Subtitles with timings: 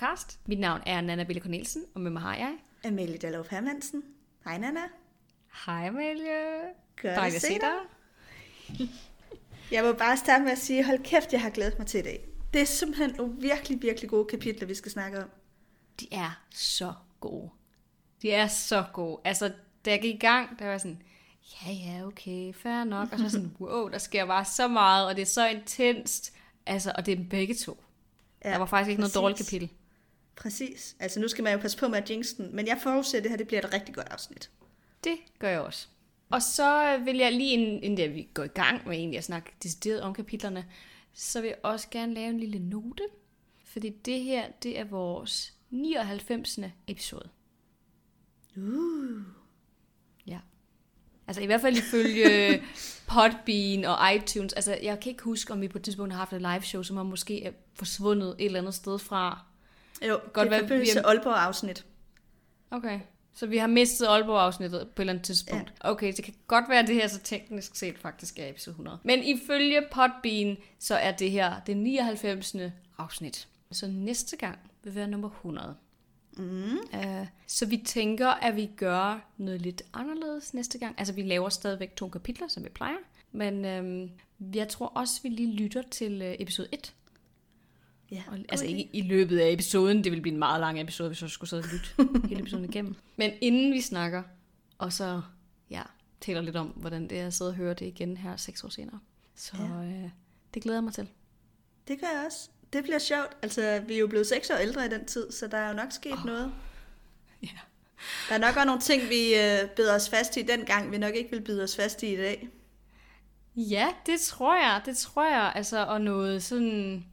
[0.00, 0.38] Podcast.
[0.46, 2.56] Mit navn er Nana Bille Cornelsen, og med mig har jeg...
[2.84, 4.02] Amelie Dallov Hermansen.
[4.44, 4.80] Hej Nana.
[5.66, 6.60] Hej Amelie.
[7.02, 7.78] Godt at se dig.
[9.72, 12.02] Jeg må bare starte med at sige, hold kæft, jeg har glædet mig til i
[12.02, 12.28] dag.
[12.52, 15.28] Det er simpelthen nogle virkelig, virkelig gode kapitler, vi skal snakke om.
[16.00, 17.50] De er så gode.
[18.22, 19.20] De er så gode.
[19.24, 19.52] Altså,
[19.84, 21.02] da jeg gik i gang, der var sådan,
[21.62, 23.12] ja, ja, okay, fair nok.
[23.12, 26.32] Og så sådan, wow, der sker bare så meget, og det er så intenst.
[26.66, 27.82] Altså, og det er dem begge to.
[28.44, 29.14] Ja, der var faktisk ikke præcis.
[29.14, 29.70] noget dårligt kapitel.
[30.36, 30.96] Præcis.
[30.98, 33.24] Altså nu skal man jo passe på med at jinx den, men jeg forudser, at
[33.24, 34.50] det her det bliver et rigtig godt afsnit.
[35.04, 35.88] Det gør jeg også.
[36.30, 39.52] Og så vil jeg lige, inden, inden vi går i gang med egentlig at snakke
[39.62, 40.66] decideret om kapitlerne,
[41.12, 43.02] så vil jeg også gerne lave en lille note.
[43.64, 46.58] Fordi det her, det er vores 99.
[46.86, 47.28] episode.
[48.56, 49.22] Uh.
[50.26, 50.38] Ja.
[51.26, 52.62] Altså i hvert fald ifølge
[53.08, 54.52] Podbean og iTunes.
[54.52, 56.82] Altså jeg kan ikke huske, om vi på et tidspunkt har haft et live show,
[56.82, 59.44] som har måske er forsvundet et eller andet sted fra.
[60.02, 61.86] Jo, Godt det er forbindelse vi til Aalborg-afsnit.
[62.70, 63.00] Okay.
[63.34, 65.72] Så vi har mistet Aalborg-afsnittet på et eller andet tidspunkt.
[65.84, 65.90] Ja.
[65.90, 68.98] Okay, det kan godt være, at det her så teknisk set faktisk er episode 100.
[69.04, 72.56] Men ifølge Podbean, så er det her det 99.
[72.98, 73.48] afsnit.
[73.72, 75.74] Så næste gang vil være nummer 100.
[76.36, 76.78] Mm.
[76.94, 80.94] Uh, så vi tænker, at vi gør noget lidt anderledes næste gang.
[80.98, 82.96] Altså, vi laver stadigvæk to kapitler, som vi plejer.
[83.32, 84.10] Men øhm,
[84.54, 86.94] jeg tror også, vi lige lytter til øh, episode 1.
[88.10, 91.08] Ja, Og, altså ikke i løbet af episoden, det vil blive en meget lang episode,
[91.08, 91.88] hvis jeg skulle sidde og lytte
[92.28, 92.94] hele episoden igennem.
[93.16, 94.22] Men inden vi snakker,
[94.78, 95.22] og så
[95.70, 95.82] ja,
[96.20, 98.68] taler lidt om, hvordan det er at sidde og høre det igen her seks år
[98.68, 99.00] senere.
[99.34, 99.84] Så Ja.
[99.84, 100.10] øh,
[100.54, 101.08] det glæder jeg mig til.
[101.88, 102.48] Det gør jeg også.
[102.72, 103.36] Det bliver sjovt.
[103.42, 105.74] Altså, vi er jo blevet seks år ældre i den tid, så der er jo
[105.74, 106.24] nok sket oh.
[106.26, 106.52] noget.
[107.42, 107.48] Ja.
[108.28, 111.14] Der er nok også nogle ting, vi øh, beder os fast i dengang, vi nok
[111.14, 112.48] ikke vil bide os fast i i dag.
[113.56, 114.82] Ja, det tror jeg.
[114.86, 115.52] Det tror jeg.
[115.54, 117.06] Altså, og noget sådan...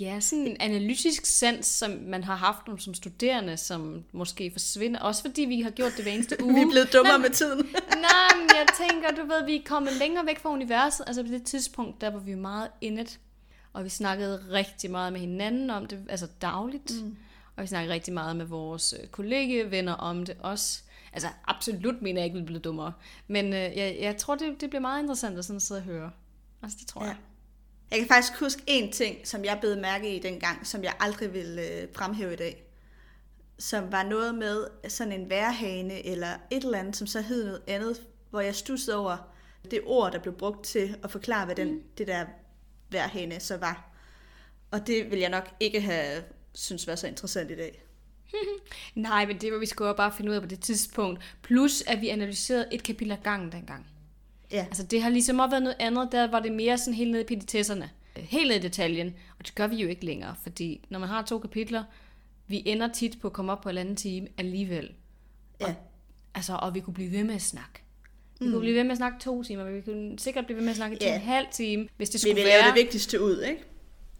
[0.00, 5.00] Ja, sådan en analytisk sans, som man har haft nogle som studerende, som måske forsvinder.
[5.00, 6.54] Også fordi vi har gjort det hver eneste uge.
[6.58, 7.58] Vi er blevet dummere Nej, med tiden.
[8.08, 11.04] Nej, men jeg tænker, du ved, vi er kommet længere væk fra universet.
[11.06, 13.18] Altså på det tidspunkt, der var vi meget indet.
[13.72, 16.92] Og vi snakkede rigtig meget med hinanden om det, altså dagligt.
[17.04, 17.16] Mm.
[17.56, 20.82] Og vi snakkede rigtig meget med vores øh, kollegevenner om det også.
[21.12, 22.92] Altså absolut mener jeg ikke, vi bliver dummere.
[23.28, 26.10] Men øh, jeg, jeg tror, det, det bliver meget interessant at sådan sidde og høre.
[26.62, 27.06] Altså det tror Ja.
[27.08, 27.16] jeg.
[27.92, 31.34] Jeg kan faktisk huske en ting, som jeg blev mærke i dengang, som jeg aldrig
[31.34, 32.64] vil øh, fremhæve i dag.
[33.58, 37.62] Som var noget med sådan en værhane eller et eller andet, som så hed noget
[37.66, 39.16] andet, hvor jeg stussede over
[39.70, 41.82] det ord, der blev brugt til at forklare, hvad den, mm.
[41.98, 42.26] det der
[42.90, 43.90] værhane så var.
[44.70, 46.22] Og det vil jeg nok ikke have
[46.54, 47.82] synes var så interessant i dag.
[48.94, 51.36] Nej, men det var vi skulle bare finde ud af på det tidspunkt.
[51.42, 53.91] Plus, at vi analyserede et kapitel ad gangen dengang.
[54.52, 57.10] Ja, Altså det har ligesom også været noget andet, der var det mere sådan helt
[57.10, 57.90] nede i petitesserne.
[58.16, 59.14] Helt nede i detaljen.
[59.38, 61.84] Og det gør vi jo ikke længere, fordi når man har to kapitler,
[62.46, 64.90] vi ender tit på at komme op på en anden time alligevel.
[65.60, 65.66] ja.
[65.66, 65.74] Og,
[66.34, 67.82] altså, og vi kunne blive ved med at snakke.
[68.40, 68.52] Vi mm.
[68.52, 70.70] kunne blive ved med at snakke to timer, men vi kunne sikkert blive ved med
[70.70, 71.10] at snakke to Ja.
[71.10, 72.60] og en halv time, hvis det Vi skulle vil være.
[72.60, 73.62] lave det vigtigste ud, ikke?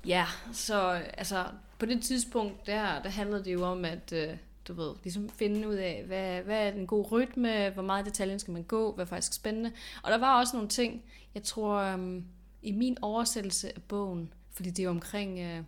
[0.06, 1.44] Ja, så altså,
[1.78, 4.28] på det tidspunkt, der, der handlede det jo om, at øh,
[4.68, 8.38] du ved, ligesom finde ud af, hvad, hvad er en god rytme, hvor meget detaljen
[8.38, 9.72] skal man gå, hvad er faktisk spændende.
[10.02, 11.02] Og der var også nogle ting,
[11.34, 12.24] jeg tror, øhm,
[12.62, 15.62] i min oversættelse af bogen, fordi det er jo omkring øh,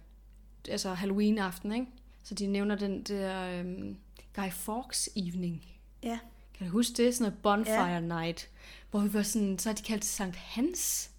[0.69, 1.87] altså Halloween-aften, ikke?
[2.25, 3.97] Så de nævner den der øhm,
[4.35, 5.63] Guy Fawkes evening.
[6.03, 6.19] Ja.
[6.55, 7.15] Kan du huske det?
[7.15, 8.01] Sådan noget bonfire ja.
[8.01, 8.49] night.
[8.91, 11.11] Hvor vi var sådan, så har de kaldt det Sankt Hans.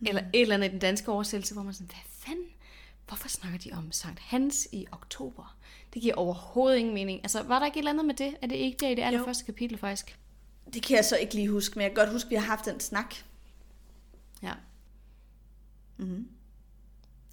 [0.00, 0.06] Mm.
[0.06, 2.44] Eller et eller andet i den danske oversættelse, hvor man sådan, hvad fanden?
[3.08, 5.56] Hvorfor snakker de om Sankt Hans i oktober?
[5.94, 7.20] Det giver overhovedet ingen mening.
[7.22, 8.34] Altså, var der ikke et eller andet med det?
[8.42, 10.18] Er det ikke der i det allerførste kapitel, faktisk?
[10.74, 12.42] Det kan jeg så ikke lige huske, men jeg kan godt huske, at vi har
[12.42, 13.14] haft den snak.
[14.42, 14.52] Ja,
[15.96, 16.28] Mm-hmm.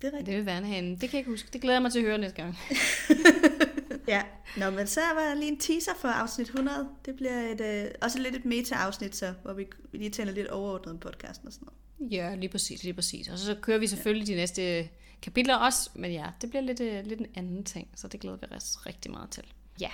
[0.02, 0.26] Det er ja rigtigt.
[0.26, 0.92] det vil være en.
[0.92, 1.50] Det kan jeg ikke huske.
[1.54, 2.58] Det glæder jeg mig til at høre næste gang.
[4.08, 4.24] Ja,
[4.58, 6.90] Nå, men så var der lige en teaser for afsnit 100.
[7.06, 10.48] Det bliver et, øh, også lidt et meta-afsnit, så, hvor vi vi lige taler lidt
[10.48, 11.68] overordnet om podcasten og sådan
[12.00, 12.14] noget.
[12.14, 13.28] Ja, lige præcis, lige præcis.
[13.28, 14.90] Og så kører vi selvfølgelig de næste
[15.22, 18.38] kapitler også, men ja, det bliver lidt, øh, lidt en anden ting, så det glæder
[18.38, 19.44] vi os rigtig meget til.
[19.82, 19.90] Ja,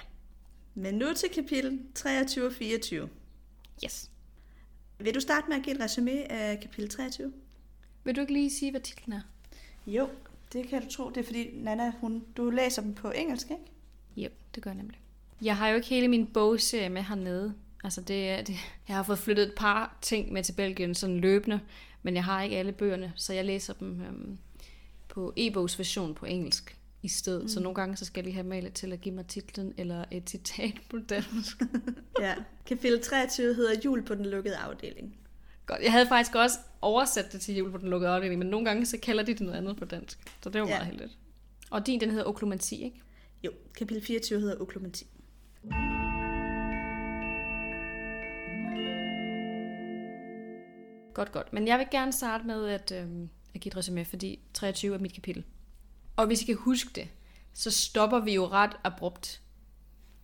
[0.76, 3.10] Men nu til kapitel 23 og 24.
[3.86, 4.10] yes.
[5.00, 7.34] Vil du starte med at give et resume af kapitel 23?
[8.04, 9.22] Vil du ikke lige sige, hvad titlen er?
[9.88, 10.10] Jo,
[10.54, 11.10] det kan du tro.
[11.10, 13.64] Det er fordi, Nana, hun, du læser dem på engelsk, ikke?
[14.18, 15.00] Jo, det gør jeg nemlig.
[15.42, 17.54] Jeg har jo ikke hele min bogserie med hernede.
[17.84, 18.56] Altså det, er- det,
[18.88, 21.60] jeg har fået flyttet et par ting med til Belgien, sådan løbende,
[22.04, 24.38] men jeg har ikke alle bøgerne, så jeg læser dem øhm,
[25.12, 27.42] på e-bogsversion på engelsk i stedet.
[27.42, 27.48] Mm.
[27.48, 30.06] Så nogle gange så skal jeg lige have malet til at give mig titlen eller
[30.12, 31.62] et citat på dansk.
[32.22, 32.34] Ja.
[32.66, 35.16] Kapitel 23 hedder Jul på den lukkede afdeling.
[35.66, 35.80] Godt.
[35.84, 38.86] Jeg havde faktisk også oversat det til jul på den lukkede afdeling, men nogle gange
[38.86, 40.20] så kalder de det noget andet på dansk.
[40.44, 40.74] Så det var Ja.
[40.74, 41.18] meget heldigt.
[41.72, 43.02] Og din, den hedder oklumanti, ikke?
[43.44, 45.08] Jo, kapitel 24 hedder oklumanti.
[51.14, 51.54] Godt, godt.
[51.54, 55.00] Men jeg vil gerne starte med at, øhm, at give et resume, fordi 23 er
[55.00, 55.44] mit kapitel.
[56.16, 57.08] Og hvis I kan huske det,
[57.54, 59.42] så stopper vi jo ret abrupt.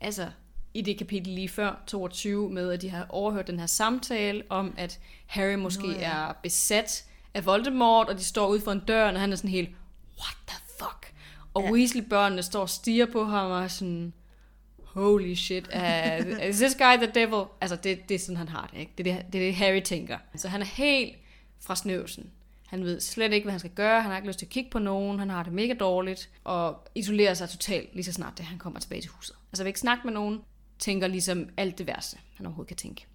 [0.01, 0.29] Altså,
[0.73, 4.73] i det kapitel lige før, 22, med at de har overhørt den her samtale om,
[4.77, 6.27] at Harry måske Nå, ja.
[6.29, 9.49] er besat af Voldemort, og de står ude for en dør, og han er sådan
[9.49, 9.69] helt,
[10.19, 11.13] what the fuck?
[11.53, 11.71] Og Ja.
[11.71, 14.13] Weasley-børnene står og stiger på ham, og er sådan,
[14.83, 17.45] holy shit, uh, is this guy the devil?
[17.61, 18.93] Altså, det, det er sådan, han har det, ikke?
[18.97, 20.17] Det er det, det, er det Harry tænker.
[20.35, 21.15] Så han er helt
[21.59, 22.31] fra snøvsen.
[22.67, 24.01] Han ved slet ikke, hvad han skal gøre.
[24.01, 25.19] Han har ikke lyst til at kigge på nogen.
[25.19, 26.29] Han har det mega dårligt.
[26.43, 29.35] Og isolerer sig totalt lige så snart, det han kommer tilbage til huset.
[29.51, 30.41] Altså vil ikke snakke med nogen.
[30.79, 33.07] Tænker ligesom alt det værste, han overhovedet kan tænke.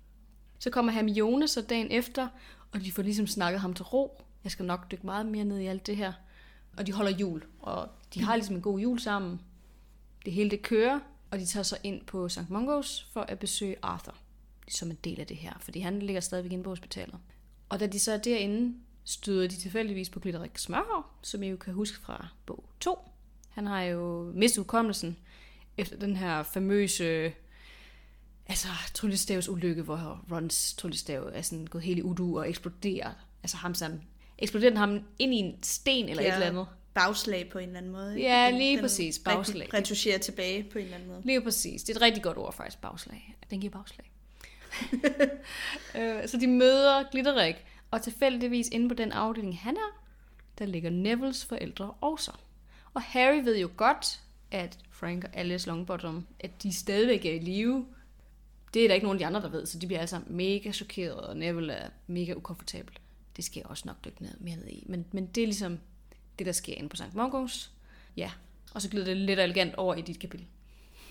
[0.59, 2.29] Så kommer Hermione så dagen efter,
[2.73, 4.23] og de får ligesom snakket ham til ro.
[4.45, 6.13] Jeg skal nok dykke meget mere ned i alt det her.
[6.77, 9.41] Og de holder jul, og de har ligesom en god jul sammen.
[10.25, 11.01] Det hele det kører,
[11.31, 12.51] og de tager så ind på St.
[12.51, 14.15] Mungos for at besøge Arthur,
[14.69, 17.17] som en del af det her, fordi han ligger stadigvæk inde på hospitalet.
[17.69, 21.57] Og da de så er derinde, støder de tilfældigvis på Glitterik Smørhår, som I jo
[21.57, 22.99] kan huske fra bog 2.
[23.51, 25.17] Han har jo mistet udkommelsen
[25.77, 27.33] efter den her famøse
[28.47, 33.11] altså, tryllestavs ulykke, hvor Rons tryllestav er sådan gået helt i udu og eksploderer.
[33.43, 34.03] Altså ham sammen.
[34.39, 36.67] Eksploderer ham ind i en sten eller et eller andet.
[36.95, 38.17] Bagslag på en eller anden måde.
[38.17, 38.29] ikke?
[38.29, 39.75] Ja, Den- lige den præcis, bagslag.
[39.75, 41.23] Retuscherer tilbage på en eller anden måde.
[41.25, 41.83] Lige præcis.
[41.83, 43.37] Det er et rigtig godt ord faktisk, bagslag.
[43.51, 44.11] Den giver bagslag.
[45.99, 47.55] Øh, så de møder Glitterik,
[47.93, 50.01] og tilfældigvis inde på den afdeling, han er,
[50.59, 52.33] der ligger Nevilles forældre også.
[52.95, 57.39] Og Harry ved jo godt, at Frank og Alice Longbottom, at de stadigvæk er i
[57.39, 57.87] live.
[58.75, 60.73] Det er der ikke nogen af de andre, der ved, så de bliver altså mega
[60.73, 62.99] chokeret, og Neville er mega ukomfortabel.
[63.37, 64.85] Det skal jeg også nok dykke ned, mere ned i.
[64.89, 65.79] Men, men det er ligesom
[66.39, 67.15] det, der sker inde på St.
[67.15, 67.73] Mongos.
[68.17, 68.31] Ja,
[68.75, 70.47] og så glider det lidt elegant over i dit kapitel.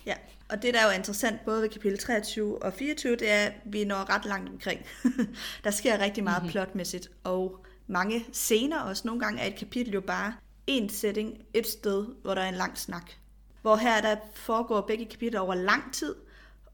[0.06, 0.14] Ja,
[0.48, 3.52] og det der er jo interessant både ved kapitel 23 og 24, det er, at
[3.64, 4.80] vi når ret langt omkring.
[5.64, 6.50] der sker rigtig meget mm-hmm.
[6.50, 9.02] plotmæssigt, og mange scener også.
[9.06, 10.34] Nogle gange er et kapitel jo bare
[10.66, 13.10] en setting et sted, hvor der er en lang snak.
[13.62, 16.14] Hvor her der foregår begge kapitler over lang tid,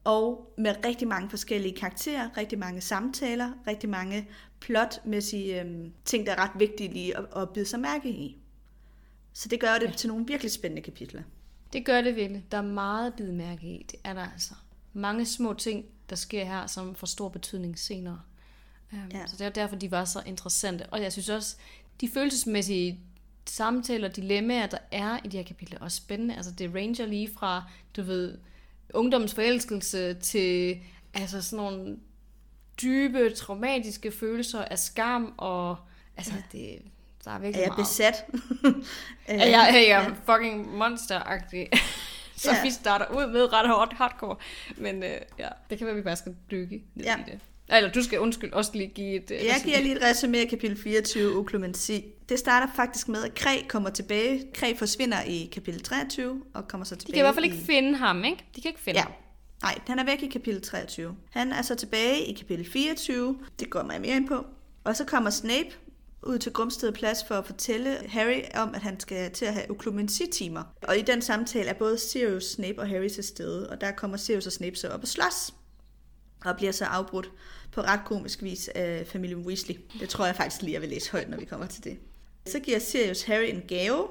[0.03, 4.29] og med rigtig mange forskellige karakterer, rigtig mange samtaler, rigtig mange
[4.59, 8.37] plotmæssige øhm, ting, der er ret vigtige lige at, at bide sig mærke i.
[9.33, 9.91] Så det gør det ja.
[9.91, 11.21] til nogle virkelig spændende kapitler.
[11.73, 12.45] Det gør det virkelig.
[12.51, 13.85] Der er meget at mærke i.
[13.91, 14.53] Det er der altså.
[14.93, 18.21] Mange små ting, der sker her, som får stor betydning senere.
[18.91, 19.17] Um, Ja.
[19.19, 19.27] ja.
[19.27, 20.85] Så det er derfor, de var så interessante.
[20.85, 21.55] Og jeg synes også,
[22.01, 22.99] de følelsesmæssige
[23.45, 26.35] samtaler, dilemmaer, der er i de her kapitler, er også spændende.
[26.35, 27.63] Altså det ranger lige fra,
[27.95, 28.37] du ved,
[28.93, 30.79] ungdommens forelskelse til
[31.13, 31.97] altså sådan nogle
[32.81, 35.77] dybe, traumatiske følelser af skam, og
[36.17, 36.81] altså det,
[37.25, 37.87] der er Er virkelig jeg meget.
[37.87, 38.15] besat?
[39.27, 41.67] Er jeg, er jeg fucking monster-agtig?
[42.35, 42.63] Så Ja.
[42.63, 44.35] vi starter ud med ret hårdt hardcore.
[44.77, 47.15] Men øh, ja, det kan være, vi bare skal dykke ned Ja.
[47.17, 47.39] i det.
[47.69, 49.31] Eller du skal undskyld også lige give et...
[49.31, 49.63] Øh, Jeg resume.
[49.71, 52.05] giver lige et resume af kapitel 24, oklumensi.
[52.29, 54.43] Det starter faktisk med, at Kræ kommer tilbage.
[54.53, 57.57] Kræ forsvinder i kapitel 23 og kommer så De tilbage kan i hvert fald ikke
[57.57, 57.65] i...
[57.65, 58.45] finde ham, ikke?
[58.55, 59.03] De kan ikke finde Ja.
[59.03, 59.11] ham.
[59.63, 61.15] Nej, han er væk i kapitel 23.
[61.31, 63.39] Han er så tilbage i kapitel 24.
[63.59, 64.45] Det går mig mere ind på.
[64.83, 65.69] Og så kommer Snape
[66.23, 69.71] ud til Grumsted Plads for at fortælle Harry om, at han skal til at have
[69.71, 70.63] oklumensi-timer.
[70.81, 74.17] Og i den samtale er både Sirius, Snape og Harry til stede, og der kommer
[74.17, 75.53] Sirius og Snape så op og slås.
[76.45, 77.31] Og bliver så afbrudt
[77.71, 79.75] på ret komisk vis af familien Weasley.
[79.99, 81.97] Det tror jeg faktisk lige, jeg vil læse højt, når vi kommer til det.
[82.45, 84.07] Så giver Sirius Harry en gave,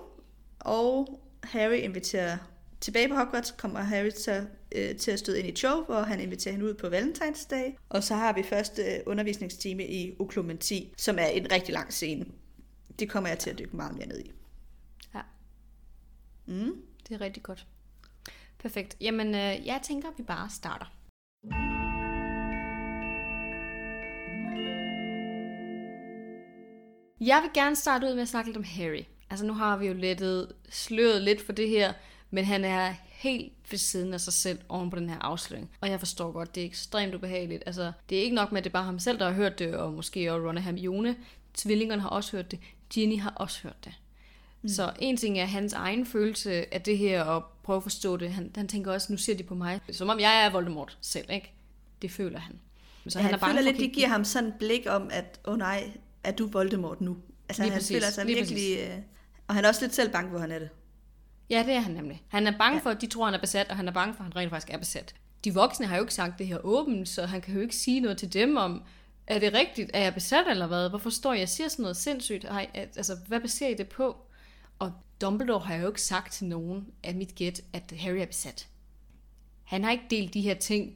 [0.60, 2.38] og Harry inviterer
[2.80, 4.44] tilbage på Hogwarts, kommer Harry så
[4.74, 7.78] øh, til at støde ind i Cho, hvor han inviterer hende ud på Valentinsdag.
[7.88, 12.26] Og så har vi første øh, undervisningstime i oklumenti, som er en rigtig lang scene.
[12.98, 14.32] Det kommer jeg til at dykke meget mere ned i.
[15.14, 15.20] Ja.
[16.46, 16.82] Mm.
[17.08, 17.66] Det er rigtig godt.
[18.58, 18.96] Perfekt.
[19.00, 20.86] Jamen, øh, jeg tænker, at vi bare starter.
[27.20, 29.04] Jeg vil gerne starte ud med at snakke lidt om Harry.
[29.30, 31.92] Altså nu har vi jo lettet sløret lidt for det her,
[32.30, 35.70] men han er helt ved siden af sig selv oven på den her afsløring.
[35.80, 37.62] Og jeg forstår godt, det er ekstremt ubehageligt.
[37.66, 39.58] Altså, det er ikke nok med, at det er bare ham selv, der har hørt
[39.58, 41.16] det, og måske også Ron og Hermione.
[41.54, 42.58] Tvillingerne har også hørt det.
[42.90, 43.92] Ginny har også hørt det.
[44.62, 44.68] Mm.
[44.68, 48.32] Så en ting er hans egen følelse af det her, og prøve at forstå det.
[48.32, 51.26] Han, han tænker også, nu ser de på mig, som om jeg er Voldemort selv,
[51.30, 51.52] ikke?
[52.02, 52.60] Det føler han.
[53.04, 54.86] Så Så han, han føler for lidt, at de kigge- giver ham sådan et blik
[54.88, 55.90] om, at åh oh nej,
[56.24, 57.16] er du Voldemort nu?
[57.48, 58.78] Altså Lige han præcis, føler sig lige virkelig...
[58.78, 58.98] Øh,
[59.48, 60.68] og han er også lidt selv bange, hvor han er det.
[61.50, 62.22] Ja, det er han nemlig.
[62.28, 62.82] Han er bange Ja.
[62.84, 64.50] for, at de tror, han er besat, og han er bange for, at han rent
[64.50, 65.14] faktisk er besat.
[65.44, 68.00] De voksne har jo ikke sagt det her åbent, så han kan jo ikke sige
[68.00, 68.82] noget til dem om,
[69.26, 69.90] er det rigtigt?
[69.94, 70.88] Er jeg besat eller hvad?
[70.88, 72.44] Hvorfor står jeg og siger sådan noget sindssygt?
[72.44, 74.16] Ej, altså, hvad baserer I det på?
[74.78, 78.68] Og Dumbledore har jo ikke sagt til nogen af mit gæt, at Harry er besat.
[79.64, 80.94] Han har ikke delt de her ting.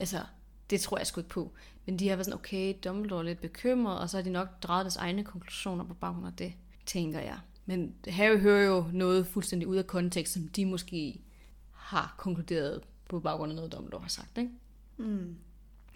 [0.00, 0.20] Altså,
[0.70, 1.52] det tror jeg sgu ikke på.
[1.86, 4.62] Men de har været sådan, okay, Dumbledore er lidt bekymret, og så har de nok
[4.62, 6.52] drejet deres egne konklusioner på baggrund af det,
[6.86, 7.38] tænker jeg.
[7.66, 11.20] Men Harry hører jo noget fuldstændig ud af kontekst, som de måske
[11.72, 14.38] har konkluderet på baggrund af noget, Dumbledore har sagt.
[14.38, 14.50] Ikke?
[14.96, 15.36] Mm.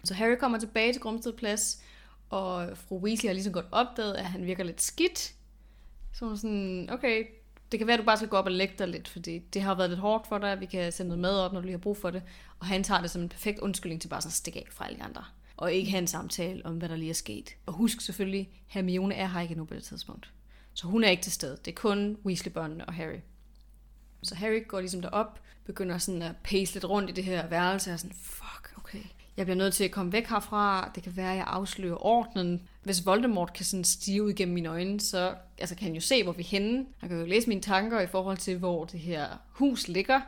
[0.03, 1.81] Så Harry kommer tilbage til Grumsted Plads,
[2.29, 5.33] og fru Weasley har ligesom godt opdaget, at han virker lidt skidt.
[6.13, 7.25] Så hun er sådan, okay,
[7.71, 9.61] det kan være, at du bare skal gå op og lægge dig lidt, fordi det
[9.61, 11.73] har været lidt hårdt for dig, vi kan sende noget mad op, når du lige
[11.73, 12.23] har brug for det.
[12.59, 14.85] Og han tager det som en perfekt undskyldning til bare sådan at stikke af fra
[14.85, 15.23] alle de andre.
[15.57, 17.55] Og ikke have en samtale om, hvad der lige er sket.
[17.65, 20.31] Og husk selvfølgelig, Hermione er her ikke endnu på det tidspunkt.
[20.73, 21.57] Så hun er ikke til stede.
[21.65, 23.19] Det er kun Weasley-børnene og Harry.
[24.23, 27.93] Så Harry går ligesom derop, begynder sådan at pace lidt rundt i det her værelse,
[27.93, 29.03] og sådan, fuck, okay.
[29.37, 30.91] Jeg bliver nødt til at komme væk herfra.
[30.95, 32.67] Det kan være, at jeg afslører ordenen.
[32.83, 36.23] Hvis Voldemort kan sådan stige ud gennem mine øjne, så altså, kan han jo se,
[36.23, 36.85] hvor vi er henne.
[36.97, 40.21] Han kan jo læse mine tanker i forhold til, hvor det her hus ligger.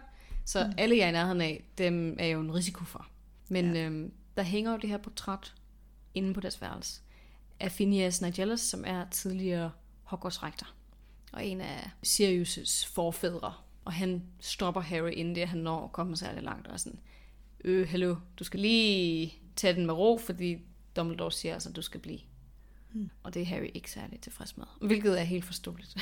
[0.45, 0.73] Så mm.
[0.77, 3.07] alle jeg er i nærheden af, dem er jo en risiko for.
[3.49, 3.85] Men ja.
[3.85, 5.53] øhm, der hænger jo det her portræt
[6.13, 7.01] inde på deres værelse
[7.59, 9.71] af Phineas Nigellus, som er tidligere
[10.11, 10.67] Hogwarts-rektor.
[11.31, 13.53] Og en af Sirius' forfædre.
[13.85, 16.67] Og han stopper Harry, inden det han når at komme særlig langt.
[16.67, 16.99] Og sådan,
[17.63, 20.57] øh, hallo, du skal lige tage den med ro, fordi
[20.95, 22.19] Dumbledore siger altså, at du skal blive.
[22.93, 23.09] Mm.
[23.23, 24.65] Og det er Harry ikke særlig tilfreds med.
[24.81, 25.97] Hvilket er helt forståeligt.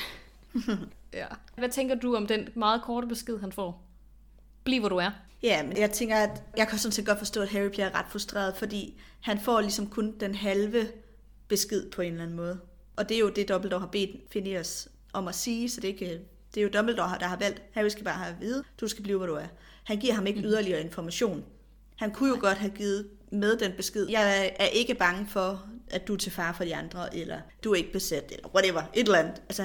[1.12, 1.26] ja.
[1.56, 3.86] Hvad tænker du om den meget korte besked, han får?
[4.64, 5.10] Bliv, hvor du er.
[5.42, 8.06] Ja, men jeg tænker, at jeg kan sådan set godt forstå, at Harry bliver ret
[8.08, 10.88] frustreret, fordi han får ligesom kun den halve
[11.48, 12.60] besked på en eller anden måde.
[13.00, 16.20] Og det er jo det, Dumbledore har bedt Phineas om at sige, så det ikke,
[16.54, 19.02] det er jo Dumbledore, der har valgt, Harry skal bare have at vide, du skal
[19.02, 19.46] blive, hvor du er.
[19.84, 21.44] Han giver ham ikke yderligere information.
[21.96, 26.08] Han kunne jo godt have givet med den besked, jeg er ikke bange for, at
[26.08, 29.06] du er til far for de andre, eller du er ikke besat, eller whatever, et
[29.06, 29.42] eller andet.
[29.48, 29.62] Altså,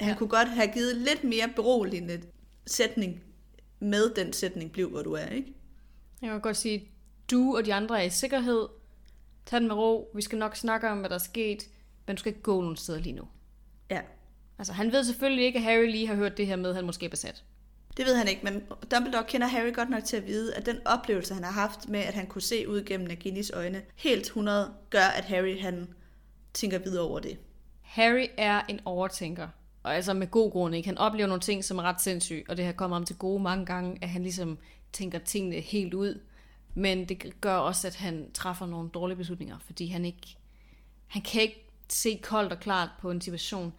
[0.00, 0.14] han ja.
[0.18, 2.22] kunne godt have givet lidt mere beroligende
[2.66, 3.22] sætning
[3.80, 5.54] med den sætning, bliv hvor du er, ikke?
[6.22, 6.88] Jeg kan godt sige,
[7.30, 8.68] du og de andre er i sikkerhed.
[9.46, 10.10] Tag den med ro.
[10.14, 11.68] Vi skal nok snakke om, hvad der er sket,
[12.06, 13.28] men du skal ikke gå nogen steder lige nu.
[13.90, 14.00] Ja.
[14.58, 16.86] Altså, han ved selvfølgelig ikke, at Harry lige har hørt det her med, at han
[16.86, 17.44] måske er besat.
[17.96, 20.76] Det ved han ikke, men Dumbledore kender Harry godt nok til at vide, at den
[20.84, 24.72] oplevelse, han har haft med, at han kunne se ud gennem Naginis øjne, helt 100
[24.90, 25.88] gør, at Harry han
[26.54, 27.38] tænker videre over det.
[27.80, 29.48] Harry er en overtænker.
[29.82, 30.88] Og altså med god grund, ikke?
[30.88, 33.42] Han oplever nogle ting, som er ret sindssyge, og det har kommet ham til gode
[33.42, 34.58] mange gange, at han ligesom
[34.92, 36.20] tænker tingene helt ud.
[36.74, 40.36] Men det gør også, at han træffer nogle dårlige beslutninger, fordi han ikke,
[41.06, 43.72] han kan ikke se koldt og klart på en situation.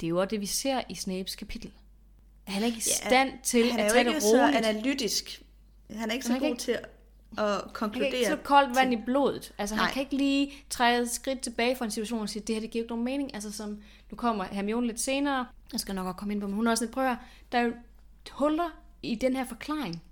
[0.00, 1.72] Det er jo også det, vi ser i Snapes kapitel.
[2.44, 4.54] Han er ikke i stand ja, til han at tage det roligt.
[4.54, 5.42] Han er ikke så analytisk.
[5.90, 6.78] Han er ikke så Han god ikke- til
[7.38, 8.04] at konkludere.
[8.04, 9.52] Han kan ikke så koldt vand i blodet.
[9.58, 9.92] Altså, han Nej.
[9.92, 12.70] kan ikke lige træde et skridt tilbage fra en situation og sige, det her det
[12.70, 13.34] giver ikke nogen mening.
[13.34, 16.56] Altså, som, nu kommer Hermione lidt senere, jeg skal nok også komme ind på, men
[16.56, 17.16] hun er også lidt prøver.
[17.52, 17.72] Der er jo
[18.30, 18.70] huller
[19.02, 20.02] i den her forklaring,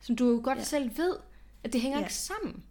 [0.00, 0.64] som du jo godt Ja.
[0.64, 1.16] selv ved,
[1.64, 2.04] at det hænger ja.
[2.04, 2.62] ikke sammen.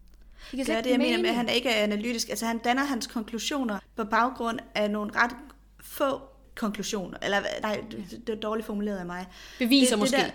[0.51, 2.29] Det giver Det jeg mener med, at han ikke er analytisk.
[2.29, 5.31] Altså, han danner hans konklusioner på baggrund af nogle ret
[5.79, 6.21] få
[6.55, 7.17] konklusioner.
[7.21, 9.25] Eller, nej, det, det er dårligt formuleret af mig.
[9.59, 10.17] Beviser det, måske.
[10.17, 10.31] Det der,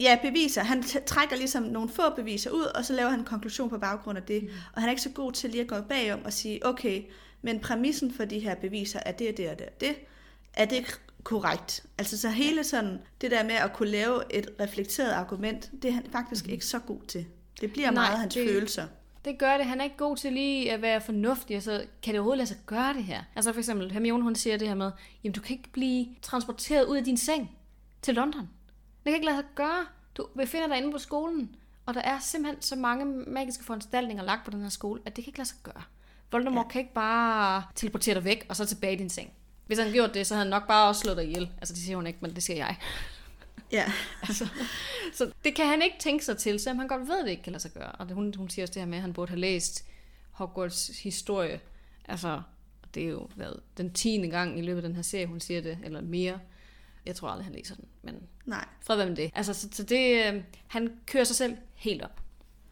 [0.00, 0.62] ja, beviser.
[0.62, 4.18] Han trækker ligesom nogle få beviser ud, og så laver han en konklusion på baggrund
[4.18, 4.42] af det.
[4.42, 4.48] Mm.
[4.72, 7.02] Og han er ikke så god til lige at gå bagom og sige, okay,
[7.42, 9.94] men præmissen for de her beviser er det og det og det og det.
[10.54, 11.86] Er det korrekt?
[11.98, 15.92] Altså så hele sådan, det der med at kunne lave et reflekteret argument, det er
[15.92, 17.26] han faktisk ikke så god til.
[17.60, 18.86] Det bliver Nej, meget hans det- følelser.
[19.24, 19.66] Det gør det.
[19.66, 22.48] Han er ikke god til lige at være fornuftig, og så kan det overhovedet lade
[22.48, 23.22] sig gøre det her.
[23.36, 24.90] Altså for eksempel, Hermione hun siger det her med,
[25.24, 27.50] jamen du kan ikke blive transporteret ud af din seng
[28.02, 28.40] til London.
[28.40, 29.86] Det kan ikke lade sig gøre.
[30.16, 34.44] Du befinder dig inde på skolen, og der er simpelthen så mange magiske foranstaltninger lagt
[34.44, 35.82] på den her skole, at det kan ikke lade sig gøre.
[36.32, 36.70] Voldemort ja.
[36.70, 39.30] kan ikke bare teleportere dig væk, og så tilbage i din seng.
[39.66, 41.50] Hvis han gjorde det, så havde han nok bare også slået dig ihjel.
[41.58, 42.76] Altså det siger hun ikke, men det siger jeg.
[43.72, 43.92] Ja.
[44.28, 44.48] Altså,
[45.12, 47.42] så det kan han ikke tænke sig til, selvom han godt ved, at det ikke
[47.42, 47.92] kan lade sig gøre.
[47.92, 49.84] Og hun, hun siger også det her med, at han burde have læst
[50.30, 51.60] Hogwarts historie.
[52.08, 52.42] Altså,
[52.94, 55.60] det er jo været den tiende gang i løbet af den her serie, hun siger
[55.60, 56.38] det, eller mere.
[57.06, 58.64] Jeg tror aldrig, han læser den, men Nej.
[58.80, 59.30] fred være med det.
[59.34, 62.20] Altså, så, så det, øh, han kører sig selv helt op.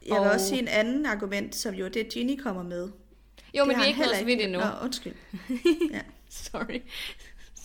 [0.06, 2.82] Jeg vil Og- også sige en anden argument, som jo er det, Ginny kommer med.
[3.54, 4.58] Jo, Det men vi er ikke nået så vidt endnu.
[4.60, 5.14] Nå, undskyld.
[5.92, 6.00] Ja.
[6.28, 6.80] sorry.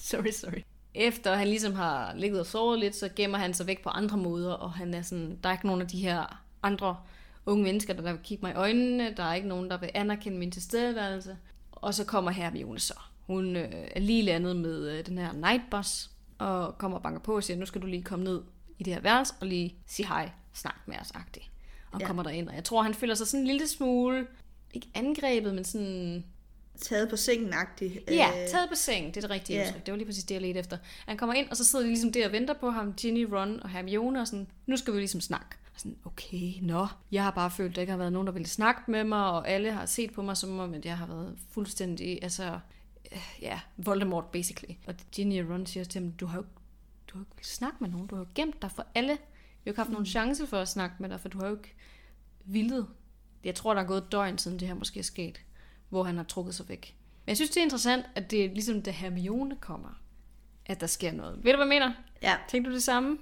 [0.02, 0.62] sorry, sorry.
[0.94, 4.18] Efter han ligesom har ligget og sovet lidt, så gemmer han sig væk på andre
[4.18, 6.98] måder, og han er sådan, der er ikke nogen af de her andre
[7.46, 10.38] unge mennesker, der vil kigge mig i øjnene, der er ikke nogen, der vil anerkende
[10.38, 11.38] min tilstedeværelse.
[11.72, 12.94] Og så kommer Hermione så.
[13.28, 17.36] Hun øh, er lige landet med øh, den her nightbus, og kommer og banker på
[17.36, 18.42] og siger, nu skal du lige komme ned
[18.80, 21.52] i det her værelse, og lige sige hej, snak med os, agtigt.
[21.92, 22.08] Og ja.
[22.08, 24.28] kommer derind, og jeg tror, han føler sig sådan en lille smule,
[24.74, 26.26] ikke angrebet, men sådan
[26.82, 28.02] taget på sengen-agtig.
[28.08, 29.68] Ja, Øh, taget på sengen, det er det rigtige yeah.
[29.68, 29.86] udtryk.
[29.86, 30.78] Det var lige præcis det, jeg ledte efter.
[31.06, 33.60] Han kommer ind, og så sidder de ligesom der og venter på ham, Ginny, Ron
[33.64, 35.56] og Hermione, og sådan, nu skal vi ligesom snakke.
[35.74, 36.88] Og sådan, okay, nå.
[37.12, 39.26] Jeg har bare følt, at der ikke har været nogen, der ville snakke med mig,
[39.26, 42.60] og alle har set på mig, som om at jeg har været fuldstændig, altså,
[43.12, 44.76] øh, ja, Voldemort, basically.
[44.88, 46.46] Og Ginny og Ron siger til ham, du har jo
[47.10, 49.14] du har jo ikke snakket med nogen, du har jo gemt dig for alle.
[49.14, 51.56] Vi har ikke haft nogen chance for at snakke med dig, for du har jo
[51.56, 51.74] ikke
[52.46, 52.88] vildet.
[53.44, 55.42] Jeg tror, der er gået et døgn siden det her måske er sket,
[55.90, 56.96] hvor han har trukket sig væk.
[57.26, 60.02] Men jeg synes, det er interessant, at det er ligesom, da Hermione kommer,
[60.66, 61.44] at der sker noget.
[61.44, 61.94] Ved du, hvad jeg mener?
[62.22, 63.18] Ja, Tænkte du det samme?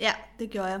[0.00, 0.80] ja, det gjorde jeg.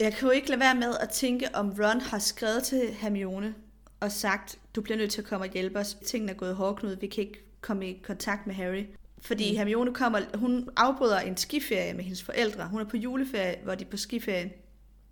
[0.00, 3.54] Jeg kan jo ikke lade være med at tænke, om Ron har skrevet til Hermione
[4.00, 5.94] og sagt, du bliver nødt til at komme og hjælpe os.
[5.94, 8.84] Tingene er gået hårdknud, vi kan ikke komme i kontakt med Harry.
[9.22, 9.56] Fordi mm.
[9.56, 12.68] Hermione kommer, hun afbryder en skiferie med hendes forældre.
[12.68, 14.52] Hun er på juleferie, hvor de er på skiferie.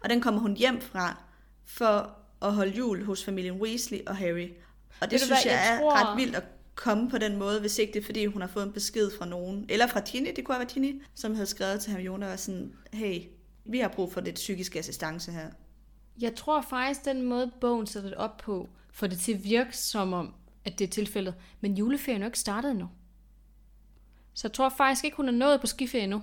[0.01, 1.23] Og den kommer hun hjem fra
[1.67, 4.49] for at holde jul hos familien Weasley og Harry.
[5.03, 6.45] Og det synes hvad, jeg, jeg er tror- ret vildt at
[6.75, 9.27] komme på den måde, hvis ikke det er, fordi hun har fået en besked fra
[9.27, 9.67] nogen.
[9.69, 12.37] Eller fra Ginny, det kunne have været Ginny, som havde skrevet til Hermione og var
[12.37, 13.23] sådan, hey,
[13.65, 15.51] vi har brug for lidt psykisk assistance her.
[16.21, 19.77] Jeg tror faktisk, den måde, bogen sætter det op på, får det til at virke
[19.77, 21.35] som om, at det er tilfældet.
[21.61, 22.89] Men juleferien er jo ikke startet endnu.
[24.35, 26.23] Så jeg tror faktisk ikke, hun er nået på skiferie endnu.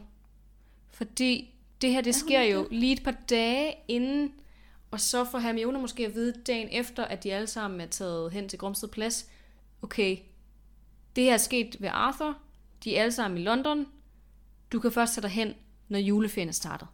[0.90, 4.32] Fordi det her, det sker jo lige et par dage inden,
[4.92, 8.32] og så får Hermione måske at vide dagen efter, at de alle sammen er taget
[8.32, 9.26] hen til Grumsted Plads.
[9.82, 10.18] Okay,
[11.16, 12.38] det her er sket ved Arthur.
[12.84, 13.86] De er alle sammen i London.
[14.72, 15.54] Du kan først tage dig hen,
[15.88, 16.88] når juleferien er startet.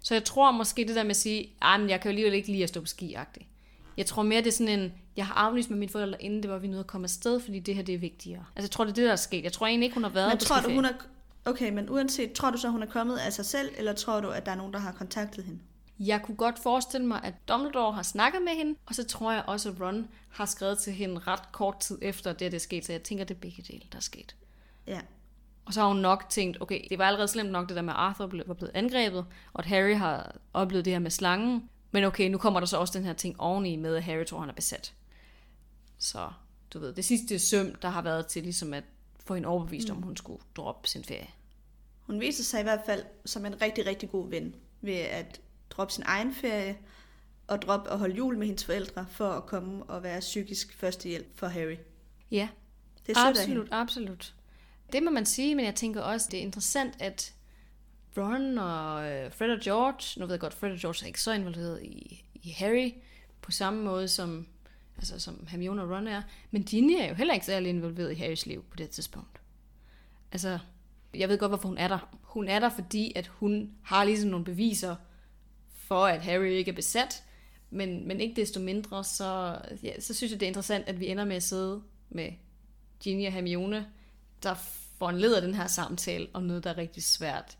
[0.00, 2.34] Så jeg tror måske det der med at sige, ah, men jeg kan jo alligevel
[2.34, 3.44] ikke lide at stå på ski -agtigt.
[3.96, 6.50] Jeg tror mere, det er sådan en, jeg har aflyst med mine forældre, inden det
[6.50, 8.44] var, vi nåede at komme afsted, fordi det her det er vigtigere.
[8.56, 9.44] Altså jeg tror, det er det, der er sket.
[9.44, 10.92] Jeg tror egentlig ikke, hun har været Men på tror du, hun er...
[11.44, 14.28] Okay, men uanset, tror du så, hun er kommet af sig selv, eller tror du,
[14.28, 15.60] at der er nogen, der har kontaktet hende?
[15.98, 19.44] Jeg kunne godt forestille mig, at Dumbledore har snakket med hende, og så tror jeg
[19.46, 22.86] også, at Ron har skrevet til hende ret kort tid efter det, det er sket,
[22.86, 24.36] så jeg tænker, det er begge dele, der er sket.
[24.86, 25.00] Ja.
[25.64, 27.92] Og så har hun nok tænkt, okay, det var allerede slemt nok det der med,
[27.92, 31.68] at Arthur ble- var blevet angrebet, og at Harry har oplevet det her med slangen.
[31.90, 34.40] Men okay, nu kommer der så også den her ting oveni med, at Harry tror,
[34.40, 34.94] han er besat.
[35.98, 36.30] Så,
[36.72, 38.84] du ved, det sidste søm, der har været til ligesom at
[39.26, 39.96] få hende overbevist, mm.
[39.96, 41.28] om hun skulle droppe sin ferie.
[42.00, 45.40] Hun viser sig i hvert fald som en rigtig, rigtig god ven ved at
[45.76, 46.78] droppe sin egen ferie
[47.46, 51.38] og droppe at holde jul med hendes forældre for at komme og være psykisk førstehjælp
[51.38, 51.76] for Harry.
[52.30, 52.48] Ja,
[53.06, 54.34] Det er absolut, absolut.
[54.92, 57.34] Det må man sige, men jeg tænker også, det er interessant, at
[58.16, 61.22] Ron og øh, Fred og George, nu ved jeg godt, Fred og George er ikke
[61.22, 62.92] så involveret i, i Harry,
[63.42, 64.46] på samme måde som,
[64.96, 68.14] altså, som Hermione og Ron er, men Ginny er jo heller ikke særlig involveret i
[68.14, 69.40] Harrys liv på det tidspunkt.
[70.32, 70.58] Altså,
[71.14, 72.08] jeg ved godt, hvorfor hun er der.
[72.22, 74.96] Hun er der, fordi at hun har ligesom nogle beviser
[75.88, 77.22] for, at Harry ikke er besat,
[77.70, 81.06] men, men ikke desto mindre, så, ja, så synes jeg, det er interessant, at vi
[81.06, 82.32] ender med at sidde med
[83.00, 83.86] Ginny og Hermione,
[84.42, 84.54] der
[84.98, 87.58] foranleder den her samtale om noget, der er rigtig svært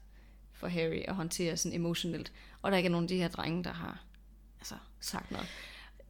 [0.53, 2.33] for Harry at håndtere sådan emotionelt.
[2.63, 4.05] Og der ikke er nogen af de her drenge, der har
[4.61, 5.49] altså, sagt noget.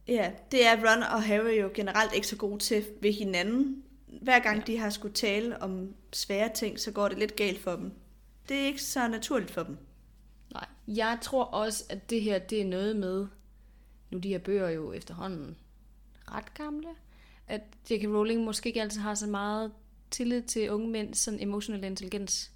[0.07, 3.83] Ja, det er Ron og Harry jo generelt ikke så gode til ved hinanden.
[4.21, 4.63] Hver gang ja.
[4.63, 7.91] de har skulle tale om svære ting, så går det lidt galt for dem.
[8.49, 9.77] Det er ikke så naturligt for dem.
[10.53, 10.67] Nej.
[10.87, 13.27] Jeg tror også, at det her, det er noget med,
[14.09, 15.57] nu de her bøger er jo efterhånden
[16.31, 16.87] ret gamle,
[17.47, 17.61] at
[17.91, 18.03] J.K.
[18.03, 19.71] Rowling måske ikke altid har så meget
[20.11, 22.51] tillid til unge mænds sådan emotionel intelligens.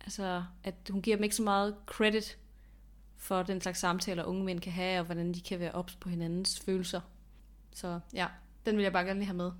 [0.00, 2.38] Altså, at hun giver dem ikke så meget credit
[3.16, 6.08] for den slags samtaler, unge mænd kan have, og hvordan de kan være ops på
[6.08, 7.00] hinandens følelser.
[7.74, 8.26] Så ja,
[8.66, 9.52] den vil jeg bare gerne lige have med.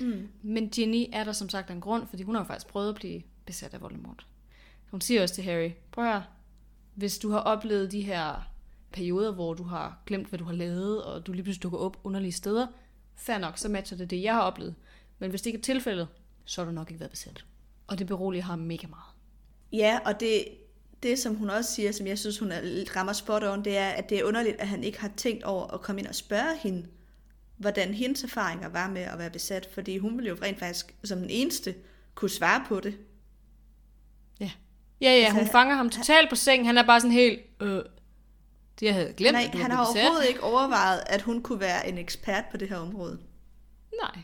[0.00, 0.28] Mm.
[0.42, 2.94] Men Ginny er der som sagt en grund, fordi hun har jo faktisk prøvet at
[2.94, 4.26] blive besat af Voldemort.
[4.90, 6.22] Hun siger også til Harry, prøv at
[6.98, 8.50] hvis du har oplevet de her
[8.92, 12.00] perioder, hvor du har glemt, hvad du har lavet, og du lige pludselig dukker op
[12.04, 12.66] underlige steder,
[13.16, 14.74] fair nok, så matcher det det, jeg har oplevet.
[15.18, 16.08] Men hvis det ikke er tilfældet,
[16.44, 17.44] så har du nok ikke været besat.
[17.86, 19.14] Og det beroliger ham mega meget.
[19.72, 20.44] Ja, og det,
[21.02, 23.76] det, som hun også siger, som jeg synes, hun er lidt rammer spot on, det
[23.76, 26.14] er, at det er underligt, at han ikke har tænkt over at komme ind og
[26.14, 26.86] spørge hende,
[27.56, 31.18] hvordan hendes erfaringer var med at være besat, fordi hun ville jo rent faktisk som
[31.18, 31.74] den eneste
[32.14, 32.94] kunne svare på det.
[35.00, 36.66] Ja, ja, ja hun Altså, fanger ham totalt på sengen.
[36.66, 37.82] Han er bare sådan helt, øh,
[38.80, 40.02] det jeg havde glemt, har, han har besat.
[40.02, 43.18] overhovedet ikke overvejet, at hun kunne være en ekspert på det her område.
[44.02, 44.22] Nej.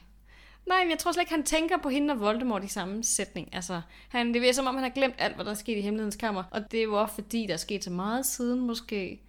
[0.67, 3.55] Nej, men jeg tror slet ikke, han tænker på hende og Voldemort i samme sætning.
[3.55, 5.81] Altså, han, det virker som om, han har glemt alt, hvad der er sket i
[5.81, 6.45] hemmelighedens kammer.
[6.51, 9.21] Og det er jo også fordi, der er sket så meget siden måske.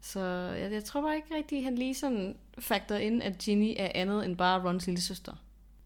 [0.00, 0.20] Så
[0.58, 4.24] jeg, jeg tror bare ikke rigtigt, han lige sådan faktor ind, at Ginny er andet
[4.24, 5.32] end bare Rons lille søster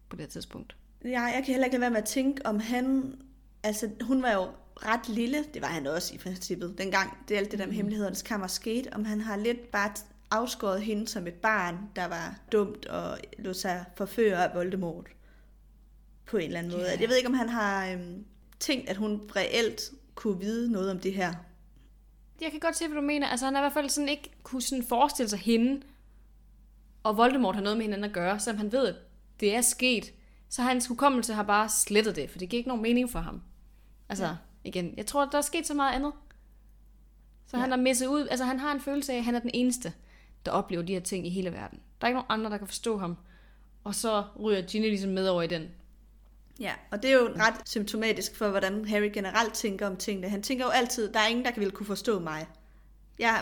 [0.09, 0.75] på det tidspunkt.
[1.05, 3.15] Ja, jeg kan heller ikke lade være med at tænke, om han...
[3.63, 7.51] Altså, hun var jo ret lille, det var han også i princippet, dengang det alt
[7.51, 9.91] det der med hemmelighedernes kammer skete, om han har lidt bare
[10.31, 15.07] afskåret hende som et barn, der var dumt og lå sig forføre af Voldemort.
[16.25, 16.85] på en eller anden måde.
[16.85, 16.99] Ja.
[16.99, 18.25] Jeg ved ikke, om han har øhm,
[18.59, 21.33] tænkt, at hun reelt kunne vide noget om det her.
[22.41, 23.27] Jeg kan godt se, hvad du mener.
[23.27, 25.81] Altså, han har i hvert fald sådan ikke kunne sådan forestille sig hende,
[27.03, 28.95] og Voldemort har noget med hinanden at gøre, selvom han ved, at
[29.39, 30.13] det er sket.
[30.49, 33.41] Så hans hukommelse har bare slettet det, for det giver ikke nogen mening for ham.
[34.09, 34.35] Altså, ja.
[34.65, 36.13] Igen, jeg tror, der er sket så meget andet.
[37.47, 37.61] Så ja.
[37.61, 39.93] han har misset ud, altså han har en følelse af, at han er den eneste,
[40.45, 41.79] der oplever de her ting i hele verden.
[42.01, 43.17] Der er ikke nogen andre, der kan forstå ham.
[43.83, 45.67] Og så ryger Ginny ligesom med over i den.
[46.59, 50.29] Ja, og det er jo ret symptomatisk for, hvordan Harry generelt tænker om tingene.
[50.29, 52.47] Han tænker jo altid, der er ingen, der vil kunne forstå mig.
[53.19, 53.35] Ja,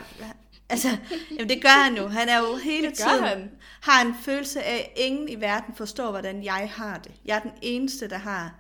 [0.70, 0.88] altså,
[1.32, 2.08] jamen det gør han jo.
[2.08, 3.52] Han er jo hele Det tiden, han.
[3.82, 7.12] har en følelse af, at ingen i verden forstår, hvordan jeg har det.
[7.26, 8.56] Jeg er den eneste, der har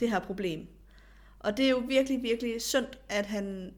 [0.00, 0.66] det her problem.
[1.44, 3.72] Og det er jo virkelig, virkelig synd, at han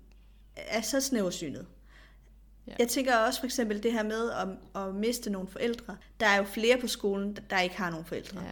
[0.57, 1.67] er så snæversynet.
[2.67, 2.73] Ja.
[2.79, 4.49] Jeg tænker også for eksempel det her med at,
[4.83, 5.97] at miste nogle forældre.
[6.21, 8.43] Der er jo flere på skolen, der ikke har nogen forældre.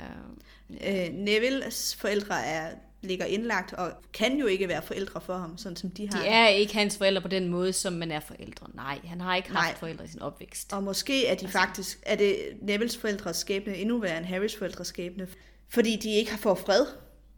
[0.81, 1.07] Ja.
[1.09, 2.71] Øh, Nevilles forældre er,
[3.03, 6.23] ligger indlagt og kan jo ikke være forældre for ham, sådan som de har.
[6.23, 8.67] De er ikke hans forældre på den måde, som man er forældre.
[8.75, 9.79] Nej, han har ikke haft Nej.
[9.79, 10.73] forældre i sin opvækst.
[10.73, 14.57] Og måske er de Altså- faktisk, er det Nevilles forældres skæbne endnu værre end Harrys
[14.57, 15.29] forældres skæbne,
[15.69, 16.87] fordi de ikke har fået fred.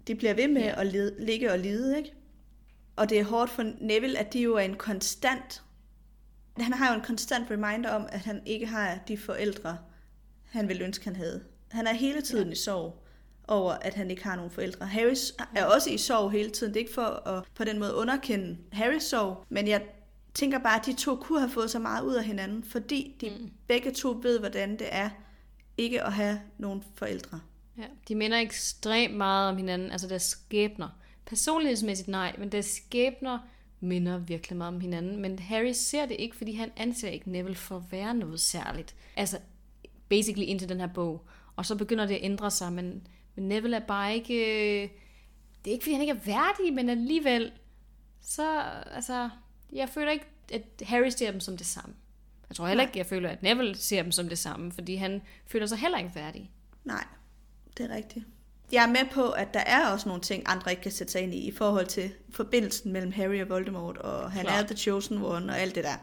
[0.07, 0.81] De bliver ved med Ja.
[0.81, 2.12] at lide, ligge og lide, ikke?
[2.97, 5.62] Og det er hårdt for Neville, at de jo er en konstant,
[6.59, 9.79] han har jo en konstant reminder om, at han ikke har de forældre,
[10.45, 11.45] han ville ønske, han havde.
[11.71, 12.53] Han er hele tiden ja.
[12.53, 13.03] i sorg
[13.49, 14.87] over, at han ikke har nogen forældre.
[14.87, 16.75] Harris er også i sorg hele tiden.
[16.75, 19.83] Det er ikke for at på den måde underkende Harrys sorg, men jeg
[20.35, 23.31] tænker bare, at de to kunne have fået så meget ud af hinanden, fordi de
[23.31, 23.51] mm.
[23.69, 25.11] begge to ved, hvordan det er
[25.79, 27.40] ikke at have nogen forældre.
[27.79, 30.89] Ja, de minder ekstremt meget om hinanden, altså deres skæbner.
[31.27, 33.39] Personlighedsmæssigt nej, men deres skæbner
[33.81, 35.23] minder virkelig meget om hinanden.
[35.23, 38.95] Men Harry ser det ikke, fordi han anser ikke Neville for at være noget særligt.
[39.17, 39.39] Altså,
[40.09, 41.27] basically indtil den her bog.
[41.57, 44.35] Og så begynder det at ændre sig, men, men Neville er bare ikke...
[44.35, 44.89] øh,
[45.65, 47.53] Det er ikke, fordi han ikke er værdig, men alligevel,
[48.21, 48.61] så,
[48.95, 49.31] altså,
[49.73, 51.95] jeg føler ikke, at Harry ser dem som det samme.
[52.49, 55.23] Jeg tror heller ikke, jeg føler, at Neville ser dem som det samme, fordi han
[55.47, 56.51] føler sig heller ikke værdig.
[56.85, 57.05] Nej,
[57.77, 58.25] det er rigtigt.
[58.73, 61.23] Jeg er med på, at der er også nogle ting, andre ikke kan sætte sig
[61.23, 64.62] ind i, i forhold til forbindelsen mellem Harry og Voldemort, og han Klart.
[64.62, 65.97] er The Chosen One, og alt det der.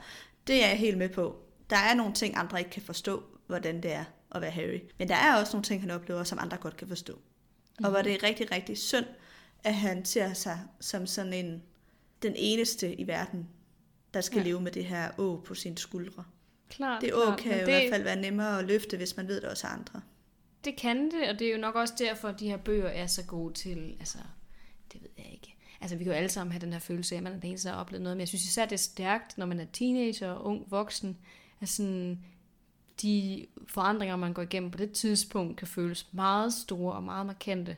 [0.47, 1.35] Det er jeg helt med på.
[1.69, 4.79] Der er nogle ting, andre ikke kan forstå, hvordan det er at være Harry.
[4.99, 7.13] Men der er også nogle ting, han oplever, som andre godt kan forstå.
[7.13, 7.85] Mm-hmm.
[7.85, 9.05] Og hvor det er rigtig, rigtig synd,
[9.63, 11.63] at han ser sig som sådan en,
[12.21, 13.47] den eneste i verden,
[14.13, 14.43] der skal Ja.
[14.43, 16.23] leve med det her å på sine skuldre.
[16.69, 19.41] Klart, Det å kan men i hvert fald være nemmere at løfte, hvis man ved
[19.41, 20.01] det også andre.
[20.65, 23.07] Det kan det, og det er jo nok også derfor, at de her bøger er
[23.07, 24.17] så gode til, altså,
[24.93, 25.55] det ved jeg ikke.
[25.81, 27.49] Altså, vi kan jo alle sammen have den her følelse af, at man er den
[27.49, 29.65] eneste, der har oplevet noget, men jeg synes især, det er stærkt, når man er
[29.73, 31.17] teenager og ung voksen,
[31.61, 32.25] at sådan,
[33.01, 37.77] de forandringer, man går igennem på det tidspunkt, kan føles meget store og meget markante.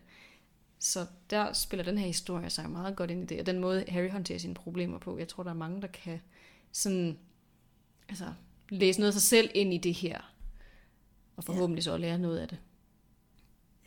[0.80, 3.86] Så der spiller den her historie sig meget godt ind i det, og den måde,
[3.88, 5.18] Harry håndterer sine problemer på.
[5.18, 6.22] Jeg tror, der er mange, der kan
[6.72, 7.18] sådan,
[8.10, 8.34] altså,
[8.70, 10.34] læse noget af sig selv ind i det her,
[11.36, 12.58] og forhåbentlig så lære noget af det.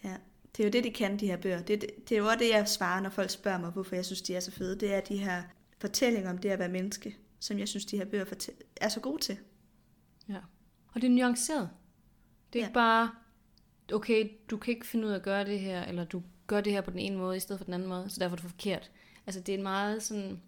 [0.05, 0.17] Ja,
[0.57, 1.63] det er jo det, de kan, de her bøger.
[1.63, 4.05] Det, det, det er jo også det, jeg svarer, når folk spørger mig, hvorfor jeg
[4.05, 4.81] synes, de er så fede.
[4.81, 5.43] Det er de her
[5.79, 9.23] fortællinger om det at være menneske, som jeg synes, de her bøger er så gode
[9.23, 9.37] til.
[10.29, 10.39] Ja.
[10.95, 11.71] Og det er nuanceret.
[12.53, 12.67] Det er Ja.
[12.67, 13.11] ikke bare,
[13.93, 16.73] okay, du kan ikke finde ud af at gøre det her, eller du gør det
[16.73, 18.51] her på den ene måde, i stedet for den anden måde, så derfor er det
[18.51, 18.91] forkert.
[19.27, 20.41] Altså, det er en meget sådan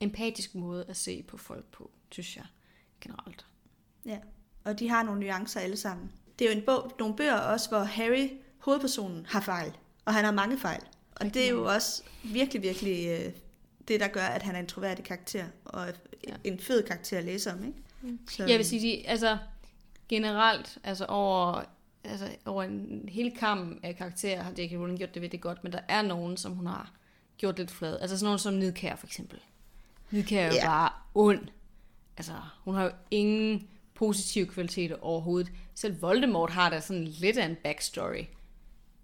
[0.00, 2.44] empatisk måde at se på folk på, synes jeg,
[3.00, 3.46] generelt.
[4.06, 4.18] Ja,
[4.64, 6.12] og de har nogle nuancer alle sammen.
[6.38, 9.72] Det er jo en bog, nogle bøger også, hvor Harry, hovedpersonen, har fejl.
[10.04, 10.80] Og han har mange fejl.
[11.10, 13.32] Og Rigtig det er jo også virkelig, virkelig øh,
[13.88, 15.44] det, der gør, at han er en troværdig karakter.
[15.64, 15.86] Og
[16.28, 16.34] Ja.
[16.44, 17.78] en fed karakter at læse om, ikke?
[18.02, 18.18] Mm.
[18.30, 19.38] Så, Jeg vil sige, de, altså
[20.08, 21.62] generelt, altså over,
[22.04, 24.72] altså over en hel kam af karakterer, har J.K.
[24.72, 26.92] Rowling gjort det virkelig godt, men der er nogen, som hun har
[27.38, 27.98] gjort lidt flad.
[28.00, 29.38] Altså sådan nogen som Nidkær for eksempel.
[30.10, 30.66] Nidkær er jo Ja.
[30.66, 31.48] bare ond.
[32.16, 32.32] Altså,
[32.64, 35.52] hun har jo ingen positive kvaliteter overhovedet.
[35.74, 38.24] Selv Voldemort har da sådan lidt af en backstory.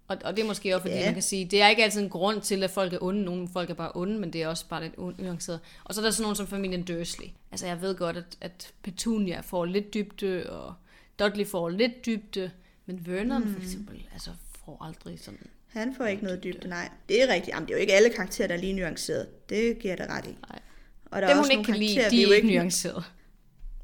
[0.07, 1.05] Og, og det er måske også, fordi Ja.
[1.05, 3.23] man kan sige, det er ikke altid en grund til, at folk er onde.
[3.23, 5.59] Nogle folk er bare onde, men det er også bare lidt unuanceret.
[5.83, 7.27] Og så er der sådan nogen som familien Dursley.
[7.51, 10.73] Altså, jeg ved godt, at, at Petunia får lidt dybde, og
[11.19, 12.51] Dudley får lidt dybde,
[12.85, 13.53] men Vernon Hmm.
[13.53, 14.29] for eksempel, altså
[14.65, 15.39] får aldrig sådan...
[15.67, 16.89] Han får ikke noget dybde, nej.
[17.09, 17.55] Det er rigtigt.
[17.55, 19.49] Jamen, det er jo ikke alle karakterer, der er lige nuanceret.
[19.49, 20.37] Det giver dig ret i.
[20.49, 20.59] Nej.
[21.05, 23.03] Og der Dem er hun også ikke nogle kan lide, de er ikke nuanceret.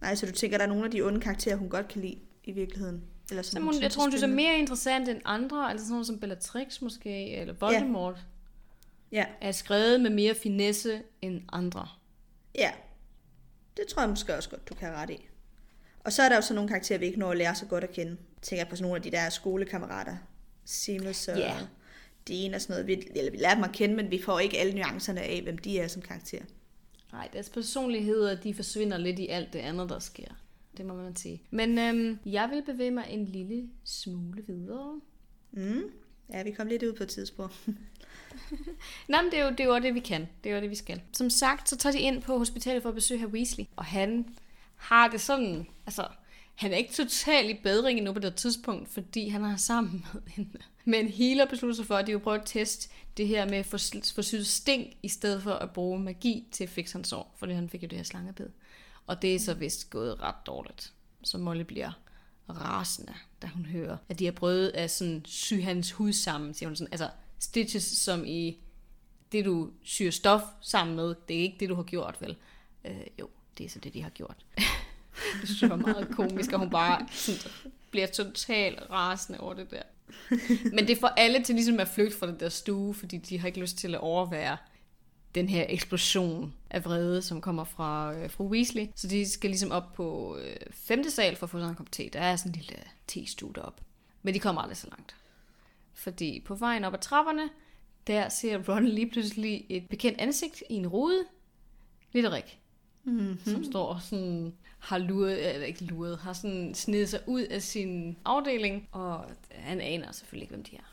[0.01, 2.17] Nej, så du tænker, der er nogle af de onde karakterer, hun godt kan lide
[2.43, 3.01] i virkeligheden?
[3.31, 6.07] Eller Så hun, jeg tror, hun synes er mere interessant end andre, altså sådan noget
[6.07, 8.17] som Bellatrix måske, eller Voldemort,
[9.11, 11.87] Ja, er skrevet med mere finesse end andre.
[12.55, 12.71] ja.
[13.77, 15.27] Det tror jeg måske også godt, du kan ret i.
[15.99, 17.83] Og så er der jo så nogle karakterer, vi ikke når at lære så godt
[17.83, 18.17] at kende.
[18.41, 20.15] Tænker på sådan nogle af de der skolekammerater.
[20.65, 21.57] Seamus og Ja.
[22.27, 22.87] de ene og sådan noget.
[22.87, 25.57] Vi, eller vi lærer dem at kende, men vi får ikke alle nuancerne af, hvem
[25.57, 26.41] de er som karakter.
[27.11, 30.27] Nej, deres personligheder, de forsvinder lidt i alt det andet, der sker.
[30.77, 31.43] Det må man sige.
[31.51, 35.01] Men øhm, jeg vil bevæge mig en lille smule videre.
[35.51, 35.83] Mm.
[36.33, 37.67] Ja, vi kom lidt ud på et tidspunkt.
[39.07, 40.27] Nej, men det er, jo, det er jo det, vi kan.
[40.43, 41.01] Det er jo det, vi skal.
[41.13, 43.65] Som sagt, så tager de ind på hospitalet for at besøge her Weasley.
[43.75, 44.25] Og han
[44.75, 45.67] har det sådan...
[45.85, 46.07] Altså,
[46.55, 50.21] han er ikke totalt i bedring endnu på det tidspunkt, fordi han har sammen med
[50.37, 50.55] en,
[50.85, 53.57] med en healer besluttet sig for, at de vil prøve at teste det her med
[53.57, 53.77] at få,
[54.15, 57.53] få syet sting, i stedet for at bruge magi til at fikse hans sår, fordi
[57.53, 58.49] han fik jo det her slangebid.
[59.07, 60.93] Og det er så vist gået ret dårligt.
[61.23, 61.91] Så Molly bliver
[62.49, 66.69] rasende, da hun hører, at de har prøvet at sådan sy hans hud sammen, siger
[66.69, 66.93] hun sådan.
[66.93, 67.09] Altså,
[67.39, 68.57] stitches som i
[69.31, 72.35] det, du syr stof sammen med, det er ikke det, du har gjort, vel?
[72.85, 74.45] Øh, jo, det er så det, de har gjort.
[75.41, 77.51] det synes jeg var meget komisk, og hun bare sådan,
[77.91, 79.83] bliver totalt rasende over det der.
[80.75, 83.47] Men det får alle til ligesom at flygte fra den der stue, fordi de har
[83.47, 84.57] ikke lyst til at overvære
[85.35, 88.87] den her eksplosion af vrede, som kommer fra øh, fru Weasley.
[88.95, 91.91] Så de skal ligesom op på øh, femte sal for at få sådan en kop
[91.91, 92.09] te.
[92.09, 93.83] Der er sådan en lille te-stue deroppe.
[94.21, 95.15] Men de kommer aldrig så langt.
[95.93, 97.49] Fordi på vejen op ad trapperne,
[98.07, 101.25] der ser Ron lige pludselig et bekendt ansigt i en rude.
[102.13, 102.59] Litterik.
[103.03, 103.39] Mm-hmm.
[103.45, 107.61] Som står og sådan har luret, eller ikke luret, har sådan snedet sig ud af
[107.61, 110.91] sin afdeling, og han aner selvfølgelig ikke, hvem de er.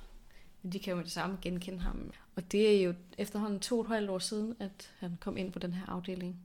[0.63, 2.13] Men de kan jo med det samme genkende ham.
[2.39, 5.53] Og det er jo efterhånden to og et halvt år siden, at han kom ind
[5.53, 6.37] på den her afdeling.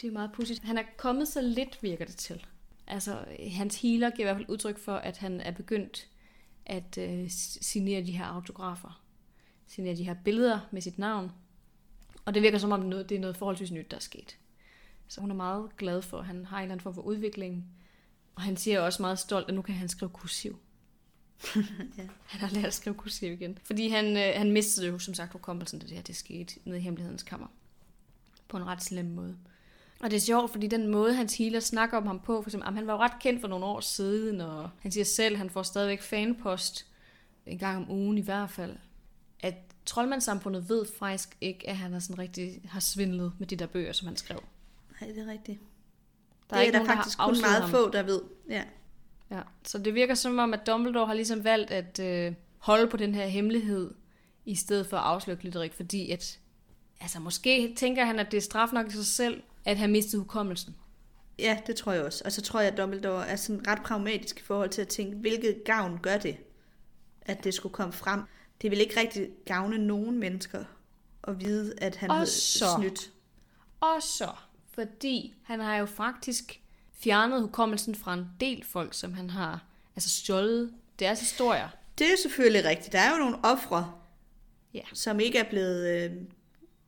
[0.00, 0.62] Det er meget pudsigt.
[0.62, 2.46] Han er kommet så lidt, virker det til.
[2.86, 6.08] Altså, hans healer giver i hvert fald udtryk for, at han er begyndt
[6.66, 7.24] at øh,
[7.60, 9.02] signere de her autografer.
[9.66, 11.32] Signere de her billeder med sit navn.
[12.24, 14.38] Og det virker som om, det er noget forholdsvis nyt, der er sket.
[15.08, 17.66] Så hun er meget glad for, at han har en eller anden form for udvikling.
[18.34, 20.58] Og han siger også meget stolt, at nu kan han skrive kursiv.
[21.98, 22.02] ja.
[22.26, 23.58] Han har lært at skrive kursiv igen.
[23.64, 26.78] Fordi han, øh, han mistede jo, som sagt, hukommelsen, da det her det skete nede
[26.78, 27.46] i hemmelighedens kammer.
[28.48, 29.36] På en ret slem måde.
[30.00, 32.74] Og det er sjovt, fordi den måde, hans healer snakker om ham på, for eksempel,
[32.74, 35.50] han var jo ret kendt for nogle år siden, og han siger selv, at han
[35.50, 36.86] får stadigvæk fanpost
[37.46, 38.76] en gang om ugen i hvert fald.
[39.40, 39.54] At
[39.86, 43.92] troldmandssamfundet ved faktisk ikke, at han har sådan rigtig har svindlet med de der bøger,
[43.92, 44.42] som han skrev.
[45.00, 45.58] Nej, det er rigtigt.
[46.50, 47.70] Der er det er, der nogen, faktisk der kun meget ham.
[47.70, 48.20] få, der ved.
[48.48, 48.64] Ja.
[49.30, 49.40] Ja.
[49.64, 53.14] Så det virker som om, at Dumbledore har ligesom valgt at øh, holde på den
[53.14, 53.90] her hemmelighed,
[54.44, 56.38] i stedet for at afsløre Glitterik, fordi at,
[57.00, 60.20] altså måske tænker han, at det er straf nok i sig selv, at have mistet
[60.20, 60.76] hukommelsen.
[61.38, 62.22] Ja, det tror jeg også.
[62.24, 65.16] Og så tror jeg, at Dumbledore er sådan ret pragmatisk i forhold til at tænke,
[65.16, 66.36] hvilket gavn gør det,
[67.22, 68.20] at det skulle komme frem.
[68.62, 70.64] Det vil ikke rigtig gavne nogen mennesker
[71.24, 73.12] at vide, at han har snydt.
[73.80, 74.30] Og så
[74.74, 76.60] fordi han har jo faktisk
[77.02, 79.64] fjernet hukommelsen fra en del folk, som han har
[79.96, 81.68] altså stjålet deres historier.
[81.98, 82.92] Det er jo selvfølgelig rigtigt.
[82.92, 83.92] Der er jo nogle ofre,
[84.74, 84.80] ja.
[84.92, 86.10] som ikke er blevet øh,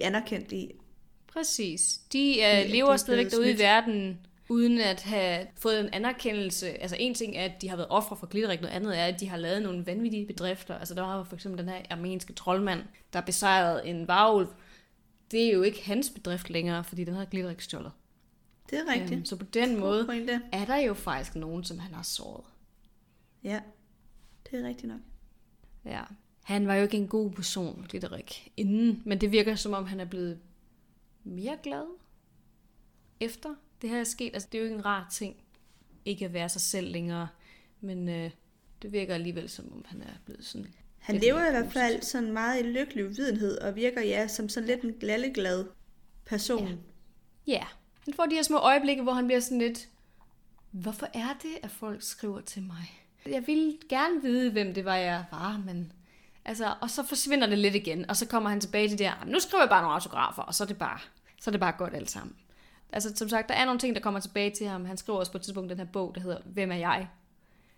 [0.00, 0.72] anerkendt i.
[1.32, 2.00] Præcis.
[2.12, 6.82] De øh, lever stadigvæk derude i verden, uden at have fået en anerkendelse.
[6.82, 9.20] Altså en ting er, at de har været ofre for glitterik, noget andet er, at
[9.20, 10.78] de har lavet nogle vanvittige bedrifter.
[10.78, 14.48] Altså der var for eksempel den her armenske troldmand, der besejrede en varulv,
[15.30, 17.92] det er jo ikke hans bedrift længere, fordi den har Glitterik stjålet.
[18.72, 19.12] Det er rigtigt.
[19.12, 20.40] Øhm, så på den måde pointe.
[20.52, 22.44] er der jo faktisk nogen, som han har såret.
[23.44, 23.60] Ja,
[24.50, 25.00] det er rigtigt nok.
[25.84, 26.02] Ja,
[26.42, 30.00] han var jo ikke en god person, Glitterik, inden, men det virker som om, han
[30.00, 30.38] er blevet
[31.24, 31.86] mere glad
[33.20, 34.30] efter det her er sket.
[34.34, 35.36] Altså, det er jo ikke en rar ting,
[36.04, 37.28] ikke at være sig selv længere,
[37.80, 38.30] men øh,
[38.82, 40.66] det virker alligevel som om, han er blevet sådan
[41.02, 44.66] han lever i hvert fald sådan meget i lykkelig uvidenhed, og virker ja som sådan
[44.66, 45.64] lidt en glalleglad
[46.24, 46.68] person.
[46.68, 46.76] Ja.
[47.46, 47.66] ja.
[48.04, 49.88] Han får de her små øjeblikke, hvor han bliver sådan lidt,
[50.70, 53.02] hvorfor er det, at folk skriver til mig?
[53.26, 55.92] Jeg ville gerne vide, hvem det var, jeg var, men...
[56.44, 59.24] Altså, og så forsvinder det lidt igen, og så kommer han tilbage til det her,
[59.26, 60.98] nu skriver jeg bare nogle autografer, og så er det bare,
[61.40, 62.36] så er det bare godt alt sammen.
[62.92, 64.84] Altså, som sagt, der er nogle ting, der kommer tilbage til ham.
[64.84, 67.08] Han skriver også på et tidspunkt den her bog, der hedder Hvem er jeg?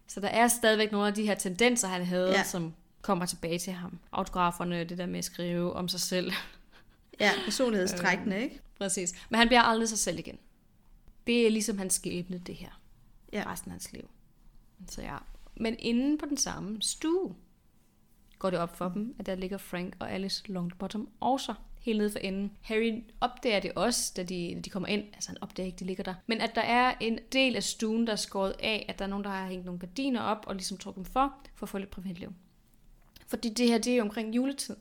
[0.07, 2.43] Så der er stadigvæk nogle af de her tendenser, han havde, ja.
[2.43, 3.99] som kommer tilbage til ham.
[4.13, 6.33] Autograferne, det der med at skrive om sig selv.
[7.21, 8.61] Ja, personlighedstrækkende, ikke?
[8.79, 9.15] Præcis.
[9.31, 10.39] Men han bliver aldrig sig selv igen.
[11.27, 12.81] Det er ligesom hans skæbne, det her.
[13.33, 13.45] Ja.
[13.47, 14.11] Resten af hans liv.
[14.89, 15.17] Så ja.
[15.57, 17.35] Men inden på den samme stue,
[18.39, 22.11] går det op for dem, at der ligger Frank og Alice Longbottom også helt nede
[22.11, 22.53] for enden.
[22.61, 25.05] Harry opdager det også, da de, de kommer ind.
[25.15, 26.15] Altså han opdager ikke, de ligger der.
[26.27, 29.09] Men at der er en del af stuen, der er skåret af, at der er
[29.09, 31.79] nogen, der har hængt nogle gardiner op og ligesom trukket dem for, for at få
[31.79, 32.33] lidt privatliv.
[33.27, 34.77] Fordi det her, det er omkring juletid.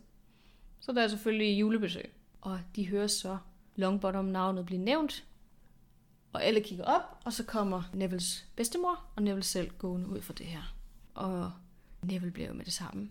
[0.80, 2.12] Så der er selvfølgelig julebesøg.
[2.44, 3.38] Og de hører så
[3.76, 5.26] Longbottom navnet blive nævnt.
[6.34, 10.34] Og alle kigger op, og så kommer Nevils bedstemor og Neville selv gående ud for
[10.34, 10.76] det her.
[11.14, 11.52] Og
[12.02, 13.10] Neville bliver jo med det samme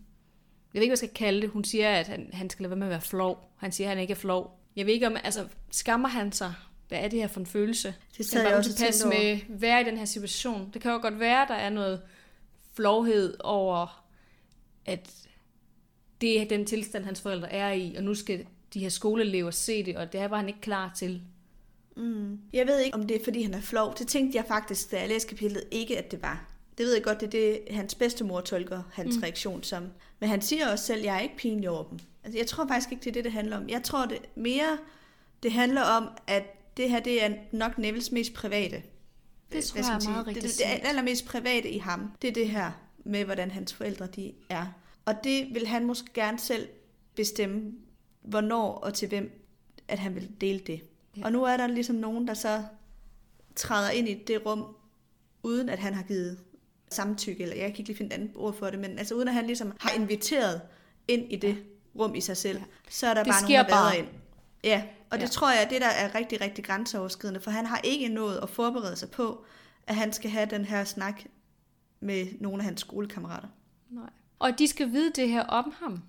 [0.74, 1.50] jeg ved ikke, hvad jeg skal kalde det.
[1.50, 3.52] Hun siger, at han, han skal lade være med at være flov.
[3.56, 4.58] Han siger, at han ikke er flov.
[4.76, 6.54] Jeg ved ikke om, altså, skammer han sig?
[6.88, 7.94] Hvad er det her for en følelse?
[8.16, 9.14] Det sad jeg bare også over.
[9.14, 10.70] med at være i den her situation?
[10.72, 12.02] Det kan jo godt være, at der er noget
[12.74, 14.04] flovhed over,
[14.86, 15.10] at
[16.20, 19.84] det er den tilstand, hans forældre er i, og nu skal de her skoleelever se
[19.84, 21.22] det, og det var han ikke klar til.
[21.96, 22.38] Mm.
[22.52, 23.94] Jeg ved ikke, om det er, fordi han er flov.
[23.98, 26.48] Det tænkte jeg faktisk, da jeg læste kapitlet, ikke at det var.
[26.78, 29.22] Det ved jeg godt, det er det, hans bedstemor tolker hans mm.
[29.22, 29.86] reaktion som.
[30.20, 31.98] Men han siger også selv, at jeg er ikke pinlig over dem.
[32.24, 33.68] Altså, jeg tror faktisk ikke, det er det, det handler om.
[33.68, 34.78] Jeg tror det mere,
[35.42, 38.82] det handler om, at det her, det er nok Nevils mest private.
[39.52, 42.12] Det tror Hvad skal jeg er meget rigtigt Det, det, det allermest private i ham,
[42.22, 42.70] det er det her
[43.04, 44.66] med, hvordan hans forældre de er.
[45.04, 46.68] Og det vil han måske gerne selv
[47.14, 47.72] bestemme,
[48.22, 49.42] hvornår og til hvem,
[49.88, 50.72] at han vil dele det.
[51.16, 51.20] Ja.
[51.20, 51.24] Ja.
[51.24, 52.62] Og nu er der ligesom nogen, der så
[53.56, 54.76] træder ind i det rum,
[55.42, 56.38] uden at han har givet
[56.90, 59.28] samtykke, eller jeg kan ikke lige finde et andet ord for det, men altså uden
[59.28, 60.60] at han ligesom har inviteret
[61.08, 61.56] ind i det
[61.98, 62.64] rum i sig selv, Ja.
[62.90, 63.98] så er der Det bare nogen, der bare.
[63.98, 64.06] ind.
[64.64, 65.28] Ja, og det Ja.
[65.28, 68.96] tror jeg det, der er rigtig, rigtig grænseoverskridende, for han har ikke nået at forberede
[68.96, 69.44] sig på,
[69.86, 71.22] at han skal have den her snak
[72.00, 73.48] med nogle af hans skolekammerater.
[73.90, 74.10] Nej.
[74.38, 76.02] Og de skal vide det her om ham.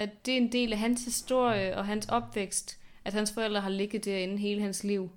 [0.00, 3.68] At det er en del af hans historie og hans opvækst, at hans forældre har
[3.68, 5.10] ligget derinde hele hans liv.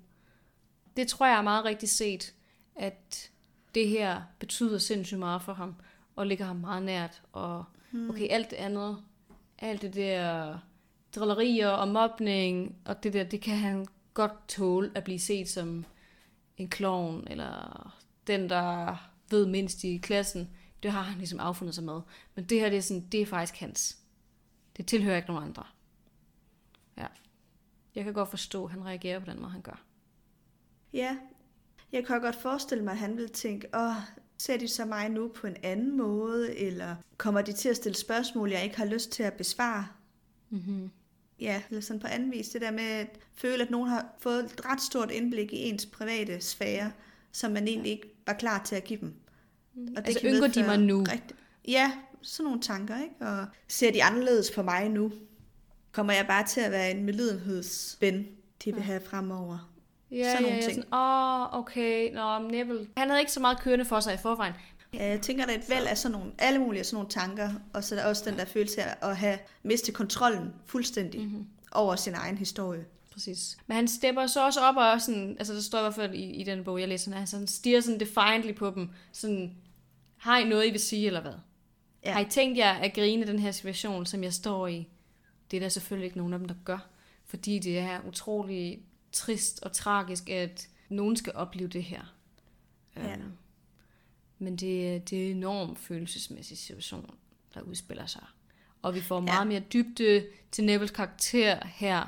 [0.96, 2.34] Det tror jeg er meget rigtigt set,
[2.76, 3.30] at
[3.74, 5.74] det her betyder sindssygt meget for ham,
[6.16, 7.22] og ligger ham meget nært.
[7.32, 7.64] Og
[8.08, 8.98] okay, alt det andet,
[9.58, 10.58] alt det der
[11.16, 15.84] drillerier og mobning, og det der, det kan han godt tåle at blive set som
[16.56, 17.94] en klovn, eller
[18.26, 18.96] den, der
[19.30, 20.50] ved mindst i klassen.
[20.82, 22.00] Det har han ligesom affundet sig med.
[22.34, 24.03] Men det her, det er, sådan, det er faktisk hans.
[24.76, 25.64] Det tilhører ikke nogen andre.
[26.96, 27.06] Ja.
[27.94, 29.82] Jeg kan godt forstå, at han reagerer på den måde, han gør.
[30.92, 31.16] Ja,
[31.92, 33.96] jeg kan godt forestille mig, at han vil tænke, åh,
[34.38, 37.96] ser de så mig nu på en anden måde, eller kommer de til at stille
[37.96, 39.86] spørgsmål, jeg ikke har lyst til at besvare?
[40.50, 40.90] Mm-hmm.
[41.40, 42.48] Ja, eller sådan på anden vis.
[42.48, 45.86] Det der med at føle, at nogen har fået et ret stort indblik i ens
[45.86, 46.92] private sfære,
[47.32, 49.14] som man egentlig ikke var klar til at give dem.
[49.96, 51.02] Og Altså, kan ynker de mig nu?
[51.02, 51.36] Rigtig,
[51.68, 51.92] ja,
[52.24, 53.14] sådan nogle tanker, ikke?
[53.20, 55.12] Og ser de anderledes på mig nu?
[55.92, 58.26] Kommer jeg bare til at være en medlidenhedsven,
[58.64, 59.70] de vil have fremover?
[60.10, 60.94] Ja, Sådan ja, nogle ja, ting.
[60.94, 62.86] åh, oh, okay, nå, Neville.
[62.96, 64.54] Han havde ikke så meget kørende for sig i forvejen.
[64.94, 67.50] Ja, jeg tænker, der er et væld af sådan nogle, alle mulige sådan nogle tanker,
[67.72, 71.46] og så er der også den der følelse af at have mistet kontrollen fuldstændig mm-hmm.
[71.72, 72.84] over sin egen historie.
[73.12, 73.58] Præcis.
[73.66, 76.30] Men han stepper så også op og sådan, altså der står i hvert fald i,
[76.30, 79.54] i den bog, jeg læser, han sådan, stiger sådan defiantly på dem, sådan,
[80.16, 81.32] har I noget, I vil sige, eller hvad?
[82.04, 82.12] Ja.
[82.12, 84.88] Har I tænkt jer at grine den her situation, som jeg står i?
[85.50, 86.78] Det er der selvfølgelig ikke nogen af dem, der gør,
[87.26, 92.14] fordi det er utrolig trist og tragisk, at nogen skal opleve det her.
[92.96, 93.12] Ja.
[93.12, 93.32] Øhm,
[94.38, 97.14] Men det, det er en enorm følelsesmæssig situation,
[97.54, 98.24] der udspiller sig.
[98.82, 99.44] Og vi får meget Ja.
[99.44, 102.06] mere dybde til Nevils karakter her.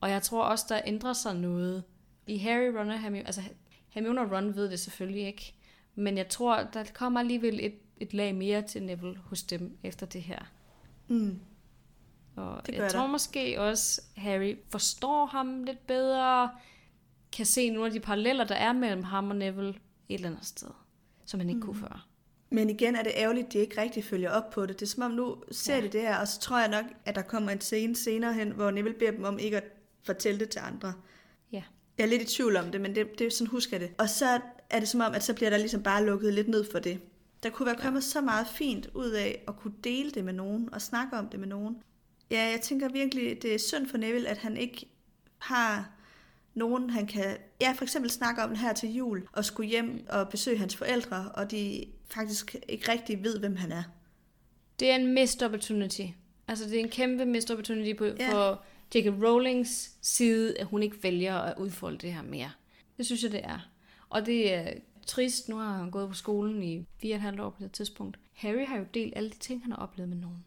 [0.00, 1.84] Og jeg tror også, der ændrer sig noget.
[2.26, 3.42] I Harry, Ron og Hermione, altså
[3.88, 5.54] Hermione og Ron ved det selvfølgelig ikke.
[5.94, 10.06] Men jeg tror, der kommer alligevel et, et lag mere til Neville hos dem efter
[10.06, 10.38] det her.
[11.08, 11.38] Mm.
[12.36, 13.06] Og Det gør jeg tror der.
[13.10, 16.50] måske også, Harry forstår ham lidt bedre,
[17.32, 19.70] kan se nogle af de paralleller, der er mellem ham og Neville
[20.08, 20.68] et eller andet sted,
[21.24, 21.66] som han ikke mm.
[21.66, 22.06] kunne før.
[22.50, 24.80] Men igen er det ærgerligt, at de ikke rigtig følger op på det.
[24.80, 25.80] Det er som om nu ser Ja.
[25.82, 28.50] de det her, og så tror jeg nok, at der kommer en scene senere hen,
[28.50, 29.64] hvor Neville beder dem om ikke at
[30.02, 30.92] fortælle det til andre.
[31.52, 31.62] Ja.
[31.98, 33.94] Jeg er lidt i tvivl om det, men det, det er sådan husker jeg det.
[33.98, 36.64] Og så er det som om, at så bliver der ligesom bare lukket lidt ned
[36.72, 37.00] for det.
[37.44, 38.06] Der kunne være kommet ja.
[38.06, 41.40] så meget fint ud af at kunne dele det med nogen og snakke om det
[41.40, 41.76] med nogen.
[42.30, 44.86] Ja, jeg tænker virkelig, det er synd for Neville, at han ikke
[45.38, 45.90] har
[46.54, 50.28] nogen, han kan ja, for eksempel snakke om her til jul, og skulle hjem og
[50.28, 53.82] besøge hans forældre, og de faktisk ikke rigtig ved, hvem han er.
[54.80, 56.06] Det er en missed opportunity.
[56.48, 58.32] Altså, det er en kæmpe missed opportunity på, Ja.
[58.32, 58.62] for
[58.94, 59.06] J.K.
[59.06, 62.50] Rowlings side, at hun ikke vælger at udfolde det her mere.
[62.96, 63.70] Det synes jeg, det er.
[64.08, 64.72] Og det er
[65.06, 65.48] trist.
[65.48, 68.18] Nu har han gået på skolen i fire og et halvt år på det tidspunkt.
[68.32, 70.44] Harry har jo delt alle de ting, han har oplevet med nogen.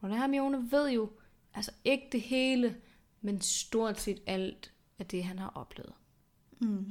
[0.00, 1.10] Og der Hermione ved jo,
[1.54, 2.76] altså ikke det hele,
[3.20, 5.92] men stort set alt af det, han har oplevet.
[6.60, 6.86] Mm.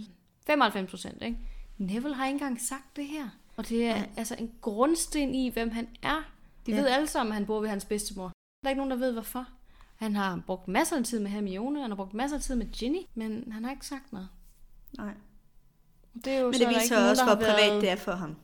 [0.46, 1.38] 95 procent, ikke?
[1.78, 3.30] Neville har ikke engang sagt det her.
[3.56, 4.10] Og det er Nej.
[4.18, 6.32] altså en grundsten i, hvem han er.
[6.66, 6.78] De Ja.
[6.78, 6.82] ja.
[6.82, 8.24] ved alle sammen, at han bor ved hans bedstemor.
[8.24, 9.48] Der er ikke nogen, der ved, hvorfor.
[9.96, 12.66] Han har brugt masser af tid med Hermione, han har brugt masser af tid med
[12.72, 14.30] Ginny, men han har ikke sagt noget.
[14.98, 15.14] Nej.
[16.16, 17.82] Det er jo Men det er viser nogen, også, hvor privat været...
[17.82, 18.36] det er for ham.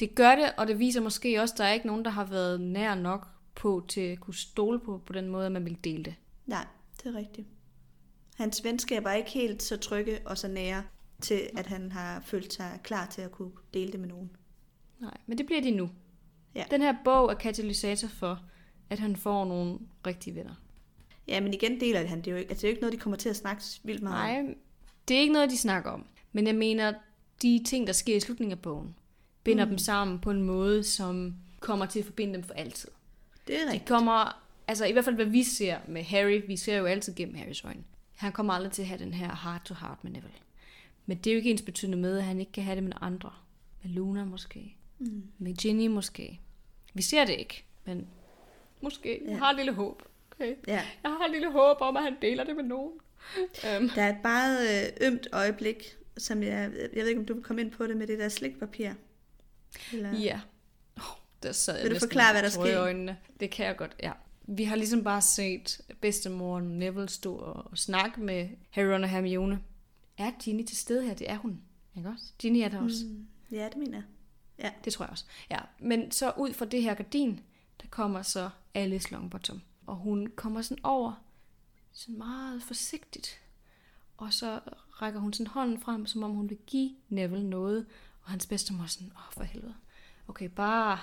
[0.00, 2.24] Det gør det, og det viser måske også, at der er ikke nogen, der har
[2.24, 5.78] været nær nok på til at kunne stole på, på den måde, at man vil
[5.84, 6.14] dele det.
[6.46, 6.66] Nej,
[7.02, 7.46] det er rigtigt.
[8.36, 10.82] Hans venskaber er ikke helt så trygge og så nære
[11.20, 14.30] til, at han har følt sig klar til at kunne dele det med nogen.
[15.00, 15.90] Nej, men det bliver de nu.
[16.54, 16.64] Ja.
[16.70, 18.40] Den her bog er katalysator for,
[18.90, 20.54] at han får nogle rigtige venner.
[21.28, 22.18] Ja, men igen deler det han.
[22.18, 23.62] Det er jo ikke, altså, det er jo ikke noget, de kommer til at snakke
[23.82, 24.44] vildt meget om.
[24.44, 24.54] Nej,
[25.08, 26.06] det er ikke noget, de snakker om.
[26.32, 26.92] Men jeg mener,
[27.42, 28.94] de ting, der sker i slutningen af bogen,
[29.44, 29.68] binder mm.
[29.68, 32.88] dem sammen på en måde, som kommer til at forbinde dem for altid.
[33.46, 33.88] Det er De rigtigt.
[33.88, 37.34] kommer, altså i hvert fald hvad vi ser med Harry, vi ser jo altid gennem
[37.34, 37.84] Harrys øjne.
[38.16, 40.36] Han kommer aldrig til at have den her heart to heart med Neville.
[41.06, 42.92] Men det er jo ikke ens betydende med, at han ikke kan have det med
[43.00, 43.30] andre.
[43.82, 44.76] Med Luna måske.
[44.98, 45.22] Mm.
[45.38, 46.40] Med Ginny måske.
[46.94, 48.06] Vi ser det ikke, men
[48.80, 49.20] måske.
[49.28, 50.02] Jeg har et lille håb.
[50.36, 50.54] Okay.
[50.66, 50.82] Ja.
[51.02, 52.92] Jeg har et lille håb om, at han deler det med nogen.
[53.38, 57.34] Um, Der er et meget øh, ømt øjeblik, som jeg, jeg ved ikke, om du
[57.34, 58.90] vil komme ind på det med det der slikpapir.
[59.92, 60.18] Eller...
[60.18, 60.40] Ja.
[60.96, 61.02] Oh,
[61.42, 62.74] der sad jeg Vil du forklare, hvad der skete?
[62.74, 63.16] øjnene.
[63.40, 64.12] Det kan jeg godt, ja.
[64.42, 69.60] Vi har ligesom bare set bedstemoren Neville stå og snakke med Harry, og Hermione.
[70.18, 71.14] Er Ginny til stede her?
[71.14, 71.60] Det er hun.
[71.96, 72.24] Ikke også?
[72.38, 73.04] Ginny er der også.
[73.04, 74.04] Mm, ja, det mener jeg.
[74.58, 74.70] Ja.
[74.84, 75.24] Det tror jeg også.
[75.50, 75.58] Ja.
[75.78, 77.40] Men så ud fra det her gardin,
[77.82, 79.62] der kommer så Alice Longbottom.
[79.86, 81.24] Og hun kommer sådan over,
[81.92, 83.40] sådan meget forsigtigt.
[84.20, 84.60] Og så
[85.02, 87.86] rækker hun sådan hånden frem, som om hun vil give Neville noget.
[88.22, 89.74] Og hans bedstemor er sådan, åh for helvede.
[90.28, 90.98] Okay, bare,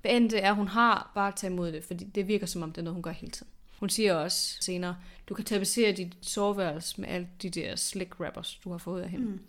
[0.00, 1.84] hvad end det er, hun har, bare tage imod det.
[1.84, 3.52] Fordi det virker som om, det er noget, hun gør hele tiden.
[3.80, 4.96] Hun siger også senere,
[5.28, 9.10] du kan tapetsere dit soveværelse med alle de der slick wrappers, du har fået af
[9.10, 9.26] hende.
[9.26, 9.40] Mm.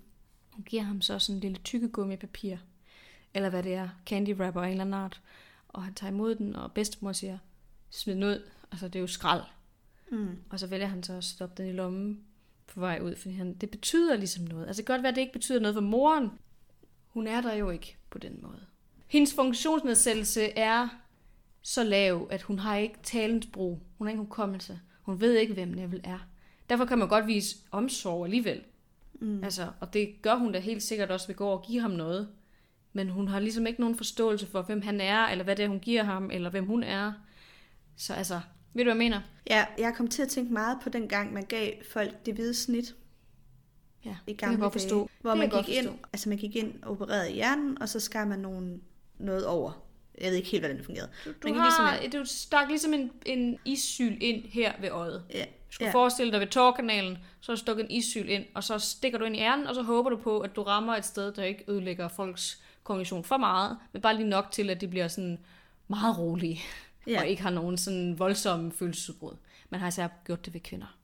[0.51, 2.57] Hun giver ham så sådan en lille tykkegummi papir,
[3.33, 5.21] eller hvad det er, candy wrapper af en eller anden art.
[5.67, 7.37] Og han tager imod den, og bedstemor siger,
[7.89, 8.49] smid den ud.
[8.71, 9.43] Altså, det er jo skrald.
[10.11, 10.37] Mm.
[10.49, 12.23] Og så vælger han så at stoppe den i lommen
[12.73, 14.67] på vej ud, fordi han, det betyder ligesom noget.
[14.67, 16.29] Altså, det kan godt være, at det ikke betyder noget for moren.
[17.07, 18.65] Hun er der jo ikke på den måde.
[19.07, 20.87] Hendes funktionsnedsættelse er
[21.61, 23.79] så lav, at hun har ikke talensbrug.
[23.97, 24.79] Hun har ikke hukommelse.
[25.01, 26.19] Hun ved ikke, hvem Neville er.
[26.69, 28.61] Derfor kan man godt vise omsorg alligevel.
[29.13, 29.43] Mm.
[29.43, 32.29] Altså, og det gør hun da helt sikkert også ved gå og give ham noget.
[32.93, 35.69] Men hun har ligesom ikke nogen forståelse for, hvem han er, eller hvad det er,
[35.69, 37.13] hun giver ham, eller hvem hun er.
[37.95, 38.41] Så altså,
[38.73, 39.21] ved du, hvad jeg mener?
[39.49, 42.53] Ja, jeg kom til at tænke meget på den gang, man gav folk det hvide
[42.53, 42.95] snit
[44.05, 44.81] Ja, i det kan jeg gamle godt dage.
[44.81, 45.09] forstå.
[45.21, 45.99] Hvor man gik ind, forstå.
[46.13, 48.81] altså man gik ind og opererede i hjernen, og så skar man nogen,
[49.17, 49.71] noget over.
[50.21, 51.09] Jeg ved ikke helt, hvordan det fungerede.
[51.25, 54.89] Du, Man du, gik har, ligesom du stak ligesom en, en issyl ind her ved
[54.89, 55.23] øjet.
[55.33, 55.93] Ja, Du skulle ja.
[55.93, 59.25] forestille dig ved tårkanalen, så har du stukket en issyl ind, og så stikker du
[59.25, 61.63] ind i hjernen, og så håber du på, at du rammer et sted, der ikke
[61.67, 65.39] ødelægger folks kognition for meget, men bare lige nok til, at de bliver sådan
[65.87, 66.59] meget rolige,
[67.09, 67.13] Ja.
[67.13, 67.21] ja.
[67.21, 69.33] og ikke har nogen sådan voldsomme følelsesudbrud.
[69.69, 70.97] Man har især gjort det ved kvinder.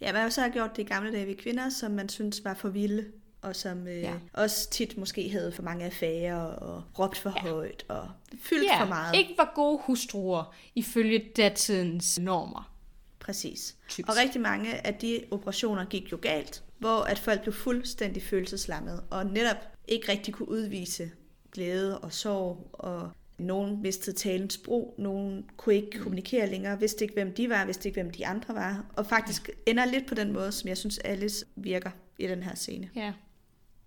[0.00, 2.44] Ja, man har jo så gjort det i gamle dage ved kvinder, som man synes
[2.44, 3.06] var for vilde,
[3.42, 4.10] og som øh, ja.
[4.10, 4.18] Ja.
[4.32, 7.50] også tit måske havde for mange affærer, og råbt for ja.
[7.50, 8.08] højt, og
[8.40, 9.16] fyldt for meget.
[9.16, 12.72] ikke var gode hustruer ifølge datidens normer.
[13.18, 13.76] Præcis.
[13.88, 14.08] Typisk.
[14.08, 19.04] Og rigtig mange af de operationer gik jo galt, hvor at folk blev fuldstændig følelseslammet,
[19.10, 19.56] og netop
[19.88, 21.10] ikke rigtig kunne udvise
[21.52, 23.10] glæde og sorg, og
[23.40, 27.88] nogen mistede talens brug, nogen kunne ikke kommunikere længere, vidste ikke, hvem de var, vidste
[27.88, 30.98] ikke, hvem de andre var, og faktisk ender lidt på den måde, som jeg synes,
[30.98, 32.90] Alice virker i den her scene.
[32.96, 33.12] Ja.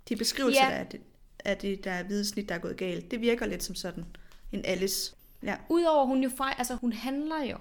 [0.10, 0.72] De beskrivelser, Ja.
[0.72, 1.02] er det,
[1.46, 4.06] af det, der er hvide snit, der er gået galt, det virker lidt som sådan
[4.52, 5.16] en Alice.
[5.44, 7.58] Ja, Udover hun jo faktisk, altså hun handler jo.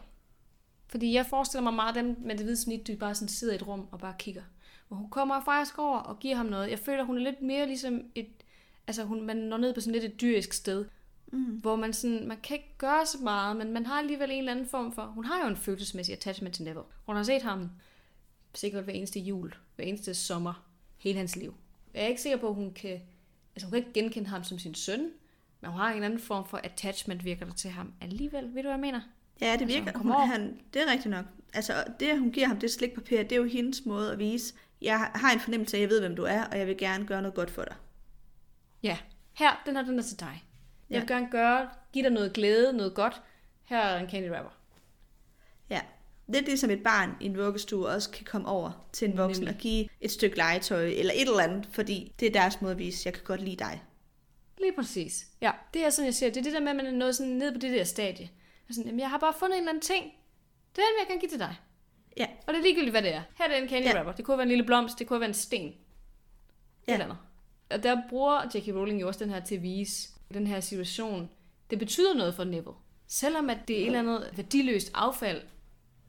[0.88, 3.56] Fordi jeg forestiller mig meget dem med det hvide snit, du bare sådan sidder i
[3.56, 4.42] et rum og bare kigger.
[4.88, 6.70] Hvor hun kommer faktisk over og giver ham noget.
[6.70, 8.28] Jeg føler, hun er lidt mere ligesom et,
[8.86, 10.84] altså hun, man når ned på sådan lidt et dyrisk sted.
[11.32, 11.38] Mm.
[11.44, 14.52] Hvor man sådan, man kan ikke gøre så meget, men man har alligevel en eller
[14.52, 16.82] anden form for, hun har jo en følelsesmæssig attachment til Neville.
[17.06, 17.70] Hun har set ham
[18.54, 20.64] sikkert hver eneste jul, hver eneste sommer,
[20.98, 21.54] hele hans liv.
[21.94, 23.00] Jeg er ikke sikker på, at hun kan,
[23.56, 25.10] altså hun kan ikke genkende ham som sin søn,
[25.60, 28.44] men hun har en anden form for attachment, virker der til ham alligevel.
[28.44, 29.00] Ved du, hvad jeg mener?
[29.40, 29.98] Ja, det Altså, virker.
[29.98, 31.24] hun hun, han, det er rigtigt nok.
[31.54, 34.98] Altså, det, hun giver ham det slikpapir, det er jo hendes måde at vise, jeg
[35.14, 37.22] har en fornemmelse af, at jeg ved, hvem du er, og jeg vil gerne gøre
[37.22, 37.74] noget godt for dig.
[38.82, 38.98] Ja,
[39.32, 40.44] her, den her, den er til dig.
[40.92, 43.22] Jeg vil gerne gøre, give dig noget glæde, noget godt.
[43.64, 44.50] Her er en candy wrapper.
[45.70, 45.80] Ja.
[46.28, 49.54] Lidt ligesom et barn i en vuggestue også kan komme over til en voksen Nemlig.
[49.54, 52.78] og give et stykke legetøj eller et eller andet, fordi det er deres måde at
[52.78, 53.82] vise, jeg kan godt lide dig.
[54.58, 55.26] Lige præcis.
[55.40, 56.28] Ja, det er sådan, jeg ser.
[56.28, 58.30] Det er det der med, at man er nået sådan ned på det der stadie.
[58.68, 60.04] Og sådan, jamen, jeg har bare fundet en eller anden ting.
[60.76, 61.56] Den vil jeg gerne give til dig.
[62.16, 63.22] Ja, Og det er ligegyldigt, hvad det er.
[63.38, 63.94] Her er det en candy Ja.
[63.94, 64.12] wrapper.
[64.12, 65.74] Det kunne være en lille blomst, det kunne være en sten.
[66.88, 66.92] Ja.
[66.92, 67.18] Eller andet.
[67.70, 68.68] Og der bruger J.K.
[68.68, 71.28] Rowling jo også den her til at vise den her situation.
[71.70, 72.72] Det betyder noget for Neville.
[73.06, 75.40] Selvom at det er et eller andet værdiløst affald,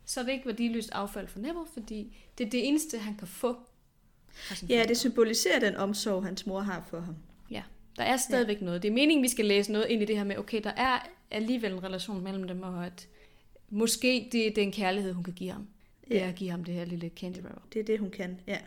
[0.05, 3.27] så er det ikke værdiløst affald for Neville, fordi det er det eneste, han kan
[3.27, 3.57] få.
[4.69, 7.15] ja det symboliserer den omsorg, hans mor har for ham.
[7.51, 7.63] Ja,
[7.97, 8.65] der er stadigvæk ja.
[8.65, 8.81] noget.
[8.81, 10.99] Det er meningen, vi skal læse noget ind i det her med, okay, der er
[11.31, 13.07] alligevel en relation mellem dem, og at
[13.69, 15.67] måske det er den kærlighed, hun kan give ham.
[16.07, 16.29] Det er Ja.
[16.29, 17.61] at give ham det her lille candy wrapper.
[17.73, 18.39] Det er det, hun kan.
[18.47, 18.57] Ja.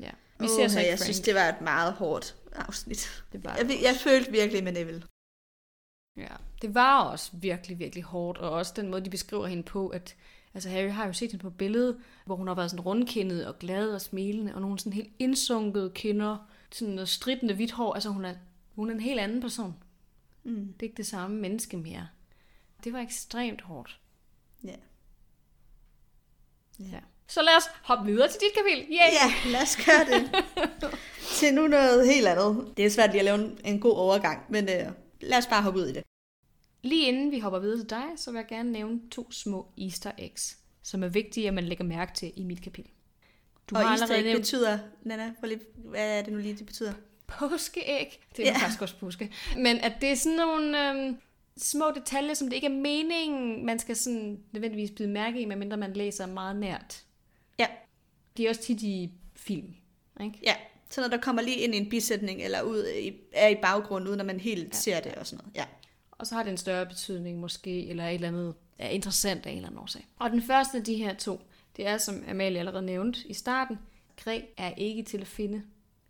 [0.00, 0.10] Ja.
[0.10, 1.04] Vi Vi oh, ser så ikke jeg Frank.
[1.04, 3.24] synes, det var et meget hårdt afsnit.
[3.32, 5.02] det var Jeg, jeg følte virkelig med Neville.
[6.16, 9.88] Ja, det var også virkelig, virkelig hårdt, og også den måde, de beskriver hende på,
[9.88, 10.16] at
[10.54, 13.58] altså Harry har jo set hende på billedet, hvor hun har været sådan rundkindet og
[13.58, 18.08] glad og smilende, og nogle sådan helt indsunkede kinder, sådan noget stridende hvidt hår, altså
[18.08, 18.34] hun er,
[18.74, 19.74] hun er en helt anden person.
[20.44, 20.72] Mm.
[20.72, 22.08] Det er ikke det samme menneske mere.
[22.84, 24.00] Det var ekstremt hårdt.
[24.64, 24.76] Ja.
[26.78, 27.00] Ja.
[27.28, 28.84] Så lad os hoppe videre til dit kapitel.
[28.90, 29.12] Yay!
[29.12, 30.44] Ja, lad os gøre det.
[31.38, 32.72] til nu noget helt andet.
[32.76, 35.62] Det er svært lige at lave en, en god overgang, men øh, lad os bare
[35.62, 36.02] hoppe ud i det.
[36.82, 40.10] Lige inden vi hopper videre til dig, så vil jeg gerne nævne to små easter
[40.18, 42.90] eggs, som er vigtige, at man lægger mærke til i mit kapitel.
[43.70, 44.40] Du og easter egg nævnt...
[44.40, 46.92] betyder, Nana, lige, hvad er det nu lige, det betyder?
[47.26, 48.24] Påskeæg.
[48.36, 48.58] Det er ja.
[48.58, 49.32] faktisk også påske.
[49.56, 51.16] Men at det er sådan nogle øhm,
[51.56, 55.76] små detaljer, som det ikke er meningen, man skal sådan nødvendigvis byde mærke i, medmindre
[55.76, 57.04] man læser meget nært.
[57.58, 57.66] Ja.
[58.36, 59.74] De er også tit i film,
[60.20, 60.38] ikke?
[60.42, 60.54] Ja,
[60.90, 64.08] så når der kommer lige ind i en bisætning, eller ud i, er i baggrunden,
[64.08, 64.72] uden at man helt ja.
[64.72, 65.56] ser det og sådan noget.
[65.56, 65.64] Ja.
[66.10, 69.50] Og så har det en større betydning måske, eller et eller andet er interessant af
[69.50, 70.06] en eller anden årsag.
[70.18, 71.40] Og den første af de her to,
[71.76, 73.78] det er, som Amalie allerede nævnte i starten,
[74.16, 75.62] Græ er ikke til at finde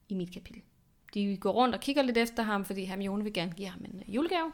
[0.09, 0.63] i mit kapitel.
[1.15, 4.03] De går rundt og kigger lidt efter ham, fordi Hermione vil gerne give ham en
[4.09, 4.53] øh, julegave.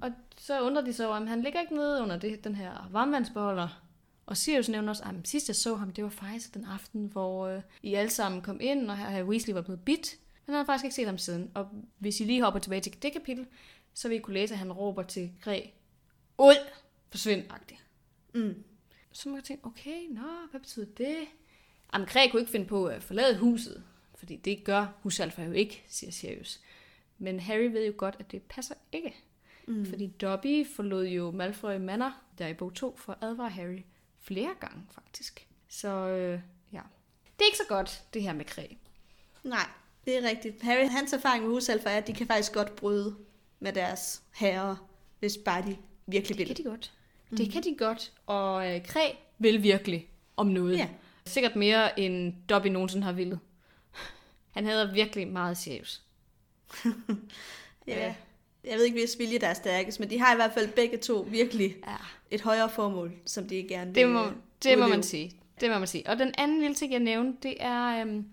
[0.00, 2.88] Og så undrer de sig over, at han ligger ikke nede under det, den her
[2.90, 3.82] varmvandsbeholder.
[4.26, 7.46] Og Sirius nævner også, at sidst jeg så ham, det var faktisk den aften, hvor
[7.46, 10.18] øh, I alle sammen kom ind, og her Weasley var blevet bit.
[10.46, 11.50] Men han har faktisk ikke set ham siden.
[11.54, 11.68] Og
[11.98, 13.46] hvis I lige hopper tilbage til det kapitel,
[13.94, 15.62] så vil I kunne læse, at han råber til Græ,
[16.38, 16.56] ud,
[17.10, 17.80] forsvind -agtigt.
[18.34, 18.64] Mm.
[19.12, 21.16] Så må jeg tænke, okay, nå, hvad betyder det?
[21.94, 23.82] Jamen, Græ kunne ikke finde på at forlade huset,
[24.14, 26.60] fordi det gør Husalfa jo ikke, siger Sirius.
[27.18, 29.14] Men Harry ved jo godt, at det passer ikke.
[29.66, 29.86] Mm.
[29.86, 33.82] Fordi Dobby forlod jo Malfoy Manor, der i bog 2, for at advare Harry
[34.20, 35.46] flere gange, faktisk.
[35.68, 36.40] Så øh,
[36.72, 36.80] ja,
[37.38, 38.66] det er ikke så godt, det her med Kræ.
[39.42, 39.68] Nej,
[40.04, 40.62] det er rigtigt.
[40.62, 43.16] Harry, hans erfaring med Husalfa er, at de kan faktisk godt bryde
[43.60, 44.76] med deres herrer,
[45.18, 46.48] hvis bare de virkelig vil.
[46.48, 46.92] Det kan de godt.
[47.30, 47.36] Mm.
[47.36, 50.78] Det kan de godt, og øh, Kræ vil virkelig om noget.
[50.78, 50.88] Ja.
[51.26, 53.40] Sikkert mere end Dobby nogensinde har ville.
[54.50, 56.02] Han havde virkelig meget seriøs.
[57.86, 58.14] ja.
[58.64, 60.96] Jeg ved ikke, hvis vilje der er stærkest, men de har i hvert fald begge
[60.96, 61.96] to virkelig ja.
[62.30, 64.24] et højere formål, som de gerne vil Det må,
[64.62, 65.32] det må man sige.
[65.60, 66.06] Det må man sige.
[66.06, 68.24] Og den anden lille ting, jeg nævnte, det er øhm,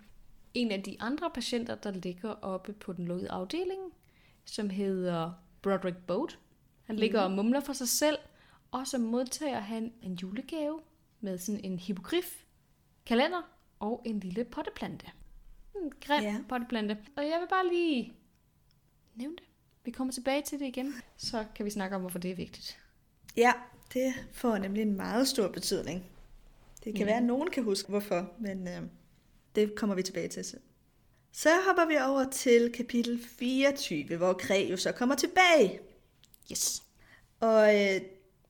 [0.54, 3.82] en af de andre patienter, der ligger oppe på den lukkede afdeling,
[4.46, 6.40] som hedder Broderick Boat.
[6.84, 7.00] Han mm.
[7.00, 8.18] ligger og mumler for sig selv,
[8.72, 10.80] og så modtager han en julegave
[11.20, 12.44] med sådan en hippogrif,
[13.06, 13.42] kalender
[13.80, 15.06] og en lille potteplante.
[15.76, 16.38] En grim ja.
[16.50, 16.98] potteplante.
[17.16, 18.14] Og jeg vil bare lige
[19.16, 19.44] nævne det.
[19.88, 22.80] Vi kommer tilbage til det igen, så kan vi snakke om, hvorfor det er vigtigt.
[23.38, 23.54] Ja,
[23.94, 26.06] det får nemlig en meget stor betydning.
[26.84, 27.06] Det kan ja.
[27.06, 28.82] være, at nogen kan huske, hvorfor, men øh,
[29.56, 30.62] det kommer vi tilbage til selv.
[31.32, 35.80] Så hopper vi over til kapitel 24, hvor Kræ jo så kommer tilbage.
[36.52, 36.84] Yes.
[37.40, 38.02] Og øh,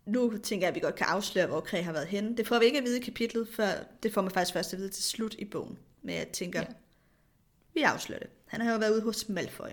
[0.05, 2.37] nu tænker jeg, at vi godt kan afsløre, hvor Kræ har været henne.
[2.37, 3.71] Det får vi ikke at vide i kapitlet, før
[4.03, 5.77] det får man faktisk først at vide til slut i bogen.
[6.01, 6.67] Men jeg tænker, ja.
[7.73, 8.29] vi afslører det.
[8.45, 9.69] Han har jo været ude hos Malfoy.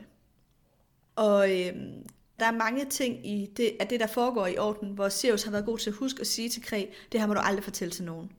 [1.16, 1.72] Og øh,
[2.40, 5.50] der er mange ting i det, at det, der foregår i orden, hvor Sirius har
[5.50, 7.92] været god til at huske at sige til Kræ, det har man du aldrig fortælle
[7.92, 8.32] til nogen.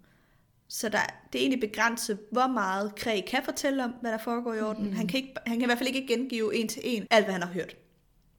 [0.67, 0.99] Så der,
[1.34, 4.86] det er egentlig begrænset, hvor meget Kræ kan fortælle om, hvad der foregår i orden.
[4.86, 4.95] Mm.
[4.95, 7.34] Han, kan ikke, han kan i hvert fald ikke gengive en til en alt, hvad
[7.34, 7.76] han har hørt.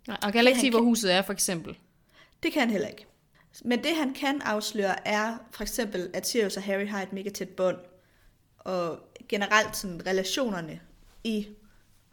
[0.08, 1.78] Nej, og kan heller ikke sige, hvor huset er, for eksempel.
[2.42, 3.06] Det kan han heller ikke.
[3.64, 7.30] Men det, han kan afsløre, er for eksempel, at Sirius og Harry har et mega
[7.30, 7.76] tæt bånd.
[8.58, 10.80] Og generelt sådan relationerne
[11.24, 11.48] i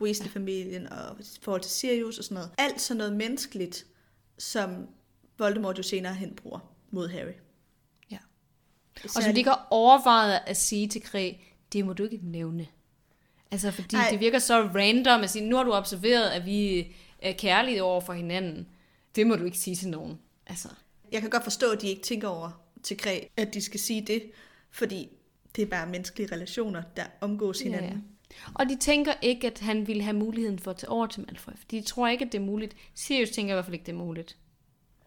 [0.04, 2.52] Weasley-familien og forhold til Sirius og sådan noget.
[2.58, 3.86] Alt sådan noget menneskeligt,
[4.38, 4.88] som
[5.38, 7.34] Voldemort jo senere hen bruger mod Harry.
[8.12, 8.18] Ja.
[9.04, 11.34] Og som de ikke har overvejet at sige til Kræ,
[11.74, 12.68] det må du ikke nævne.
[13.52, 14.08] Altså, fordi Ej.
[14.12, 18.02] det virker så random at sige, nu har du observeret, at vi er kærlige over
[18.02, 18.68] for hinanden.
[19.16, 20.20] Det må du ikke sige til nogen.
[20.48, 20.68] Altså.
[21.12, 24.02] Jeg kan godt forstå, at de ikke tænker over til Kræ, at de skal sige
[24.02, 24.32] det,
[24.72, 25.10] fordi
[25.56, 27.90] det er bare menneskelige relationer, der omgås hinanden.
[27.90, 28.02] Ja, ja.
[28.54, 31.54] Og de tænker ikke, at han ville have muligheden for at tage over til Malfoy.
[31.72, 32.76] De tror ikke, at det er muligt.
[32.96, 34.38] Sirius tænker i hvert fald ikke, det er muligt.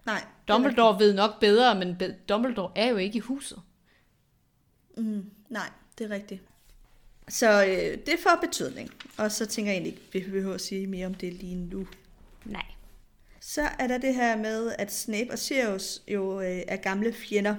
[0.06, 0.24] Nej.
[0.48, 3.58] Dumbledore ved nok bedre, men Dumbledore er jo ikke i huset.
[4.96, 6.42] Mm, nej, det er rigtigt.
[7.28, 8.90] Så øh, det får betydning.
[9.18, 11.86] Og så tænker jeg egentlig ikke, vi behøver at sige mere om det lige nu.
[12.44, 12.64] Nej.
[13.40, 17.56] Så er der det her med, at Snape og Sirius jo øh, er gamle fjender.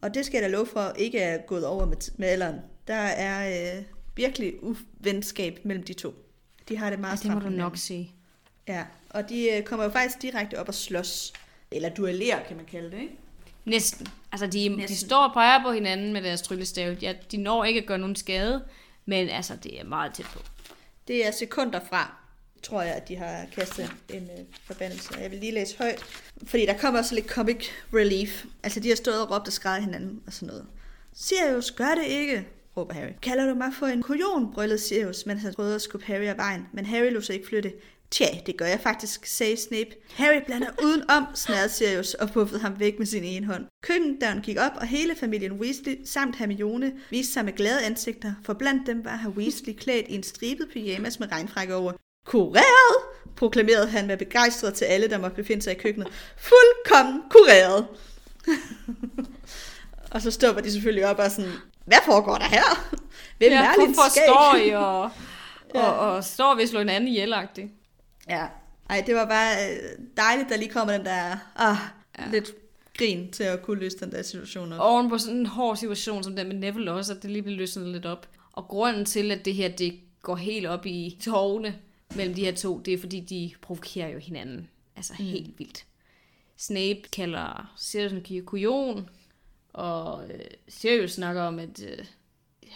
[0.00, 2.56] Og det skal jeg da love for ikke er gået over med, med alderen.
[2.86, 3.82] Der er øh,
[4.18, 6.14] virkelig uvenskab mellem de to.
[6.68, 8.12] De har det meget ja, det må du nok sige.
[8.68, 11.32] Ja, og de øh, kommer jo faktisk direkte op og slås.
[11.70, 13.16] Eller duellerer, kan man kalde det, ikke?
[13.64, 14.06] Næsten.
[14.32, 14.88] Altså, de, Næsten.
[14.88, 16.96] de står og peger på hinanden med deres tryllestav.
[17.02, 18.64] Ja, de når ikke at gøre nogen skade,
[19.06, 20.38] men altså, det er meget tæt på.
[21.08, 22.16] Det er sekunder fra,
[22.62, 25.14] tror jeg, at de har kastet en øh, forbandelse.
[25.20, 26.04] Jeg vil lige læse højt,
[26.46, 28.44] fordi der kommer også lidt comic relief.
[28.62, 30.66] Altså, de har stået og råbt og skrevet hinanden og sådan noget.
[31.12, 32.46] Sirius, gør det ikke,
[32.76, 33.12] råber Harry.
[33.22, 36.36] Kalder du mig for en kujon, brøllede Sirius, mens han prøvede at skubbe Harry af
[36.36, 37.72] vejen, men Harry lod sig ikke flytte.
[38.10, 39.90] Tja, det gør jeg faktisk, sagde Snape.
[40.14, 43.66] Harry blander udenom, snærede Sirius og puffede ham væk med sin ene hånd.
[43.82, 48.52] Køkkendøren gik op, og hele familien Weasley samt Hermione viste sig med glade ansigter, for
[48.52, 51.92] blandt dem var her Weasley klædt i en stribet pyjamas med regnfrakke over.
[52.26, 52.96] Kureret,
[53.36, 56.08] proklamerede han med begejstret til alle, der måtte befinde sig i køkkenet.
[56.36, 57.86] Fuldkommen kureret.
[60.12, 61.52] og så stopper de selvfølgelig op og sådan,
[61.88, 62.94] hvad foregår der her?
[63.38, 64.22] Hvem ja, er hvorfor skæg?
[64.26, 65.10] står I og, og,
[65.74, 65.80] Ja.
[65.90, 67.34] og, og står ved at slå hinanden ihjel?
[68.28, 68.46] Ja.
[68.90, 69.78] Ej, det var bare øh,
[70.16, 71.76] dejligt, der lige kommer den der ah,
[72.18, 72.24] ja.
[72.24, 72.30] Ja.
[72.30, 72.50] lidt
[72.98, 74.80] grin til at kunne løse den der situation op.
[74.80, 77.58] Oven på sådan en hård situation som den med Neville også, at det lige bliver
[77.58, 78.28] løsnet lidt op.
[78.52, 81.74] Og grunden til, at det her det går helt op i tårne
[82.14, 84.68] mellem de her to, det er fordi, de provokerer jo hinanden.
[84.96, 85.24] Altså mm.
[85.24, 85.84] helt vildt.
[86.56, 89.08] Snape kalder Sirius en kujon,
[89.78, 92.04] og øh, Sirius snakker om, at øh,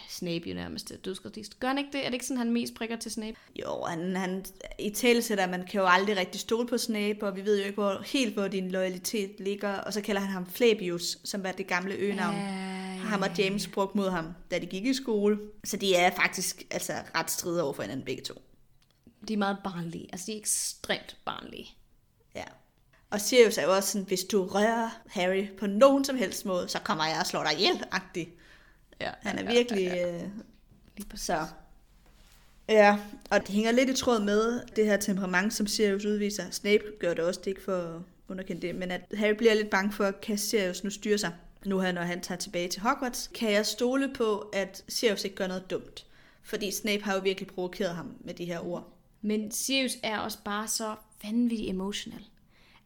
[0.09, 1.59] Snape jo nærmest er dødsgradist.
[1.59, 1.99] Gør han ikke det?
[1.99, 3.37] Er det ikke sådan, han mest prikker til Snape?
[3.55, 4.45] Jo, han, han
[4.79, 7.65] i tale sætter, man kan jo aldrig rigtig stole på Snape, og vi ved jo
[7.65, 9.73] ikke hvor, helt, hvor din loyalitet ligger.
[9.73, 12.35] Og så kalder han ham Flabius, som var det gamle øgenavn.
[12.35, 12.73] Ja,
[13.03, 15.39] Ham og James brugte mod ham, da de gik i skole.
[15.63, 18.41] Så de er faktisk altså, ret stride over for hinanden begge to.
[19.27, 20.07] De er meget barnlige.
[20.11, 21.69] Altså, de er ekstremt barnlige.
[23.13, 23.17] Ja.
[23.17, 26.69] Og Sirius er jo også sådan, hvis du rører Harry på nogen som helst måde,
[26.69, 28.27] så kommer jeg og slår dig ihjel -agtig.
[29.01, 29.83] Ja, Han er virkelig...
[29.83, 30.15] Ja, ja.
[30.15, 30.29] øh,
[30.97, 31.25] Lige præcis.
[31.25, 31.45] Så.
[32.69, 32.99] Ja,
[33.29, 36.43] og det hænger lidt i tråd med det her temperament, som Sirius udviser.
[36.51, 39.53] Snape gør det også, det er ikke for at underkende det, men at Harry bliver
[39.53, 41.31] lidt bange for, at kan Sirius nu styre sig,
[41.65, 43.29] nu her, når han tager tilbage til Hogwarts.
[43.35, 46.05] Kan jeg stole på, at Sirius ikke gør noget dumt?
[46.43, 48.93] Fordi Snape har jo virkelig provokeret ham med de her ord.
[49.21, 52.23] Men Sirius er også bare så vanvittigt emotional.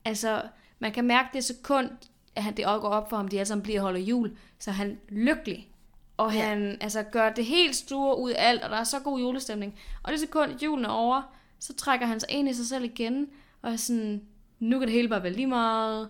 [0.07, 0.41] Altså,
[0.79, 1.89] man kan mærke det sekund,
[2.35, 4.73] at han- det går op for ham, de alle sammen bliver holder jul, så er
[4.75, 5.69] han lykkelig.
[6.17, 6.39] Og Ja.
[6.47, 9.75] han altså, gør det helt store ud af alt, og der er så god julestemning.
[10.03, 11.21] Og det sekund, julen er over,
[11.59, 13.27] så trækker han sig ind i sig selv igen,
[13.61, 14.21] og er sådan,
[14.59, 16.09] nu kan det hele bare være lige meget.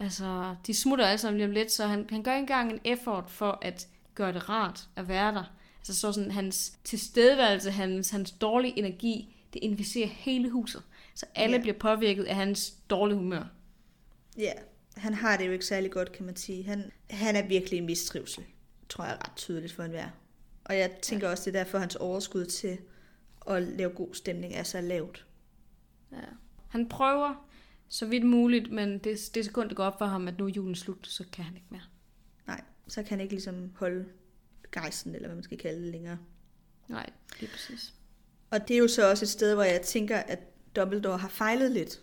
[0.00, 2.80] Altså, de smutter alle sammen lige om lidt, så han, han gør ikke engang en
[2.84, 5.44] effort for at gøre det rart at være der.
[5.78, 10.82] Altså så sådan hans tilstedeværelse, hans, hans dårlige energi, det inficerer hele huset.
[11.14, 11.62] Så alle Ja.
[11.62, 13.44] bliver påvirket af hans dårlige humør.
[14.38, 14.52] Ja,
[14.96, 16.64] han har det jo ikke særlig godt, kan man sige.
[16.64, 18.44] Han, han er virkelig i mistrivsel,
[18.88, 20.08] tror jeg er ret tydeligt for enhver.
[20.64, 22.78] Og jeg tænker også, det er derfor, hans overskud til
[23.50, 25.26] at lave god stemning er så lavt.
[26.12, 26.16] Ja.
[26.68, 27.48] Han prøver
[27.88, 30.48] så vidt muligt, men det, det sekund, det går op for ham, at nu er
[30.48, 31.82] julen slut, så kan han ikke mere.
[32.46, 34.04] Nej, så kan han ikke ligesom holde
[34.72, 36.18] gejsten, eller hvad man skal kalde det længere.
[36.88, 37.10] Nej,
[37.40, 37.94] lige præcis.
[38.50, 40.38] Og det er jo så også et sted, hvor jeg tænker, at
[40.76, 42.00] Dumbledore har fejlet lidt.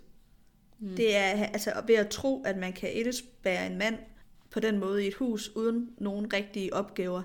[0.79, 0.95] Mm.
[0.95, 3.97] Det er altså ved at tro, at man kan indespære en mand
[4.51, 7.23] på den måde i et hus, uden nogen rigtige opgaver.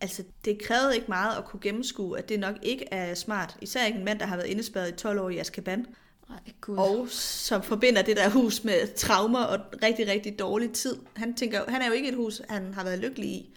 [0.00, 3.56] Altså, det krævede ikke meget at kunne gennemskue, at det nok ikke er smart.
[3.60, 5.86] Især ikke en mand, der har været indespærret i 12 år i Azkaban.
[6.28, 6.76] Nej, gud.
[6.76, 10.96] Og som forbinder det der hus med traumer og rigtig, rigtig dårlig tid.
[11.16, 13.54] Han tænker, han er jo ikke et hus, han har været lykkelig i.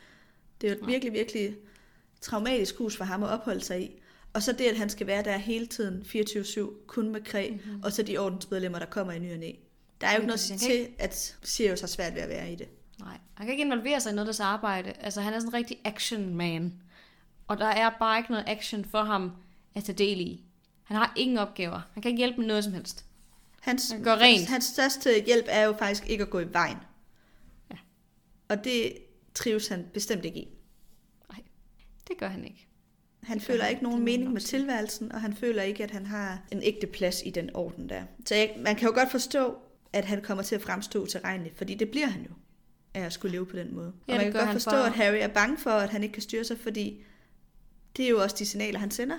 [0.61, 1.55] Det er jo et virkelig, virkelig
[2.21, 4.01] traumatisk hus for ham at opholde sig i.
[4.33, 7.83] Og så det, at han skal være der hele tiden, 24-7, kun med kræ, mm-hmm.
[7.83, 9.51] og så de ordensmedlemmer, der kommer i ny og næ.
[10.01, 12.67] Der er jo ikke noget til, at Sirius har svært ved at være i det.
[12.99, 14.91] Nej, han kan ikke involvere sig i noget af deres arbejde.
[14.91, 16.73] Altså, han er sådan en rigtig action man.
[17.47, 19.31] Og der er bare ikke noget action for ham
[19.75, 20.43] at tage del i.
[20.83, 21.81] Han har ingen opgaver.
[21.93, 23.05] Han kan ikke hjælpe med noget som helst.
[23.61, 24.47] Hans, Han gør rent.
[24.47, 26.77] hans største hjælp er jo faktisk ikke at gå i vejen.
[27.71, 27.75] Ja.
[28.47, 28.93] Og det
[29.33, 30.47] trives han bestemt ikke i.
[31.29, 31.41] Nej,
[32.07, 32.67] det gør han ikke.
[33.25, 36.41] Han Det føler ikke nogen mening med tilværelsen, og han føler ikke, at han har
[36.51, 38.03] en ægte plads i den orden der.
[38.25, 39.55] Så jeg, man kan jo godt forstå,
[39.93, 42.29] at han kommer til at fremstå utilregnelig, fordi det bliver han jo,
[42.93, 43.93] af at skulle leve på den måde.
[44.07, 46.13] Ja, og man kan godt forstå, for- at Harry er bange for, at han ikke
[46.13, 47.03] kan styre sig, fordi
[47.97, 49.17] det er jo også de signaler, han sender.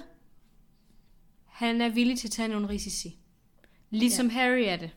[1.47, 3.19] Han er villig til at tage nogle risici.
[3.91, 4.33] Ligesom ja.
[4.33, 4.91] Harry er det.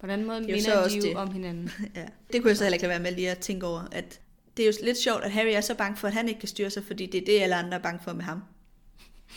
[0.00, 1.16] På den måde er minder de jo det.
[1.16, 1.70] om hinanden.
[1.96, 2.06] ja.
[2.32, 4.20] Det kunne jeg så heller ikke lade være med lige at tænke over, at
[4.56, 6.48] det er jo lidt sjovt, at Harry er så bange for, at han ikke kan
[6.48, 8.40] styre sig, fordi det er det, alle andre er bange for med ham.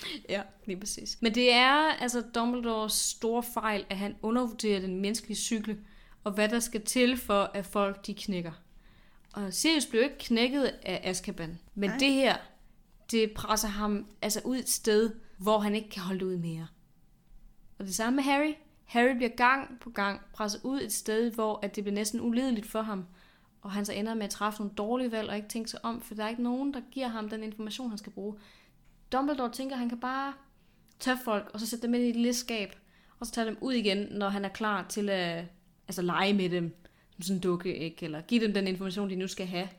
[0.30, 1.18] Ja, lige præcis.
[1.22, 5.78] Men det er altså Dumbledores store fejl, at han undervurderer den menneskelige cykel,
[6.24, 8.52] og hvad der skal til for, at folk de knækker.
[9.34, 11.98] Og Sirius blev ikke knækket af Azkaban, men Nej.
[11.98, 12.38] det her,
[13.12, 16.68] det presser ham altså ud et sted, hvor han ikke kan holde ud mere.
[17.80, 18.54] Og det samme med Harry.
[18.86, 22.68] Harry bliver gang på gang presset ud et sted, hvor at det bliver næsten ulideligt
[22.68, 23.06] for ham.
[23.62, 26.02] Og han så ender med at træffe nogle dårlige valg og ikke tænke sig om,
[26.02, 28.36] for der er ikke nogen, der giver ham den information, han skal bruge.
[29.12, 30.34] Dumbledore tænker, at han kan bare
[31.00, 32.76] tage folk, og så sætte dem ind i et lille skab,
[33.20, 35.46] og så tage dem ud igen, når han er klar til at
[35.88, 36.76] altså, lege med dem,
[37.12, 38.06] som sådan en dukke, ikke?
[38.06, 39.70] eller give dem den information, de nu skal have.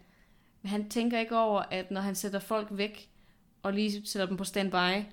[0.62, 3.10] Men han tænker ikke over, at når han sætter folk væk,
[3.62, 5.04] og lige sætter dem på standby,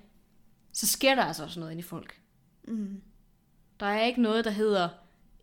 [0.72, 2.20] så sker der altså også noget inde i folk.
[2.68, 3.02] Mm.
[3.80, 4.88] Der er ikke noget, der hedder,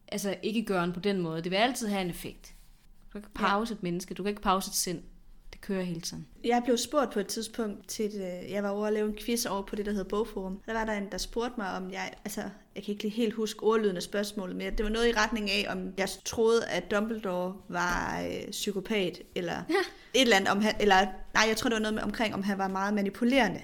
[0.08, 1.42] altså ikke gøren på den måde.
[1.44, 2.56] Det vil altid have en effekt.
[3.08, 5.04] Du kan ikke pause et menneske, du kan ikke pause et sind.
[5.54, 6.28] Det kører hele tiden.
[6.44, 9.18] Jeg blev spurgt på et tidspunkt til, et, øh, jeg var over at lave en
[9.26, 10.60] quiz over på det, der hedder Bogforum.
[10.66, 12.42] Der var der en, der spurgte mig, om jeg, altså,
[12.76, 15.52] jeg kan ikke lige helt huske ordlyden af spørgsmålet, men det var noget i retning
[15.52, 19.74] af, om jeg troede, at Dumbledore var øh, psykopat, eller ja.
[20.14, 22.44] et eller andet, om han, eller, nej, jeg tror, det var noget med, omkring, om
[22.44, 23.62] han var meget manipulerende,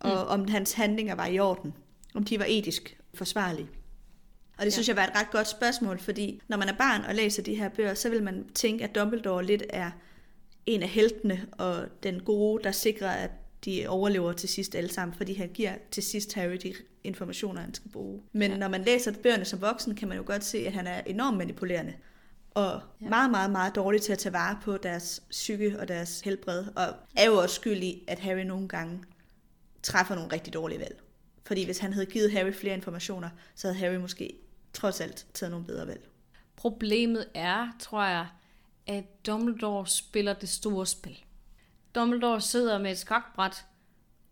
[0.00, 0.40] og mm.
[0.40, 1.74] om hans handlinger var i orden,
[2.14, 3.68] om de var etisk forsvarlige.
[4.58, 4.70] Og det ja.
[4.70, 7.54] synes jeg var et ret godt spørgsmål, fordi når man er barn og læser de
[7.54, 9.90] her bøger, så vil man tænke, at Dumbledore lidt er
[10.66, 13.30] en af heltene og den gode, der sikrer, at
[13.64, 17.74] de overlever til sidst alle sammen, fordi han giver til sidst Harry de informationer, han
[17.74, 18.22] skal bruge.
[18.32, 18.56] Men ja.
[18.56, 21.36] når man læser bøgerne som voksen, kan man jo godt se, at han er enormt
[21.36, 21.94] manipulerende.
[22.50, 23.08] Og ja.
[23.08, 26.64] meget, meget, meget dårlig til at tage vare på deres psyke og deres helbred.
[26.76, 26.86] Og
[27.16, 29.00] er jo også skyld i, at Harry nogle gange
[29.82, 31.00] træffer nogle rigtig dårlige valg.
[31.46, 34.38] Fordi hvis han havde givet Harry flere informationer, så havde Harry måske
[34.72, 36.08] trods alt taget nogle bedre valg.
[36.56, 38.26] Problemet er, tror jeg,
[38.86, 41.24] at Dumbledore spiller det store spil.
[41.94, 43.64] Dumbledore sidder med et skakbræt,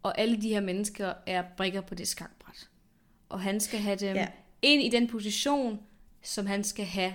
[0.03, 2.69] og alle de her mennesker er brikker på det skakbræt.
[3.29, 4.29] Og han skal have dem ja.
[4.63, 5.81] ind i den position,
[6.23, 7.15] som han skal have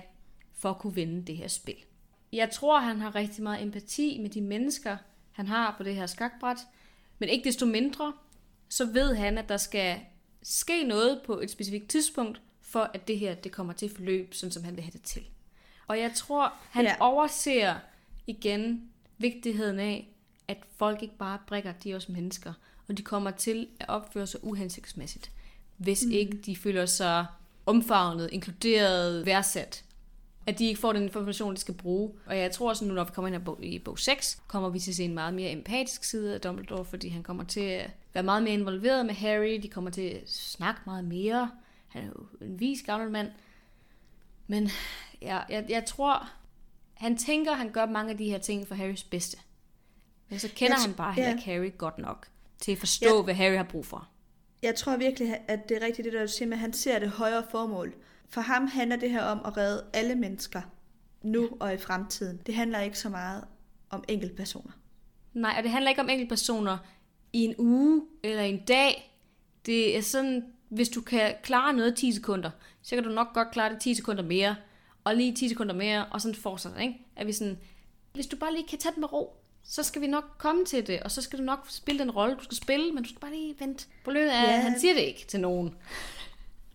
[0.52, 1.84] for at kunne vinde det her spil.
[2.32, 4.96] Jeg tror, han har rigtig meget empati med de mennesker,
[5.32, 6.58] han har på det her skakbræt,
[7.18, 8.12] men ikke desto mindre,
[8.68, 10.00] så ved han, at der skal
[10.42, 14.52] ske noget på et specifikt tidspunkt, for at det her det kommer til forløb, sådan
[14.52, 15.22] som han vil have det til.
[15.88, 16.94] Og jeg tror, han ja.
[17.00, 17.74] overser
[18.26, 20.08] igen vigtigheden af,
[20.48, 22.52] at folk ikke bare brækker, de er også mennesker.
[22.88, 25.30] Og de kommer til at opføre sig uhensigtsmæssigt,
[25.76, 26.12] hvis mm.
[26.12, 27.26] ikke de føler sig
[27.66, 29.84] omfavnet, inkluderet, værdsat.
[30.46, 32.10] At de ikke får den information, de skal bruge.
[32.26, 34.68] Og jeg tror også, nu når vi kommer ind i bog, i bog 6, kommer
[34.68, 37.60] vi til at se en meget mere empatisk side af Dumbledore, fordi han kommer til
[37.60, 39.58] at være meget mere involveret med Harry.
[39.62, 41.50] De kommer til at snakke meget mere.
[41.88, 43.28] Han er jo en vis gammel mand.
[44.48, 44.70] Men
[45.22, 46.30] ja, jeg, jeg tror,
[46.94, 49.38] han tænker, han gør mange af de her ting for Harrys bedste.
[50.28, 52.28] Men så kender han bare heller ikke Harry godt nok
[52.58, 53.22] til at forstå, ja.
[53.22, 54.08] hvad Harry har brug for.
[54.62, 57.08] Jeg tror virkelig, at det er rigtigt det, der du siger at han ser det
[57.08, 57.94] højere formål.
[58.30, 60.62] For ham handler det her om at redde alle mennesker
[61.22, 61.48] nu ja.
[61.60, 62.40] og i fremtiden.
[62.46, 63.44] Det handler ikke så meget
[63.90, 64.72] om enkeltpersoner.
[65.34, 66.78] Nej, og det handler ikke om enkeltpersoner
[67.32, 69.18] i en uge eller en dag.
[69.66, 72.50] Det er sådan, hvis du kan klare noget 10 sekunder,
[72.82, 74.56] så kan du nok godt klare det 10 sekunder mere,
[75.04, 77.06] og lige 10 sekunder mere, og sådan fortsætter, ikke?
[77.16, 77.58] At vi sådan,
[78.12, 80.86] hvis du bare lige kan tage det med ro, så skal vi nok komme til
[80.86, 83.20] det, og så skal du nok spille den rolle, du skal spille, men du skal
[83.20, 83.86] bare lige vente.
[84.04, 84.60] på løbet af, ja.
[84.60, 85.74] han siger det ikke til nogen.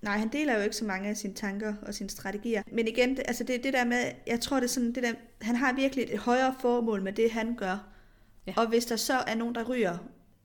[0.02, 2.64] Nej, han deler jo ikke så mange af sine tanker og sine strategier.
[2.72, 5.14] Men igen, det, altså det, det der med, jeg tror det er sådan, det der,
[5.42, 7.78] han har virkelig et højere formål med det, han gør.
[8.48, 8.54] Ja.
[8.58, 9.98] Og hvis der så er nogen, der ryger,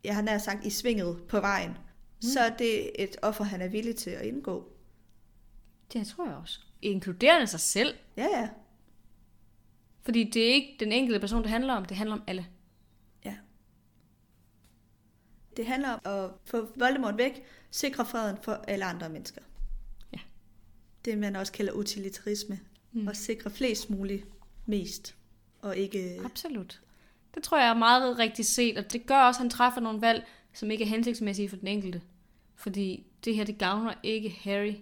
[0.04, 1.76] jeg har nær sagt, i svinget på vejen,
[2.22, 2.28] mm.
[2.28, 4.72] så er det et offer, han er villig til at indgå.
[5.92, 6.60] Det tror jeg også.
[6.82, 7.94] Inkluderende sig selv.
[8.16, 8.48] Ja, ja.
[10.02, 11.84] Fordi det er ikke den enkelte person, det handler om.
[11.84, 12.46] Det handler om alle.
[13.24, 13.36] Ja.
[15.56, 19.40] Det handler om at få Voldemort væk, sikre freden for alle andre mennesker.
[20.12, 20.18] Ja.
[21.04, 22.60] Det man også kalder utilitarisme.
[22.92, 23.08] Mm.
[23.08, 24.24] At sikre flest muligt
[24.66, 25.16] mest.
[25.62, 26.20] Og ikke...
[26.24, 26.80] Absolut.
[27.34, 30.00] Det tror jeg er meget rigtigt set, og det gør også, at han træffer nogle
[30.00, 30.26] valg,
[30.58, 32.02] som ikke er hensigtsmæssige for den enkelte.
[32.54, 34.74] Fordi det her, det gavner ikke Harry.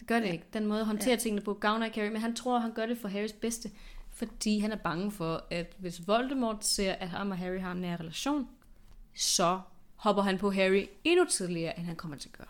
[0.00, 0.44] Det gør det ikke.
[0.52, 1.16] Den måde at håndtere ja.
[1.16, 3.70] tingene på gavner ikke Harry, men han tror, at han gør det for Harrys bedste
[4.20, 7.78] fordi han er bange for, at hvis Voldemort ser, at ham og Harry har en
[7.78, 8.48] nær relation,
[9.14, 9.60] så
[9.96, 12.46] hopper han på Harry endnu tidligere, end han kommer til at gøre.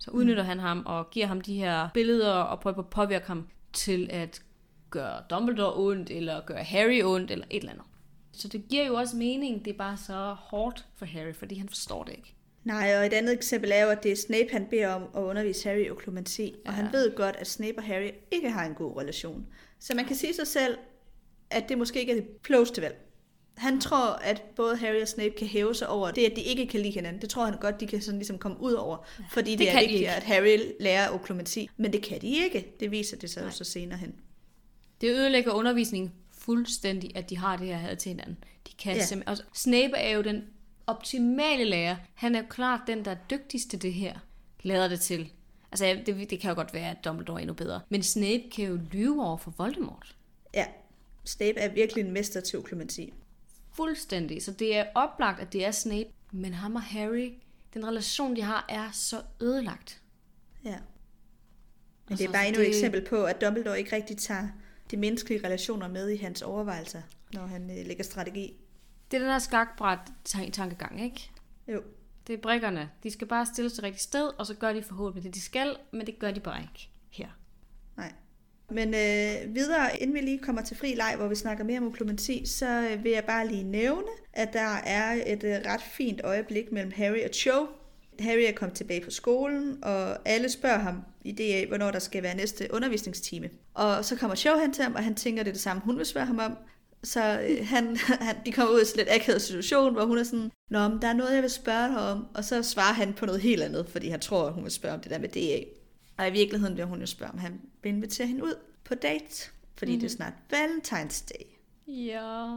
[0.00, 0.48] Så udnytter mm.
[0.48, 4.42] han ham og giver ham de her billeder og prøver at påvirke ham til at
[4.90, 7.84] gøre Dumbledore ondt, eller gøre Harry ondt, eller et eller andet.
[8.40, 11.68] Så det giver jo også mening, det er bare så hårdt for Harry, fordi han
[11.68, 12.34] forstår det ikke.
[12.64, 15.20] Nej, og et andet eksempel er jo, at det er Snape, han beder om at
[15.20, 16.70] undervise Harry i oklumensi, ja.
[16.70, 19.46] og han ved godt, at Snape og Harry ikke har en god relation.
[19.78, 20.78] Så man kan sige sig selv,
[21.50, 22.96] at det måske ikke er det klogeste valg.
[23.56, 26.66] Han tror, at både Harry og Snape kan hæve sig over det, at de ikke
[26.66, 27.22] kan lide hinanden.
[27.22, 29.80] Det tror han godt, de kan sådan ligesom komme ud over, fordi det, det er
[29.80, 31.68] vigtigt, at Harry lærer oklomati.
[31.76, 32.74] Men det kan de ikke.
[32.80, 34.14] Det viser det sig så senere hen.
[35.00, 36.12] Det ødelægger undervisningen
[36.54, 38.36] fuldstændig, at de har det her had til hinanden.
[38.66, 39.04] De kan ja.
[39.04, 39.28] simpelthen...
[39.28, 40.42] Altså, Snape er jo den
[40.86, 41.96] optimale lærer.
[42.14, 44.18] Han er jo klart den, der er dygtigst til det her.
[44.62, 45.32] Lader det til.
[45.72, 47.80] Altså, det, det kan jo godt være, at Dumbledore er endnu bedre.
[47.88, 50.16] Men Snape kan jo lyve over for Voldemort.
[50.54, 50.66] Ja,
[51.24, 53.12] Snape er virkelig en mester til oklumati.
[53.72, 54.42] Fuldstændig.
[54.42, 56.08] Så det er oplagt, at det er Snape.
[56.32, 57.32] Men ham og Harry,
[57.74, 60.00] den relation, de har, er så ødelagt.
[60.64, 60.70] Ja.
[60.70, 64.48] Men det Altså, er bare endnu det- et eksempel på, at Dumbledore ikke rigtig tager
[64.90, 68.54] de menneskelige relationer med i hans overvejelser, når han øh, lægger strategi.
[69.10, 71.30] Det er den her skakbræt tan- tankegang, ikke?
[71.68, 71.82] Jo.
[72.26, 72.90] Det er brikkerne.
[73.02, 75.76] De skal bare stille sig rigtigt sted, og så gør de forhåbentlig det, de skal,
[75.92, 77.28] men det gør de bare ikke her.
[77.96, 78.12] Nej.
[78.70, 81.86] Men øh, videre, inden vi lige kommer til fri leg, hvor vi snakker mere om
[81.86, 86.20] oklumati, så øh, vil jeg bare lige nævne, at der er et øh, ret fint
[86.24, 87.66] øjeblik mellem Harry og Cho.
[88.20, 92.22] Harry er kommet tilbage på skolen, og alle spørger ham i DA, hvornår der skal
[92.22, 93.50] være næste undervisningstime.
[93.74, 95.98] Og så kommer Cho hen til ham, og han tænker, det er det samme, hun
[95.98, 96.56] vil spørge ham om.
[97.02, 97.96] Så øh, han,
[98.26, 100.88] han, de kommer ud i sådan en lidt akavet situation, hvor hun er sådan, Nå,
[100.88, 102.26] men der er noget, jeg vil spørge dig om.
[102.34, 104.94] Og så svarer han på noget helt andet, fordi han tror, at hun vil spørge
[104.94, 105.64] om det der med DA.
[106.18, 108.54] Og i virkeligheden vil hun jo spørge, om han vil invitere hende ud
[108.84, 110.00] på date, fordi mm-hmm.
[110.00, 111.44] det er snart Valentine's Day.
[111.86, 112.56] Ja.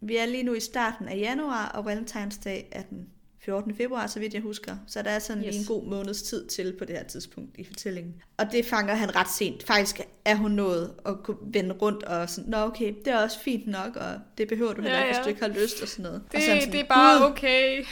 [0.00, 3.08] Vi er lige nu i starten af januar, og Valentine's Day er den
[3.44, 3.74] 14.
[3.74, 4.76] februar, så vidt jeg husker.
[4.86, 5.56] Så der er sådan yes.
[5.56, 8.14] En god måneds tid til på det her tidspunkt i fortællingen.
[8.36, 9.62] Og det fanger han ret sent.
[9.62, 13.38] Faktisk er hun nået at kunne vende rundt og sådan, nå okay, det er også
[13.40, 15.22] fint nok, og det behøver du heller Ja, ikke, hvis ja.
[15.22, 16.22] du ikke har lyst og sådan noget.
[16.26, 17.84] Det, og så han sådan, det er bare "Gud." okay.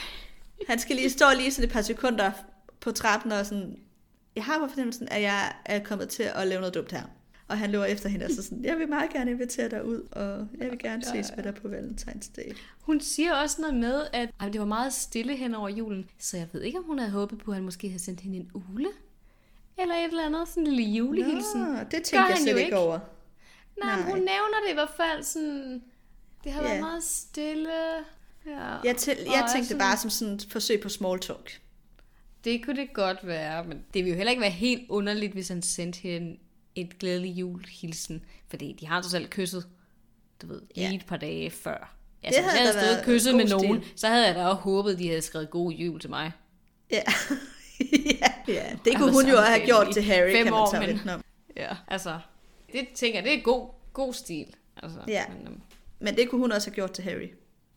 [0.68, 2.30] Han skal lige stå lige sådan et par sekunder
[2.80, 3.76] på trappen og sådan,
[4.36, 7.02] jeg har på fornemmelsen, at jeg er kommet til at lave noget dumt her.
[7.48, 10.00] Og han løber efter hende og så sådan, jeg vil meget gerne invitere dig ud,
[10.12, 12.52] og jeg vil gerne Ja, ses med dig på Valentine's Day.
[12.80, 16.36] Hun siger også noget med, at ej, det var meget stille hen over julen, så
[16.36, 18.50] jeg ved ikke, om hun havde håbet på, at han måske havde sendt hende en
[18.54, 18.88] ule.
[19.78, 21.60] Eller et eller andet, sådan en lille julehilsen.
[21.60, 22.76] Nå, det tænkte Gør jeg han slet ikke ikke.
[22.76, 22.98] over.
[23.84, 24.10] Nej, Nej.
[24.10, 25.82] hun nævner det i hvert fald sådan...
[26.44, 26.68] Det har Ja.
[26.68, 27.72] været meget stille.
[28.46, 28.58] Ja.
[28.84, 31.60] Jeg, tæ- jeg tænkte sådan- bare som sådan et forsøg på small talk.
[32.44, 35.48] Det kunne det godt være, men det ville jo heller ikke være helt underligt, hvis
[35.48, 36.36] han sendte hende
[36.80, 38.24] et glædelig julehilsen.
[38.48, 39.66] Fordi de har så selv kysset,
[40.42, 40.88] du ved, Ja.
[40.88, 41.94] lige et par dage før.
[42.22, 43.92] Altså, havde hvis jeg havde stået og kysset med nogen, stil.
[43.98, 46.32] så havde jeg da også håbet, de havde skrevet god jul til mig.
[46.90, 47.02] Ja.
[48.20, 50.70] ja, ja, det kunne var hun jo have gjort til Harry, fem kan man år,
[50.70, 51.24] tage men- om.
[51.56, 51.76] Ja.
[51.88, 52.18] Altså,
[52.72, 54.46] det tænker jeg, det er god, god stil.
[54.82, 55.24] Altså, Ja.
[55.38, 55.60] Men, um,
[55.98, 57.28] Men det kunne hun også have gjort til Harry.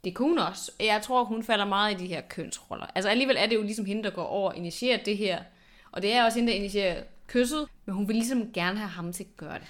[0.03, 0.71] det kunne hun også.
[0.79, 2.85] Jeg tror, hun falder meget i de her kønsroller.
[2.95, 5.43] Altså alligevel er det jo ligesom hende, der går over og initierer det her.
[5.91, 9.13] Og det er også hende, der initierer kysset, men hun vil ligesom gerne have ham
[9.13, 9.67] til at gøre det.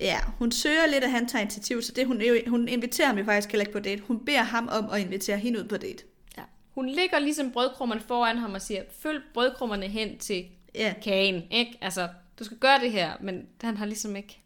[0.00, 3.24] Ja, hun søger lidt, at han tager initiativ, så det, hun, hun inviterer ham jo
[3.24, 4.02] faktisk heller ikke på date.
[4.02, 6.04] Hun beder ham om at invitere hende ud på date.
[6.38, 6.42] Ja.
[6.74, 10.44] Hun lægger ligesom brødkrummerne foran ham og siger, følg brødkrummerne hen til
[10.74, 10.94] Ja.
[11.02, 11.78] kagen, ikke?
[11.80, 14.40] Altså, du skal gøre det her, men han har ligesom ikke...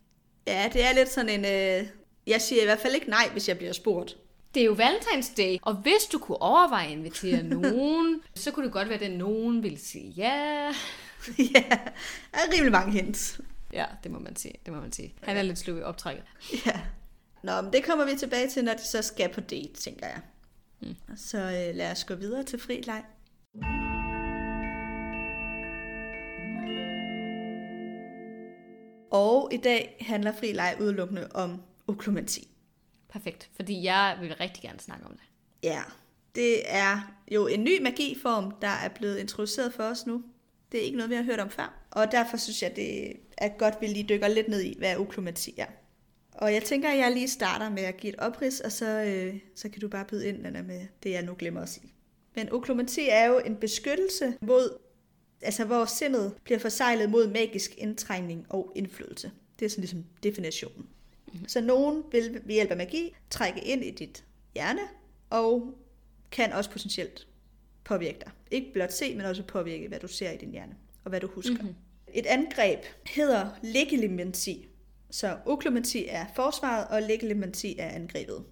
[0.47, 1.45] ja, det er lidt sådan en...
[1.45, 1.87] Øh,
[2.27, 4.17] jeg siger i hvert fald ikke nej, hvis jeg bliver spurgt.
[4.55, 8.65] Det er jo Valentine's Day, og hvis du kunne overveje at invitere nogen, så kunne
[8.65, 10.69] det godt være, at den nogen ville sige ja.
[11.55, 11.65] ja,
[12.33, 13.41] der er rimelig mange hints.
[13.73, 14.55] Ja, det må man sige.
[14.65, 15.15] Det må man sige.
[15.23, 16.25] Han er lidt sløv i optrækket.
[16.67, 16.81] Ja.
[17.43, 20.21] Nå, men det kommer vi tilbage til, når de så skal på date, tænker jeg.
[20.81, 21.17] Mm.
[21.17, 23.05] Så øh, lad os gå videre til fri leg.
[29.11, 32.49] Og i dag handler fri leg udelukkende om oklumati.
[33.09, 35.23] Perfekt, fordi jeg vil rigtig gerne snakke om det.
[35.63, 35.83] Ja,
[36.35, 40.23] det er jo en ny magiform, der er blevet introduceret for os nu.
[40.73, 41.87] Det er ikke noget, vi har hørt om før.
[41.91, 44.97] Og derfor synes jeg, det er godt, at vi lige dykker lidt ned i, hvad
[44.97, 45.67] oklumati er.
[46.33, 49.41] Og jeg tænker, at jeg lige starter med at give et oprids, og så, øh,
[49.55, 51.93] så kan du bare byde ind Anna, med det, jeg nu glemmer at sige.
[52.35, 54.79] Men oklumati er jo en beskyttelse mod,
[55.43, 59.31] altså hvor sindet bliver forsejlet mod magisk indtrængning og indflydelse.
[59.59, 60.89] Det er sådan ligesom definitionen.
[61.47, 64.81] Så nogen vil ved hjælp af magi trække ind i dit hjerne,
[65.31, 65.75] og
[66.31, 67.27] kan også potentielt
[67.85, 68.31] påvirke dig.
[68.51, 70.73] Ikke blot se, men også påvirke, hvad du ser i din hjerne,
[71.05, 71.53] og hvad du husker.
[71.55, 71.75] Mm-hmm.
[72.15, 74.67] Et angreb hedder legilimensi.
[75.11, 78.45] Så oklumensi er forsvaret, og legilimensi er angrebet.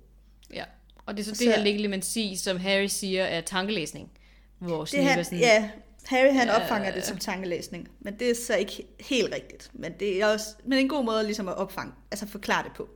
[0.55, 0.65] Ja.
[1.07, 4.11] Og det er så, Så- det her legilimensi, som Harry siger, er tankelæsning.
[4.59, 5.71] Hvor Det han, sådan, ja,
[6.07, 9.71] Harry han Ja, opfanger det som tankelæsning, men det er så ikke helt rigtigt.
[9.73, 12.89] Men det er også men en god måde ligesom at opfange, altså forklare det på.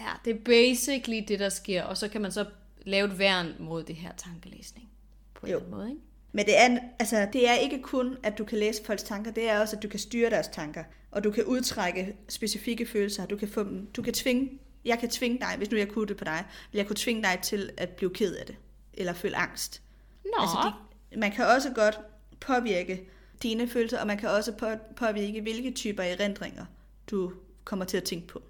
[0.00, 1.82] ja, det er basically det, der sker.
[1.82, 2.44] Og så kan man så
[2.82, 4.88] lave et værn mod det her tankelæsning.
[5.34, 5.60] På en Jo.
[5.70, 6.00] måde, ikke?
[6.32, 9.48] Men det er, altså, det er ikke kun, at du kan læse folks tanker, det
[9.50, 10.84] er også, at du kan styre deres tanker.
[11.10, 13.26] Og du kan udtrække specifikke følelser.
[13.26, 16.06] Du kan, få dem, du kan tvinge, jeg kan tvinge dig, hvis nu jeg kunne
[16.06, 18.56] det på dig, vil jeg kunne tvinge dig til at blive ked af det.
[18.94, 19.82] Eller føle angst.
[20.24, 20.72] Nå, Altså,
[21.12, 22.00] de, man kan også godt
[22.40, 23.08] påvirke
[23.42, 24.66] dine følelser, og man kan også på,
[24.96, 26.64] påvirke, hvilke typer erindringer
[27.10, 27.32] du
[27.64, 28.42] kommer til at tænke på.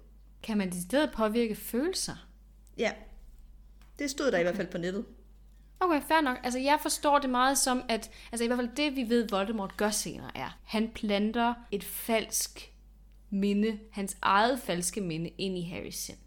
[0.43, 2.27] kan man i stedet påvirke følelser?
[2.77, 2.91] Ja,
[3.99, 5.05] det stod der i hvert fald på nettet.
[5.83, 6.37] Okay, fair nok.
[6.43, 8.11] Altså, jeg forstår det meget som, at...
[8.31, 12.71] Altså, i hvert fald det, vi ved, Voldemort gør senere, er, han planter et falsk
[13.29, 16.17] minde, hans eget falske minde, ind i Harrys sind.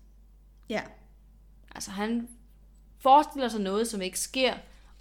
[0.68, 0.82] Ja,
[1.76, 2.28] Altså, han
[2.98, 4.54] forestiller sig noget, som ikke sker,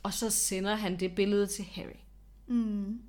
[0.04, 2.00] og så sender han det billede til Harry.
[2.48, 3.02] Mm.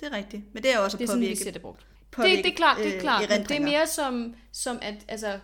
[0.00, 0.54] Det er rigtigt.
[0.54, 1.80] Men det er også Det er sådan, vi påvirke, ser det brugt.
[1.80, 3.28] Det, påvirke det er klart, det er øh, klart.
[3.28, 5.38] men det er mere som, som at, altså,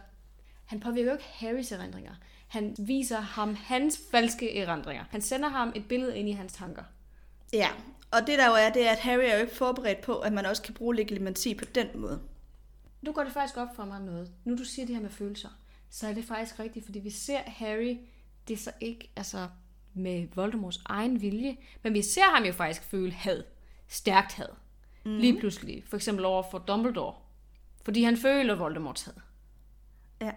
[0.65, 2.15] han påvirker jo ikke Harrys erindringer.
[2.53, 5.05] Han viser ham hans falske erindringer.
[5.11, 6.83] Han sender ham et billede ind i hans tanker.
[7.53, 7.69] Ja,
[8.11, 10.33] og det der jo er, det er, at Harry er jo ikke forberedt på, at
[10.33, 12.21] man også kan bruge legilimensi på den måde.
[13.03, 14.31] Nu går det faktisk op for mig noget.
[14.45, 15.49] Nu du siger det her med følelser,
[15.91, 17.99] så er det faktisk rigtigt, fordi vi ser Harry,
[18.49, 19.49] det er så ikke altså,
[19.95, 23.43] med Voldemorts egen vilje, men vi ser ham jo faktisk føle had.
[23.89, 24.49] Stærkt had.
[25.05, 25.19] Mm.
[25.19, 25.85] Lige pludselig.
[25.87, 27.15] For eksempel over for Dumbledore.
[27.83, 29.15] Fordi han føler Voldemorts had.
[30.21, 30.31] Ja.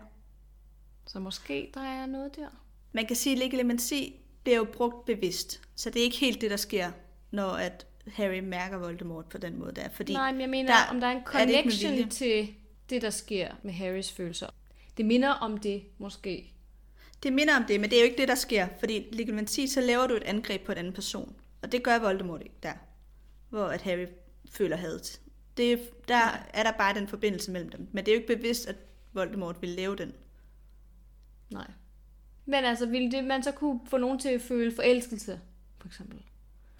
[1.07, 2.47] Så måske der er noget der.
[2.91, 5.61] Man kan sige, at legilimensi bliver jo brugt bevidst.
[5.75, 6.91] Så det er ikke helt det, der sker,
[7.31, 9.89] når at Harry mærker Voldemort på den måde der.
[9.89, 12.55] Fordi Nej, men jeg mener, der om der er en er det connection til
[12.89, 14.47] det, der sker med Harrys følelser.
[14.97, 16.51] Det minder om det, måske.
[17.23, 18.67] Det minder om det, men det er jo ikke det, der sker.
[18.79, 21.35] Fordi legilimensi, så laver du et angreb på en anden person.
[21.61, 22.73] Og det gør Voldemort ikke der.
[23.49, 24.05] Hvor at Harry
[24.49, 25.21] føler hadet.
[25.57, 27.87] Det, der er der bare den forbindelse mellem dem.
[27.91, 28.75] Men det er jo ikke bevidst, at
[29.13, 30.13] Voldemort vil lave den.
[31.49, 31.67] Nej.
[32.45, 35.39] Men altså, ville det, man så kunne få nogen til at føle forelskelse,
[35.79, 36.21] for eksempel?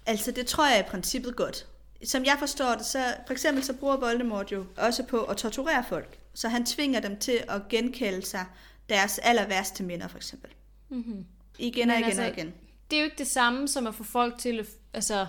[0.06, 1.66] Altså, det tror jeg i princippet godt.
[2.04, 5.84] Som jeg forstår det, så for eksempel så bruger Voldemort jo også på at torturere
[5.88, 6.18] folk.
[6.34, 8.46] Så han tvinger dem til at genkalde sig
[8.88, 10.50] deres aller værste minder, for eksempel.
[10.88, 11.26] Mm-hmm.
[11.58, 12.54] Igen og Men igen altså, og igen.
[12.90, 15.26] Det er jo ikke det samme som at få folk til at, altså,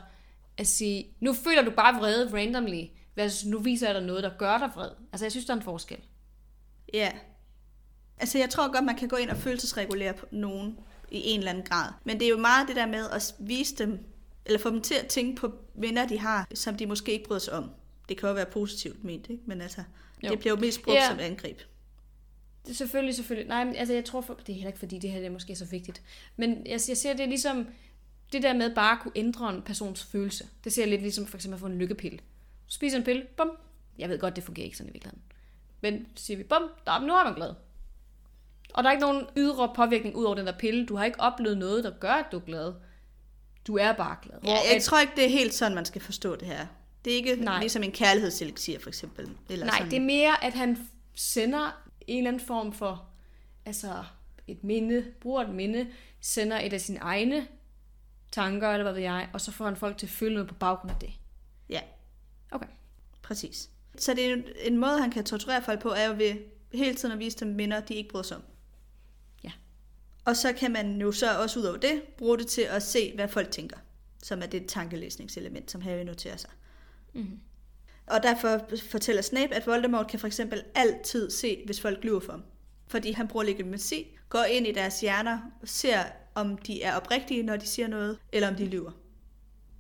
[0.57, 2.83] at sige, nu føler du bare vrede randomly,
[3.15, 4.89] versus nu viser jeg dig noget, der gør dig vred.
[5.11, 5.99] Altså, jeg synes, der er en forskel.
[6.93, 7.11] Ja.
[8.19, 10.79] Altså, jeg tror godt, man kan gå ind og følelsesregulere på nogen
[11.11, 11.91] i en eller anden grad.
[12.03, 13.99] Men det er jo meget det der med at vise dem,
[14.45, 17.39] eller få dem til at tænke på minder, de har, som de måske ikke bryder
[17.39, 17.69] sig om.
[18.09, 19.43] Det kan jo være positivt ment, ikke?
[19.45, 19.83] Men altså,
[20.23, 20.29] Jo.
[20.29, 21.07] det bliver jo mest brugt ja.
[21.09, 21.57] som angreb.
[22.65, 23.47] Det er selvfølgelig, selvfølgelig.
[23.47, 25.31] Nej, men altså, jeg tror, for, det er heller ikke, fordi det her det er
[25.31, 26.01] måske så vigtigt.
[26.35, 27.67] Men jeg, jeg ser det er ligesom,
[28.33, 30.47] det der med bare at kunne ændre en persons følelse.
[30.63, 32.17] Det ser jeg lidt ligesom for eksempel at få en lykkepille.
[32.17, 33.51] Du spiser en pille, bum.
[33.97, 35.23] Jeg ved godt, det fungerer ikke sådan i virkeligheden.
[35.81, 37.53] Men så siger vi, bum, der, nu er man glad.
[38.77, 40.85] Og der er ikke nogen ydre påvirkning ud over den der pille.
[40.85, 42.73] Du har ikke oplevet noget, der gør, at du er glad.
[43.67, 44.37] Du er bare glad.
[44.43, 46.67] Ja, jeg tror ikke, det er helt sådan, man skal forstå det her.
[47.05, 47.59] Det er ikke Nej.
[47.59, 49.29] Ligesom en kærlighedselixir, for eksempel.
[49.49, 49.91] Eller Nej, sådan.
[49.91, 53.05] det er mere, at han sender en eller anden form for,
[53.65, 54.03] altså
[54.47, 55.87] et minde, bruger et minde,
[56.21, 57.47] sender et af sine egne
[58.31, 60.55] tanker, eller hvad ved jeg, og så får han folk til at føle noget på
[60.55, 61.11] baggrund af det.
[61.69, 61.79] Ja,
[62.51, 62.67] Okay.
[63.21, 63.69] præcis.
[63.97, 66.35] Så det er jo en måde, han kan torturere folk på, er jo ved
[66.73, 68.43] hele tiden at vise dem minder, de ikke bryder sig om.
[70.27, 73.11] Og så kan man jo så også ud over det, bruge det til at se,
[73.15, 73.77] hvad folk tænker.
[74.23, 76.49] Som er det tankelæsningselement, som Harry noterer sig.
[77.13, 77.39] Mhm.
[78.07, 82.31] Og derfor fortæller Snape, at Voldemort kan for eksempel altid se, hvis folk lyver for
[82.31, 82.43] ham.
[82.87, 83.93] Fordi han bruger legitimacy,
[84.29, 86.03] går ind i deres hjerner og ser,
[86.35, 88.91] om de er oprigtige, når de siger noget, eller om de lyver.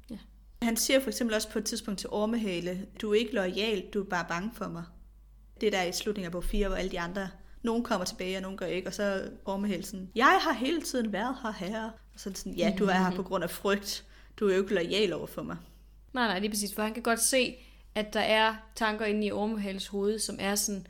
[0.09, 0.17] Ja.
[0.61, 4.03] Han siger for eksempel også på et tidspunkt til Ormehale, du er ikke lojal, du
[4.03, 4.83] er bare bange for mig.
[5.61, 7.29] Det er der i slutningen af bog 4, hvor alle de andre,
[7.63, 11.13] nogen kommer tilbage, og nogen gør ikke, og så Ormehale sådan, jeg har hele tiden
[11.13, 11.91] været her, herre.
[12.13, 14.05] Og så er det sådan, ja, du er her på grund af frygt.
[14.39, 15.57] Du er jo ikke lojal over for mig.
[16.13, 17.55] Nej, nej, lige præcis, for han kan godt se,
[17.95, 20.87] at der er tanker inde i Ormehales hoved, som er sådan,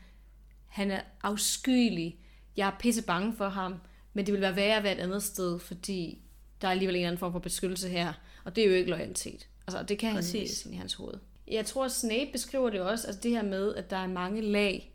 [0.67, 2.19] han er afskyelig,
[2.57, 3.75] jeg er pisse bange for ham,
[4.13, 6.21] men det vil være værre at være et andet sted, fordi
[6.61, 8.13] der er alligevel en eller anden form for beskyttelse her,
[8.43, 9.47] og det er jo ikke loyalitet.
[9.67, 10.33] Altså, det kan han Præcis.
[10.33, 11.13] læse ind i hans hoved.
[11.47, 14.93] Jeg tror, Snape beskriver det også, altså det her med, at der er mange lag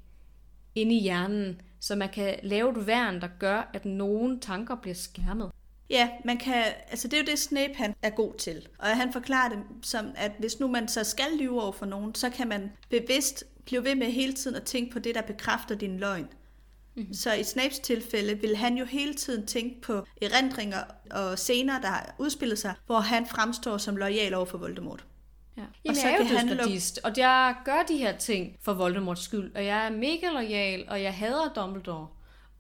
[0.75, 4.95] inde i hjernen, så man kan lave et værn, der gør, at nogle tanker bliver
[4.95, 5.51] skærmet.
[5.91, 8.69] Ja, man kan, altså det er jo det Snape han er god til.
[8.79, 12.15] Og han forklarer det som, at hvis nu man så skal lyve over for nogen,
[12.15, 15.75] så kan man bevidst blive ved med hele tiden at tænke på det, der bekræfter
[15.75, 16.29] din løgn.
[16.95, 17.15] Mm-hmm.
[17.15, 20.79] Så i Snapes tilfælde vil han jo hele tiden tænke på erindringer
[21.11, 25.05] og scener, der har udspillet sig, hvor han fremstår som lojal over for Voldemort.
[25.57, 25.63] Ja.
[25.85, 28.73] Jamen, så jeg er jo kan han dødsgardist, og jeg gør de her ting for
[28.73, 32.09] Voldemorts skyld, og jeg er mega lojal, og jeg hader Dumbledore,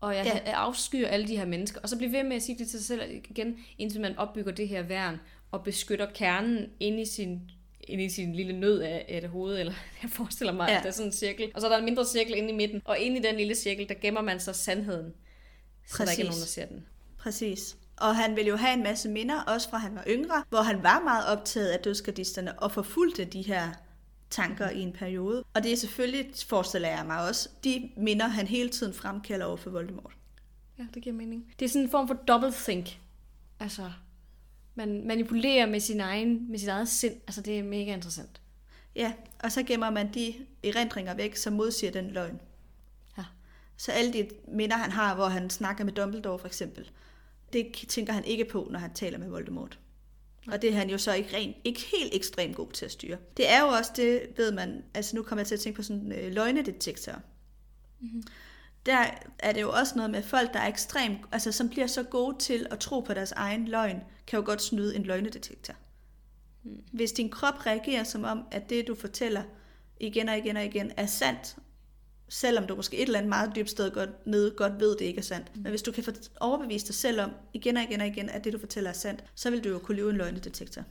[0.01, 0.53] og jeg Ja.
[0.53, 2.86] afskyer alle de her mennesker, og så bliver ved med at sige det til sig
[2.86, 5.20] selv igen, indtil man opbygger det her værn,
[5.53, 7.40] og beskytter kernen inde i sin
[7.88, 9.72] inde i sin lille nød af et hoved, eller
[10.03, 10.76] jeg forestiller mig, ja.
[10.76, 12.53] At der er sådan en cirkel, og så er der en mindre cirkel inde i
[12.57, 15.12] midten, og inde i den lille cirkel, der gemmer man så sandheden,
[15.86, 16.30] så der ikke er Præcis.
[16.30, 16.86] nogen, der ser den.
[17.18, 17.76] Præcis.
[18.03, 20.82] Og han ville jo have en masse minder, også fra han var yngre, hvor han
[20.82, 23.72] var meget optaget af dødsgardisterne og forfulgte de her
[24.30, 25.44] tanker i en periode.
[25.55, 29.57] Og det er selvfølgelig, forestiller jeg mig også, de minder, han hele tiden fremkalder over
[29.57, 30.12] for Voldemort.
[30.78, 31.55] Ja, det giver mening.
[31.59, 33.00] Det er sådan en form for double think.
[33.61, 33.90] Altså,
[34.74, 37.14] man manipulerer med sin, egen, med sit eget sind.
[37.26, 38.40] Altså, det er mega interessant.
[38.94, 39.12] Ja,
[39.44, 40.34] og så gemmer man de
[40.64, 42.40] erindringer væk, som modsiger den løgn.
[43.18, 43.24] Ja.
[43.76, 46.90] Så alle de minder, han har, hvor han snakker med Dumbledore for eksempel,
[47.53, 49.78] det tænker han ikke på, når han taler med Voldemort.
[50.46, 53.16] Og det er han jo så ikke, ren, ikke helt ekstremt god til at styre.
[53.36, 55.82] Det er jo også det, ved man, altså nu kommer jeg til at tænke på
[55.82, 57.12] sådan øh, løgnedetektor.
[58.00, 58.22] Mm-hmm.
[58.86, 59.07] Der
[59.38, 62.38] er det jo også noget med folk, der er ekstremt, altså som bliver så gode
[62.38, 65.74] til at tro på deres egen løgn, kan jo godt snyde en løgnedetektor.
[66.62, 66.84] Mm.
[66.92, 69.42] Hvis din krop reagerer som om, at det du fortæller
[70.00, 71.57] igen og igen og igen er sandt,
[72.33, 75.18] selvom du måske et eller andet meget dybt sted godt, nede godt ved, det ikke
[75.18, 75.57] er sandt.
[75.57, 75.62] Mm.
[75.62, 76.05] Men hvis du kan
[76.41, 79.24] overbevise dig selv om, igen og igen og igen, at det du fortæller er sandt,
[79.35, 80.83] så vil du jo kunne leve en løgnedetektor.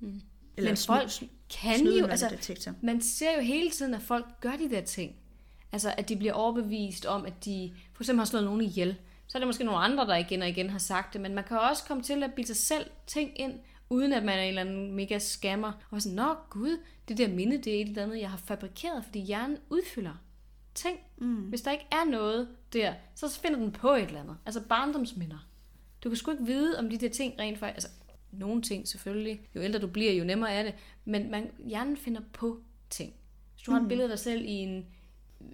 [0.00, 0.20] Mm.
[0.56, 1.10] Eller Men folk
[1.62, 5.16] kan jo, altså, man ser jo hele tiden, at folk gør de der ting.
[5.72, 8.96] Altså, at de bliver overbevist om, at de for eksempel har slået nogen ihjel.
[9.26, 11.44] Så er det måske nogle andre, der igen og igen har sagt det, men man
[11.44, 13.54] kan også komme til at bilde sig selv ting ind,
[13.90, 15.72] uden at man er en eller anden mega scammer.
[15.90, 19.04] Og sådan, nå gud, det der minde, det er et eller andet, jeg har fabrikeret,
[19.04, 20.23] fordi hjernen udfylder
[20.74, 20.98] ting.
[21.16, 21.34] Mm.
[21.34, 24.36] Hvis der ikke er noget der, så finder den på et eller andet.
[24.46, 25.48] Altså barndomsminder.
[26.04, 27.76] Du kan sgu ikke vide, om de der ting rent faktisk...
[27.76, 27.88] Altså,
[28.32, 29.40] nogle ting selvfølgelig.
[29.54, 30.74] Jo ældre du bliver, jo nemmere er det.
[31.04, 32.60] Men man, hjernen finder på
[32.90, 33.14] ting.
[33.54, 33.84] Hvis du har mm.
[33.84, 34.86] et billede af dig selv i en,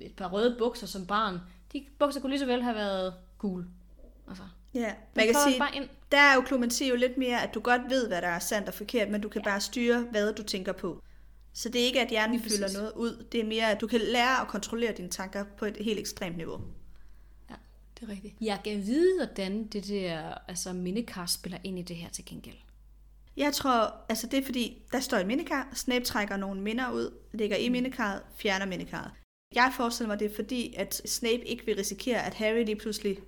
[0.00, 1.38] et par røde bukser som barn,
[1.72, 3.66] de bukser kunne lige så vel have været gule.
[4.28, 4.42] Altså,
[4.74, 5.88] Ja, man kan sige, bare ind.
[6.12, 8.68] der er jo klumati jo lidt mere, at du godt ved, hvad der er sandt
[8.68, 9.50] og forkert, men du kan ja.
[9.50, 11.02] bare styre, hvad du tænker på.
[11.60, 13.26] Så det er ikke, at hjernen fylder noget ud.
[13.32, 16.36] Det er mere, at du kan lære at kontrollere dine tanker på et helt ekstremt
[16.36, 16.60] niveau.
[17.50, 17.54] Ja,
[17.94, 18.34] det er rigtigt.
[18.40, 22.56] Jeg kan vide, hvordan det der altså mindekar spiller ind i det her til gengæld.
[23.36, 27.14] Jeg tror, altså det er fordi, der står et mindekar, Snape trækker nogle minder ud,
[27.32, 27.72] lægger i mm.
[27.72, 29.10] mindekarret, fjerner mindekarret.
[29.54, 33.18] Jeg forestiller mig, det er fordi, at Snape ikke vil risikere, at Harry lige pludselig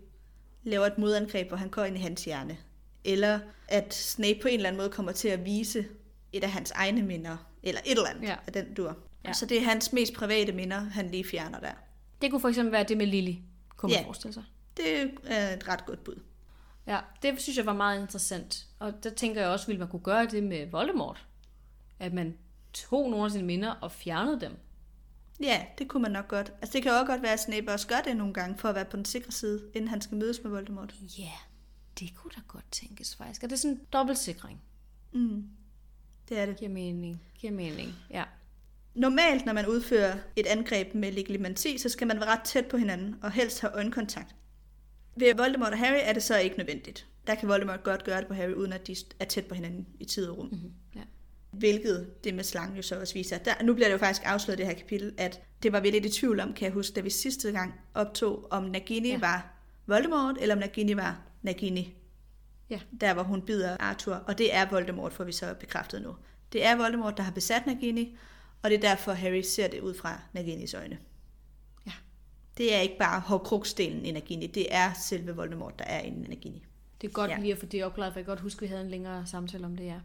[0.62, 2.58] laver et modangreb, hvor han går ind i hans hjerne.
[3.04, 5.86] Eller at Snape på en eller anden måde kommer til at vise
[6.32, 8.36] et af hans egne minder, eller et eller andet ja.
[8.46, 8.96] af den dur.
[9.24, 9.32] Ja.
[9.32, 11.72] Så det er hans mest private minder, han lige fjerner der.
[12.22, 13.34] Det kunne for eksempel være det med Lily,
[13.76, 14.06] kunne man ja.
[14.06, 14.44] forestille sig.
[14.76, 16.22] det er et ret godt bud.
[16.86, 18.66] Ja, det synes jeg var meget interessant.
[18.78, 21.26] Og der tænker jeg også, ville man kunne gøre det med Voldemort.
[21.98, 22.38] At man
[22.72, 24.56] tog nogle af sine minder og fjernede dem.
[25.40, 26.52] Ja, det kunne man nok godt.
[26.62, 28.74] Altså det kan også godt være, at Snape også gør det nogle gange, for at
[28.74, 30.94] være på den sikre side, inden han skal mødes med Voldemort.
[31.18, 31.32] Ja,
[31.98, 33.42] det kunne da godt tænkes faktisk.
[33.42, 34.62] Er det sådan en dobbeltsikring?
[35.12, 35.48] Mm.
[36.32, 36.56] Det er det.
[36.56, 37.22] Giver mening.
[37.38, 38.24] Giver mening, ja.
[38.94, 42.76] Normalt, når man udfører et angreb med legilimanti, så skal man være ret tæt på
[42.76, 44.34] hinanden, og helst have øjenkontakt.
[45.16, 47.06] Ved Voldemort og Harry er det så ikke nødvendigt.
[47.26, 49.86] Der kan Voldemort godt gøre det på Harry, uden at de er tæt på hinanden
[50.00, 50.46] i tid og rum.
[50.46, 50.72] Mm-hmm.
[50.96, 51.00] Ja.
[51.50, 53.38] Hvilket det med slangen jo så også viser.
[53.38, 56.04] Der, nu bliver det jo faktisk afsløret det her kapitel, at det var vi lidt
[56.04, 59.18] i tvivl om, kan jeg huske, da vi sidste gang optog, om Nagini ja.
[59.18, 59.54] var
[59.86, 61.94] Voldemort, eller om Nagini var Nagini.
[62.72, 62.80] Ja.
[63.00, 66.16] Der hvor hun bider Arthur, og det er Voldemort, får vi så bekræftet nu.
[66.52, 68.16] Det er Voldemort, der har besat Nagini,
[68.62, 70.98] og det er derfor, Harry ser det ud fra Naginis øjne.
[71.86, 71.92] Ja.
[72.56, 76.28] Det er ikke bare hårdkruksdelen i Nagini, det er selve Voldemort, der er inde i
[76.28, 76.64] Nagini.
[77.00, 77.38] Det er godt ja.
[77.38, 79.26] lige at få det opklaret, for jeg kan godt huske, at vi havde en længere
[79.26, 80.00] samtale om det, ja.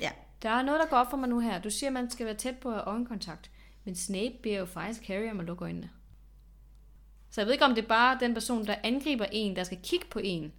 [0.00, 0.10] Ja.
[0.42, 1.60] Der er noget, der går op for mig nu her.
[1.60, 3.50] Du siger, at man skal være tæt på øjenkontakt.
[3.84, 5.90] Men Snape beder jo faktisk Harry om at lukke øjnene.
[7.30, 9.78] Så jeg ved ikke, om det er bare den person, der angriber en, der skal
[9.82, 10.52] kigge på en.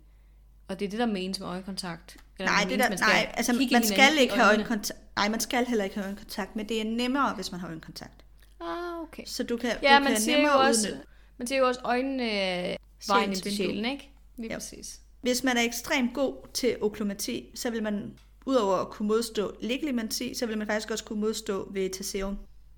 [0.67, 2.17] Og det er det, der menes med øjenkontakt.
[2.39, 4.99] Eller nej, det der, man skal nej, altså man skal ikke have øjenkontakt.
[5.15, 8.25] Nej, man skal heller ikke have øjenkontakt, men det er nemmere, hvis man har øjenkontakt.
[8.61, 9.23] Ah, okay.
[9.25, 10.97] Så du kan, ja, du man kan siger nemmere jo også,
[11.37, 12.23] Man siger jo også øjnene
[12.71, 12.77] øh,
[13.07, 14.11] vejen til sjælen, ikke?
[14.37, 14.57] Lige ja.
[14.57, 14.99] præcis.
[15.21, 18.13] Hvis man er ekstremt god til oklomati, så vil man
[18.45, 22.37] udover at kunne modstå legilimanti, så vil man faktisk også kunne modstå ved taseum.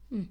[0.09, 0.27] Mm.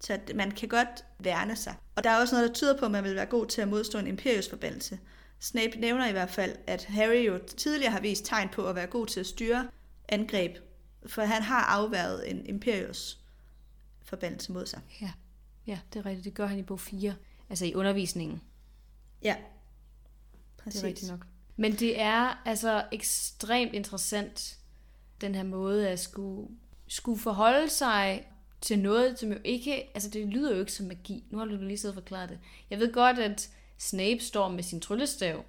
[0.00, 1.74] Så man kan godt værne sig.
[1.96, 3.68] Og der er også noget, der tyder på, at man vil være god til at
[3.68, 4.98] modstå en imperiusforbandelse.
[5.40, 8.86] Snape nævner i hvert fald, at Harry jo tidligere har vist tegn på at være
[8.86, 9.68] god til at styre
[10.08, 10.56] angreb,
[11.06, 13.18] for han har afværet en Imperius
[14.02, 14.80] forbandelse mod sig.
[15.00, 15.12] Ja.
[15.66, 16.24] ja, det er rigtigt.
[16.24, 17.14] Det gør han i bog 4,
[17.50, 18.42] altså i undervisningen.
[19.22, 19.36] Ja,
[20.58, 20.80] præcis.
[20.80, 21.26] Det er rigtigt nok.
[21.56, 24.58] Men det er altså ekstremt interessant,
[25.20, 26.48] den her måde at skulle,
[26.88, 28.26] skulle forholde sig
[28.60, 31.24] til noget, som jo ikke, altså det lyder jo ikke som magi.
[31.30, 32.38] Nu har du lige siddet og forklaret det.
[32.70, 35.44] Jeg ved godt, at Snape står med sin tryllestav.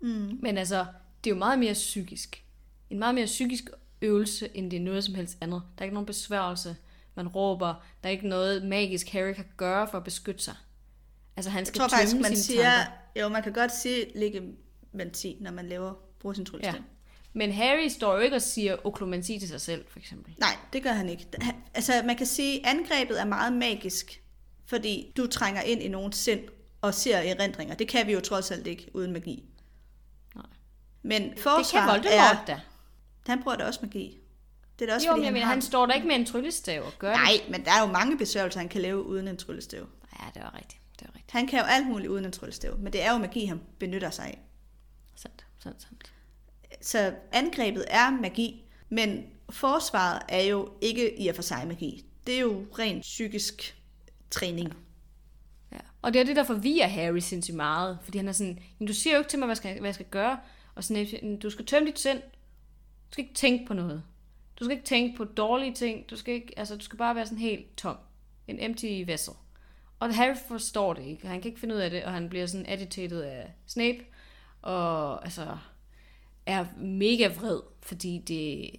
[0.00, 0.38] Mm.
[0.42, 0.86] Men altså,
[1.24, 2.44] det er jo meget mere psykisk.
[2.90, 3.64] En meget mere psykisk
[4.02, 5.62] øvelse, end det er noget som helst andet.
[5.78, 6.76] Der er ikke nogen besværgelse.
[7.14, 7.66] Man råber.
[8.02, 10.54] Der er ikke noget magisk, Harry kan gøre for at beskytte sig.
[11.36, 12.92] Altså, han skal jeg tror faktisk, man siger, tanker.
[13.20, 16.74] Jo, man kan godt sige legilimanti, når man laver, bruger sin tryllestav.
[16.74, 16.82] Ja.
[17.32, 20.34] Men Harry står jo ikke og siger oklomanti til sig selv, for eksempel.
[20.38, 21.26] Nej, det gør han ikke.
[21.74, 24.22] Altså, man kan sige, at angrebet er meget magisk,
[24.66, 26.40] fordi du trænger ind i nogen sind,
[26.80, 27.74] og ser erindringer.
[27.74, 29.44] Det kan vi jo trods alt ikke uden magi.
[30.34, 30.44] Nej.
[31.02, 32.60] Men forsvar det kan Voldemort er, da.
[33.26, 34.18] Han bruger da også magi.
[34.78, 35.52] Det er da også, jo, fordi, men han, mener, har...
[35.52, 37.50] han står der ikke med en tryllestav og gør Nej, det.
[37.50, 39.86] men der er jo mange besværgelser, han kan lave uden en tryllestav.
[40.20, 40.80] Ja, det er rigtigt.
[41.00, 41.30] Det er rigtigt.
[41.30, 44.10] Han kan jo alt muligt uden en tryllestav, men det er jo magi, han benytter
[44.10, 44.42] sig af.
[45.16, 46.12] Sandt, sandt, sandt.
[46.80, 52.04] Så angrebet er magi, men forsvaret er jo ikke i og for sig magi.
[52.26, 53.76] Det er jo rent psykisk
[54.30, 54.68] træning.
[54.68, 54.74] Ja.
[56.06, 57.98] Og det er det, der forvirrer Harry sindssygt meget.
[58.02, 59.88] Fordi han er sådan, men du siger jo ikke til mig, hvad jeg skal, hvad
[59.88, 60.38] jeg skal gøre.
[60.74, 62.18] Og sådan, du skal tømme dit sind.
[62.18, 64.02] Du skal ikke tænke på noget.
[64.60, 66.10] Du skal ikke tænke på dårlige ting.
[66.10, 67.96] Du skal, ikke, altså, du skal bare være sådan helt tom.
[68.48, 69.32] En empty vessel.
[70.00, 71.26] Og Harry forstår det ikke.
[71.26, 73.98] Han kan ikke finde ud af det, og han bliver sådan agitated af Snape.
[74.62, 75.56] Og altså
[76.46, 78.70] er mega vred, fordi det,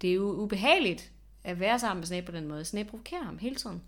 [0.00, 1.12] det er jo ubehageligt
[1.44, 2.64] at være sammen med Snape på den måde.
[2.64, 3.82] Snape provokerer ham hele tiden.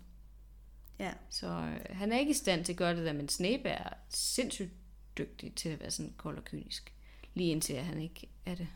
[0.99, 1.11] Ja.
[1.29, 3.89] Så øh, han er ikke i stand til at gøre det der, men Snape er
[4.09, 4.71] sindssygt
[5.17, 6.93] dygtig til at være sådan kold og kynisk.
[7.33, 8.67] Lige indtil at han ikke er det.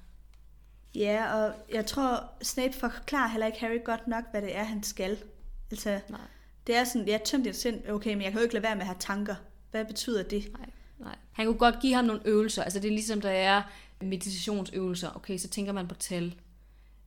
[0.96, 4.84] Ja, og jeg tror, Snape forklarer heller ikke Harry godt nok, hvad det er, han
[4.84, 5.18] skal.
[5.72, 6.20] Altså, Nej.
[6.68, 8.76] det er sådan, jeg tømte dit sind, okay, men jeg kan jo ikke lade være
[8.76, 9.36] med at have tanker.
[9.72, 10.52] Hvad betyder det?
[10.54, 10.70] Nej,
[11.00, 11.16] nej.
[11.32, 12.64] Han kunne godt give ham nogle øvelser.
[12.64, 13.62] Altså det er ligesom, der er
[14.02, 15.16] meditationsøvelser.
[15.16, 16.36] Okay, så tænker man på tal.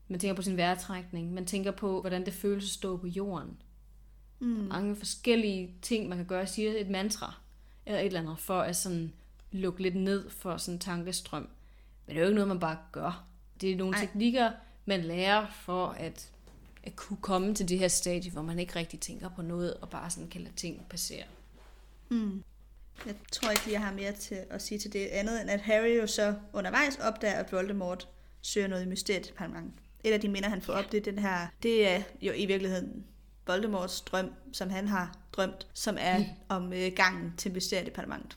[0.08, 1.32] Man tænker på sin vejrtrækning.
[1.34, 3.56] Man tænker på, hvordan det føles at stå på jorden.
[4.38, 4.46] Mm.
[4.46, 6.46] Mange forskellige ting, man kan gøre.
[6.46, 7.34] Siger et mantra
[7.86, 9.12] eller et eller andet, for at sådan
[9.52, 11.48] lukke lidt ned for sådan en tankestrøm.
[12.06, 13.24] Men det er jo ikke noget, man bare gør.
[13.60, 14.00] Det er nogle Ej.
[14.00, 14.50] teknikker,
[14.84, 16.30] man lærer for at,
[16.82, 19.90] at kunne komme til det her stadie, hvor man ikke rigtig tænker på noget, og
[19.90, 21.24] bare sådan kan lade ting passere.
[23.06, 25.60] Jeg tror ikke lige, jeg har mere til at sige til det andet, end at
[25.60, 28.08] Harry jo så undervejs opdager, at Voldemort
[28.42, 29.72] søger noget i Mysteriedepartementet.
[30.04, 32.46] Et af de minder, han får op, det er den her, det er jo i
[32.46, 33.04] virkeligheden
[33.46, 38.36] Voldemorts drøm, som han har drømt, som er om øh, gangen til Mysteriedepartementet.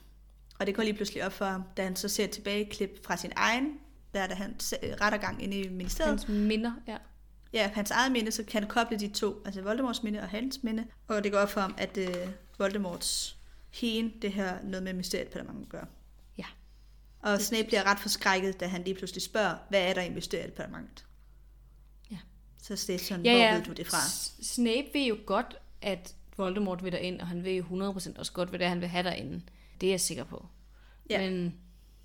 [0.59, 3.17] Og det går lige pludselig op for ham, da han så ser et tilbageklip fra
[3.17, 3.79] sin egen,
[4.13, 6.09] der da han øh, retter gang inde i ministeriet.
[6.09, 6.97] Hans minder, ja.
[7.53, 10.63] Ja, hans eget minde, så kan han koble de to, altså Voldemorts minde og hans
[10.63, 10.85] minde.
[11.07, 12.27] Og det går op for ham, at øh,
[12.57, 13.37] Voldemorts
[13.69, 15.85] hien, det her noget med Mysteriedepartementet at gøre.
[16.37, 16.45] Ja.
[17.19, 21.05] Og Snape bliver ret forskrækket, da han lige pludselig spørger, hvad er der i Mysteriedepartementet?
[22.69, 22.75] Ja.
[22.75, 23.55] Så det er sådan, Ja, hvor ja.
[23.55, 23.97] ved du det fra?
[24.43, 28.49] Snape ved jo godt, at Voldemort vil derind, og han ved jo 100% også godt,
[28.49, 29.41] hvad det er, han vil have derinde.
[29.81, 30.45] Det er jeg sikker på.
[31.09, 31.29] Ja.
[31.29, 31.53] Men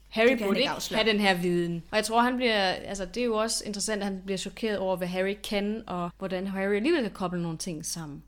[0.08, 1.02] Harry burde ikke afsløre.
[1.02, 1.82] have den her viden.
[1.90, 4.78] Og jeg tror, han bliver, altså det er jo også interessant, at han bliver chokeret
[4.78, 8.22] over, hvad Harry kan, og hvordan Harry alligevel kan koble nogle ting sammen,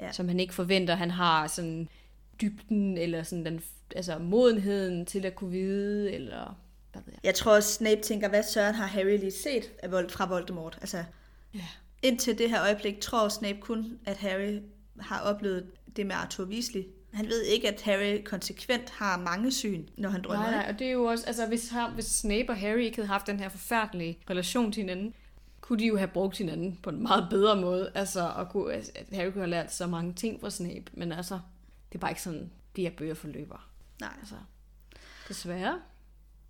[0.00, 0.12] Ja.
[0.12, 0.94] som han ikke forventer.
[0.94, 1.88] Han har sådan
[2.40, 3.60] dybden, eller sådan den,
[3.96, 6.56] altså modenheden til at kunne vide, eller
[6.92, 7.20] hvad ved jeg.
[7.24, 10.78] Jeg tror også, Snape tænker, hvad søren har Harry lige set af Vold, fra Voldemort?
[10.80, 11.04] Altså,
[11.54, 11.66] Ja.
[12.02, 14.60] indtil det her øjeblik tror Snape kun, at Harry
[15.00, 15.66] har oplevet
[15.96, 16.82] det med Arthur Weasley.
[17.12, 20.50] Han ved ikke, at Harry konsekvent har mange syn, når han drømmer.
[20.50, 23.08] Nej, nej, og det er jo også, altså hvis, hvis Snape og Harry ikke havde
[23.08, 25.14] haft den her forfærdelige relation til hinanden,
[25.60, 28.92] kunne de jo have brugt hinanden på en meget bedre måde, altså, og kunne, altså,
[29.12, 31.40] Harry kunne have lært så mange ting fra Snape, men altså,
[31.88, 33.68] det er bare ikke sådan, de her bøger forløber.
[34.00, 34.12] Nej.
[34.20, 34.34] Altså,
[35.28, 35.80] desværre.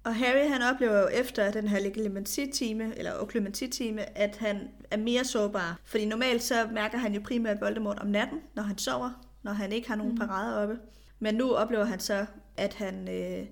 [0.09, 5.24] Og Harry han oplever jo efter den her legilimency-time, eller oklumency-time, at han er mere
[5.24, 5.78] sårbar.
[5.85, 9.10] Fordi normalt så mærker han jo primært Voldemort om natten, når han sover,
[9.43, 10.18] når han ikke har nogen mm.
[10.18, 10.78] parader oppe.
[11.18, 12.26] Men nu oplever han så,
[12.56, 13.47] at han, øh,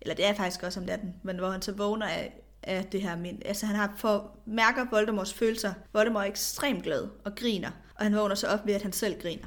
[0.00, 3.02] eller det er faktisk også om natten, men hvor han så vågner af, af det
[3.02, 3.38] her mind.
[3.44, 5.72] Altså han har for, mærker Voldemorts følelser.
[5.92, 9.20] Voldemort er ekstremt glad og griner, og han vågner så op ved, at han selv
[9.22, 9.46] griner.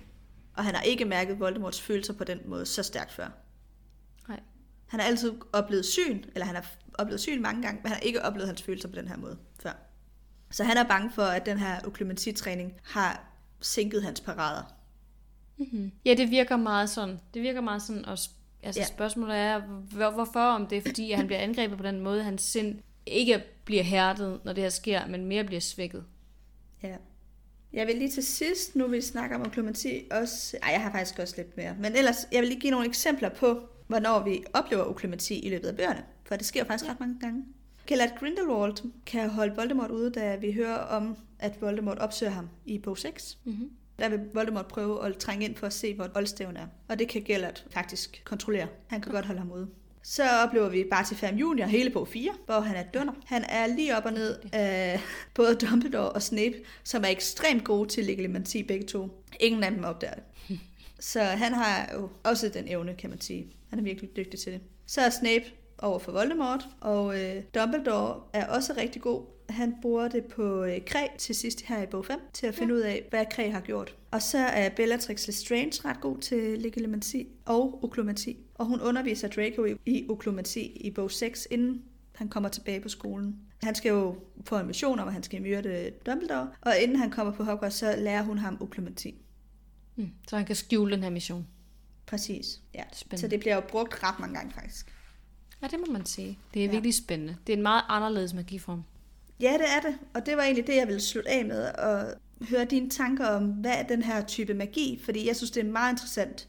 [0.57, 3.42] Og han har ikke mærket Voldemorts følelser på den måde så stærkt før.
[4.93, 8.01] Han har altid oplevet syn, eller han har oplevet syn mange gange, men han har
[8.01, 9.71] ikke oplevet hans følelser på den her måde før.
[10.51, 13.25] Så han er bange for, at den her oklumency-træning har
[13.61, 14.63] sænket hans parader.
[15.57, 15.91] Mm-hmm.
[16.05, 17.19] Ja, det virker meget sådan.
[17.33, 18.17] Det virker meget sådan, og
[18.63, 18.85] altså Ja.
[18.85, 22.23] spørgsmålet er, hvor, hvorfor, om det er fordi, at han bliver angrebet på den måde,
[22.23, 26.03] hans sind ikke bliver hærdet, når det her sker, men mere bliver svækket.
[26.83, 26.95] Ja.
[27.73, 30.57] Jeg vil lige til sidst, nu vi snakker om oklumency, også...
[30.63, 31.75] Ej, jeg har faktisk også lidt mere.
[31.79, 35.67] Men ellers, jeg vil lige give nogle eksempler på, hvornår vi oplever oklumency i løbet
[35.67, 36.03] af bøgerne.
[36.25, 37.45] For det sker faktisk ret mange gange.
[37.87, 42.79] Gellert Grindelwald kan holde Voldemort ude, da vi hører om, at Voldemort opsøger ham i
[42.79, 43.37] bog 6.
[43.43, 43.69] Mm-hmm.
[43.99, 46.67] Der vil Voldemort prøve at trænge ind for at se, hvor oldstævn er.
[46.87, 48.67] Og det kan Gellert faktisk kontrollere.
[48.87, 49.67] Han kan godt holde ham ude.
[50.03, 53.13] Så oplever vi Barty Fam Junior hele på 4, hvor han er dunder.
[53.25, 55.01] Han er lige op og ned af
[55.35, 59.23] både Dumbledore og Snape, som er ekstremt gode til legilimency begge to.
[59.39, 60.23] Ingen af dem opdager det.
[60.99, 63.47] Så han har jo også den evne, kan man sige.
[63.73, 64.61] Han er virkelig dygtig til det.
[64.85, 65.45] Så er Snape
[65.77, 69.21] over for Voldemort, og øh, Dumbledore er også rigtig god.
[69.49, 72.73] Han bruger det på øh, Kræ til sidst her i bog 5, til at finde
[72.73, 72.79] ja.
[72.79, 73.95] ud af, hvad Kræ har gjort.
[74.11, 78.29] Og så er Bellatrix Lestrange ret god til legilimency og oklumency.
[78.55, 81.81] Og hun underviser Draco i, i oklumency i bog 6, inden
[82.15, 83.35] han kommer tilbage på skolen.
[83.63, 87.11] Han skal jo få en mission om, at han skal myrde Dumbledore, og inden han
[87.11, 89.07] kommer på Hogwarts, så lærer hun ham oklumency.
[89.95, 90.09] Mm.
[90.27, 91.47] Så han kan skjule den her mission.
[92.05, 92.83] Præcis, ja.
[92.93, 93.21] Spændende.
[93.21, 94.93] Så det bliver jo brugt ret mange gange faktisk.
[95.61, 96.39] Ja, det må man sige.
[96.53, 96.71] Det er Ja.
[96.71, 97.37] virkelig spændende.
[97.47, 98.83] Det er en meget anderledes magiform.
[99.39, 99.97] Ja, det er det.
[100.13, 101.63] Og det var egentlig det, jeg ville slutte af med.
[101.65, 102.15] At
[102.49, 105.01] høre dine tanker om, hvad er den her type magi?
[105.05, 106.47] Fordi jeg synes, det er en meget interessant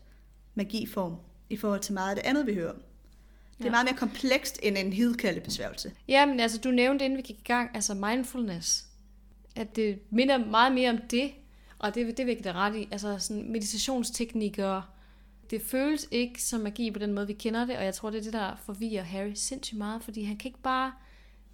[0.55, 1.17] magiform
[1.51, 2.77] i forhold til meget af det andet, vi hører om.
[2.77, 3.71] Det er Ja.
[3.71, 5.93] meget mere komplekst end en hidkaldebesværgelse.
[6.09, 8.85] Ja, men altså, du nævnte, inden vi gik i gang, altså mindfulness.
[9.57, 11.31] At det minder meget mere om det,
[11.79, 12.89] og det, det vil jeg give ret i.
[12.91, 14.94] Altså sådan meditationsteknikker.
[15.51, 18.19] Det føles ikke som magi på den måde, vi kender det, og jeg tror, det
[18.19, 20.93] er det, der forvirrer Harry sindssygt meget, fordi han kan ikke bare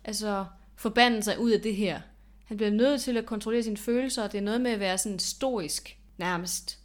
[0.04, 0.46] altså,
[0.76, 2.00] forbande sig ud af det her.
[2.44, 4.98] Han bliver nødt til at kontrollere sine følelser, og det er noget med at være
[4.98, 6.78] sådan stoisk nærmest.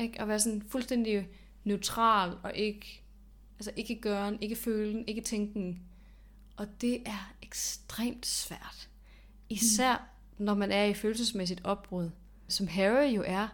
[0.00, 0.20] Ikke?
[0.20, 1.28] At være sådan fuldstændig
[1.64, 3.02] neutral, og ikke,
[3.58, 5.76] altså ikke gøre, ikke føle, ikke tænke.
[6.56, 8.88] Og det er ekstremt svært.
[9.48, 12.10] Især når man er i følelsesmæssigt opbrud,
[12.48, 13.48] som Harry jo er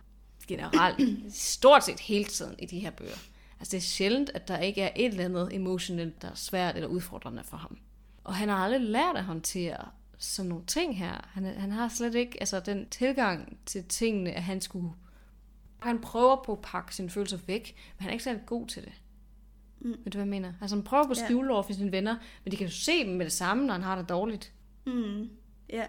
[0.56, 3.18] generelt, stort set hele tiden i de her bøger.
[3.60, 6.74] Altså det er sjældent, at der ikke er et eller andet emotionelt, der er svært
[6.74, 7.78] eller udfordrende for ham.
[8.24, 9.88] Og han har aldrig lært at håndtere
[10.18, 11.28] sådan nogle ting her.
[11.32, 14.90] Han, han har slet ikke altså, den tilgang til tingene, at han skulle...
[15.78, 18.82] Han prøver på at pakke sine følelser væk, men han er ikke særlig god til
[18.82, 18.92] det.
[19.80, 19.88] Mm.
[19.88, 20.52] Ved du, hvad jeg mener?
[20.60, 21.24] Altså han prøver på at Ja.
[21.24, 23.74] skjule over for sine venner, men de kan jo se dem med det samme, når
[23.74, 24.52] han har det dårligt.
[24.86, 25.30] Mm.
[25.70, 25.86] Ja,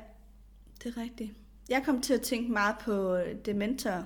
[0.84, 1.32] det er rigtigt.
[1.70, 4.04] Jeg kom til at tænke meget på dementorer,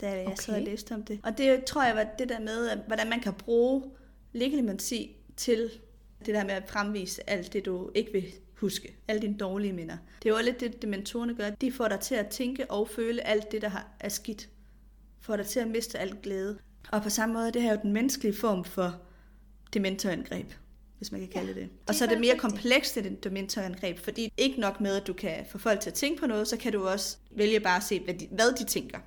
[0.00, 0.36] da jeg Okay.
[0.36, 1.20] sad og læste om det.
[1.22, 3.82] Og det tror jeg var det der med, at hvordan man kan bruge
[4.32, 5.70] legilimensi til
[6.26, 8.24] det der med at fremvise alt det, du ikke vil
[8.54, 8.96] huske.
[9.08, 9.96] Alle dine dårlige minder.
[10.22, 11.50] Det er jo lidt det, dementorerne gør.
[11.50, 13.70] De får dig til at tænke og føle alt det, der
[14.00, 14.48] er skidt.
[15.20, 16.58] Får dig til at miste alt glæde.
[16.92, 18.94] Og på samme måde, det her er jo den menneskelige form for
[19.74, 20.52] dementorangreb,
[20.98, 21.68] hvis man kan kalde det det.
[21.88, 22.40] Og så er det mere rigtigt.
[22.40, 25.94] komplekst end et dementorangreb, fordi ikke nok med, at du kan få folk til at
[25.94, 28.64] tænke på noget, så kan du også vælge bare at se, hvad de, hvad de
[28.64, 28.98] tænker.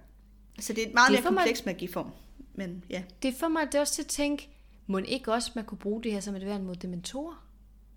[0.60, 2.12] Så det er et meget Det mere får man- kompleks magiform.
[2.54, 3.04] Men ja.
[3.24, 4.50] Det får mig det også til at tænke,
[4.88, 7.46] må ikke også man kunne bruge det her som et værn mod dementorer?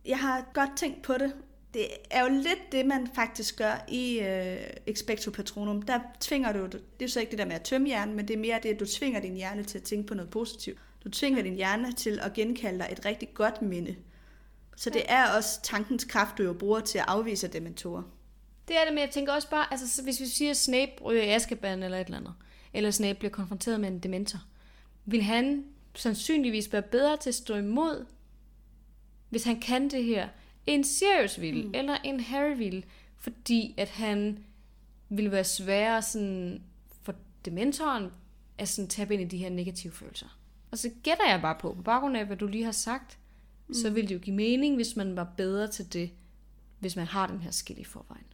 [0.07, 1.33] Jeg har godt tænkt på det.
[1.75, 4.57] Det er jo lidt det, man faktisk gør i øh,
[4.87, 5.83] Expecto Patronum.
[5.83, 8.29] Der tvinger du, det er jo så ikke det der med at tømme hjernen, men
[8.29, 10.79] det er mere det, at du tvinger din hjerne til at tænke på noget positivt.
[11.05, 13.97] Du tvinger din hjerne til at genkalde dig et rigtig godt minde.
[14.77, 18.03] Så det er også tankens kraft, du jo bruger til at afvise dementorer.
[18.69, 21.23] Det er det, men jeg tænker også bare, altså så hvis vi siger, Snape ryger
[21.23, 22.35] i Azkaban eller et eller andet,
[22.75, 24.41] eller Snape bliver konfronteret med en dementor,
[25.05, 28.07] vil han sandsynligvis være bedre til at stå imod,
[29.29, 30.29] hvis han kan det her,
[30.67, 31.75] end Sirius ville, mm.
[31.75, 32.83] eller en Harry ville,
[33.17, 34.45] fordi at han
[35.09, 36.63] ville være sværere sådan,
[37.03, 38.11] for dementoren
[38.59, 40.39] at sådan tabe ind i de her negative følelser.
[40.71, 43.19] Og så gætter jeg bare på, på baggrund af, hvad du lige har sagt,
[43.69, 43.75] mm.
[43.75, 46.11] så ville det jo give mening, hvis man var bedre til det,
[46.79, 48.27] hvis man har den her skill i forvejen.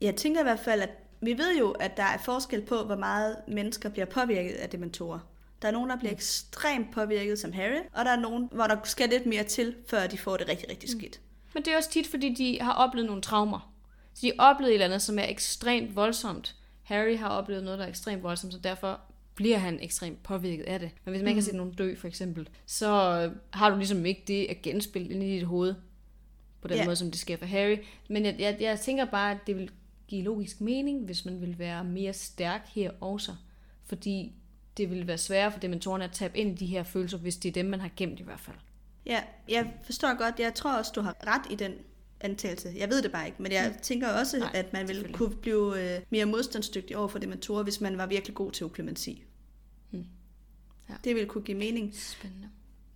[0.00, 2.96] Jeg tænker i hvert fald, at vi ved jo, at der er forskel på, hvor
[2.96, 5.18] meget mennesker bliver påvirket af dementorer.
[5.62, 8.76] Der er nogen, der bliver ekstremt påvirket som Harry, og der er nogen, hvor der
[8.84, 11.20] skal lidt mere til, før de får det rigtig, rigtig skidt.
[11.54, 13.72] Men det er også tit, fordi de har oplevet nogle traumer.
[14.14, 16.56] Så de har oplevet et eller andet, som er ekstremt voldsomt.
[16.82, 19.00] Harry har oplevet noget, der er ekstremt voldsomt, så derfor
[19.34, 20.90] bliver han ekstremt påvirket af det.
[21.04, 24.06] Men hvis man ikke har set nogen dø, for eksempel, så øh, har du ligesom
[24.06, 25.74] ikke det at genspille ind i dit hoved,
[26.60, 26.84] på den Ja.
[26.84, 27.76] måde, som det sker for Harry.
[28.08, 29.70] Men jeg, jeg, jeg tænker bare, at det vil
[30.08, 33.32] give logisk mening, hvis man vil være mere stærk her også.
[33.84, 34.32] Fordi
[34.76, 37.48] det vil være sværere for dementorerne at tabe ind i de her følelser, hvis det
[37.48, 38.56] er dem, man har gemt i hvert fald.
[39.06, 40.40] Ja, jeg forstår godt.
[40.40, 41.72] Jeg tror også, du har ret i den
[42.20, 42.72] antagelse.
[42.76, 45.94] Jeg ved det bare ikke, men jeg tænker også, Nej, at man ville kunne blive
[45.96, 49.24] øh, mere modstandsdygtig over for dementorer, hvis man var virkelig god til oklumensi.
[49.90, 50.04] Hmm.
[50.88, 50.94] Ja.
[51.04, 51.94] Det ville kunne give mening.
[51.94, 52.48] Spændende.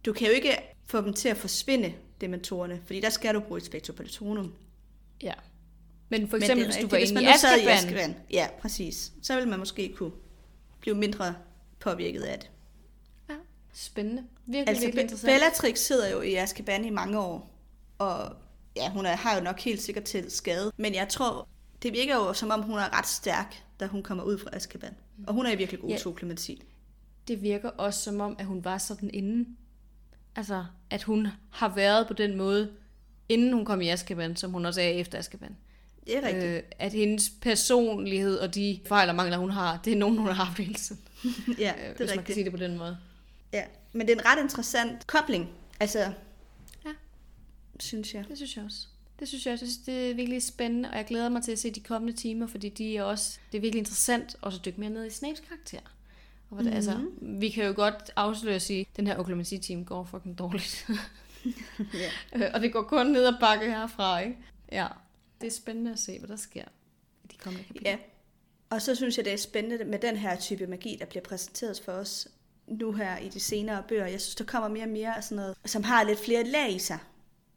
[0.05, 0.51] Du kan jo ikke
[0.87, 4.55] få dem til at forsvinde, dementorerne, fordi der skal du bruge et Spectro Patronum.
[5.23, 5.35] Ja.
[6.11, 8.17] Men for Men eksempel, det er hvis du var inde i sad i Azkaban.
[8.31, 9.13] Ja, præcis.
[9.23, 10.13] Så ville man måske kunne
[10.81, 11.35] blive mindre
[11.81, 12.51] påvirket af det.
[13.29, 13.35] Ja,
[13.73, 14.25] spændende.
[14.47, 15.33] Virkelig, Altså, virkelig interessant.
[15.33, 17.57] Bellatrix sidder jo i Azkaban i mange år,
[17.99, 18.37] og
[18.77, 21.49] ja, hun er, har jo nok helt sikkert til skade, men jeg tror,
[21.83, 24.95] det virker jo som om, hun er ret stærk, da hun kommer ud fra Azkaban.
[25.27, 25.97] Og hun er virkelig god Ja.
[25.99, 26.63] til oklumensi.
[27.29, 29.57] Det virker også som om, at hun var sådan inden.
[30.37, 32.71] Altså, at hun har været på den måde,
[33.29, 35.57] inden hun kom i Azkaban, som hun også er efter Azkaban.
[36.11, 36.45] Det er rigtigt.
[36.45, 40.27] Øh, at hendes personlighed og de fejl og mangler, hun har, det er nogen, hun
[40.27, 41.01] har haft hele tiden.
[41.59, 42.35] Ja, Øh, det hvis er man kan rigtigt.
[42.35, 42.99] sige det på den måde.
[43.53, 43.63] Ja,
[43.93, 45.49] men det er en ret interessant kobling,
[45.81, 46.91] altså, Ja.
[47.81, 48.25] synes jeg.
[48.29, 48.87] Det synes jeg også.
[49.21, 49.65] Det synes jeg også.
[49.65, 52.17] Jeg synes, det er virkelig spændende, og jeg glæder mig til at se de kommende
[52.17, 55.11] timer, fordi de er også, det er virkelig interessant også at dykke mere ned i
[55.11, 55.79] Snapes karakter.
[56.51, 56.77] Og hvordan, mm-hmm.
[56.77, 60.87] altså, vi kan jo godt afsløre at sige, at den her oklumensi-team går fucking dårligt.
[61.95, 62.11] Ja.
[62.37, 64.37] Øh, og det går kun ned ad bakke herfra, ikke?
[64.73, 64.87] Ja.
[65.41, 66.65] Det er spændende at se, hvad der sker
[67.25, 67.91] i de kommende kapitler.
[67.91, 67.97] Ja.
[68.71, 71.81] Og så synes jeg, det er spændende med den her type magi, der bliver præsenteret
[71.85, 72.29] for os.
[72.67, 74.07] nu her i de senere bøger.
[74.07, 76.75] Jeg synes, der kommer mere og mere af sådan noget, som har lidt flere lag
[76.75, 76.99] i sig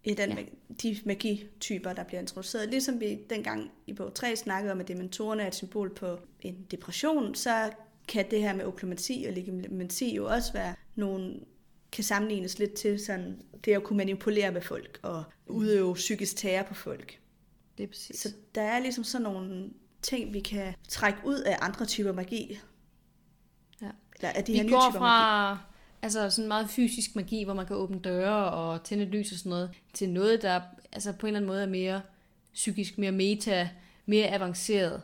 [0.03, 0.43] i den, Ja.
[0.83, 2.69] de magityper, der bliver introduceret.
[2.69, 6.67] Ligesom vi dengang i bog 3 snakkede om, at dementorerne er et symbol på en
[6.71, 7.71] depression, så
[8.07, 11.39] kan det her med oklumati og ligamenti jo også være nogle
[11.91, 16.63] kan sammenlignes lidt til sådan, det at kunne manipulere med folk og udøve psykisk terror
[16.63, 17.19] på folk.
[17.77, 18.19] Det er præcis.
[18.19, 19.69] Så der er ligesom sådan nogle
[20.01, 22.59] ting, vi kan trække ud af andre typer magi.
[23.81, 23.89] Ja.
[24.15, 24.99] Eller af de Vi her nye går typer magi.
[24.99, 25.57] fra
[26.01, 29.49] altså sådan meget fysisk magi, hvor man kan åbne døre og tænde lys og sådan
[29.49, 32.01] noget, til noget, der altså på en eller anden måde er mere
[32.53, 33.69] psykisk, mere meta,
[34.05, 35.01] mere avanceret,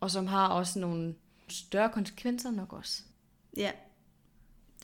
[0.00, 1.14] og som har også nogle
[1.48, 3.02] større konsekvenser nok også.
[3.56, 3.70] Ja.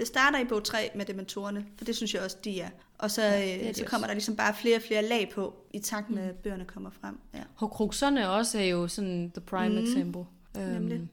[0.00, 2.70] Det starter i bog 3 med dementorerne, for det synes jeg også, de er.
[2.98, 3.84] Og så, Ja, ja, det er øh, så også.
[3.84, 6.90] kommer der ligesom bare flere og flere lag på, i takt med, at bøgerne kommer
[6.90, 7.18] frem.
[7.34, 7.42] Ja.
[7.54, 9.86] Horcruxerne også er jo sådan the prime mm.
[9.86, 10.24] example.
[10.54, 11.08] Nemlig.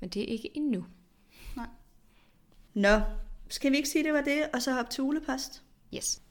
[0.00, 0.84] men det er ikke endnu.
[2.74, 3.00] Nå,
[3.48, 5.62] skal vi ikke sige, det var det, og så hoppe til ulepost?
[5.94, 6.22] Yes.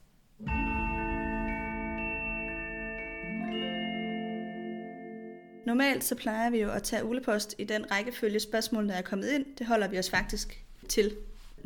[5.65, 9.29] Normalt så plejer vi jo at tage ulepost i den rækkefølge spørgsmål, der er kommet
[9.29, 9.45] ind.
[9.57, 11.15] Det holder vi os faktisk til,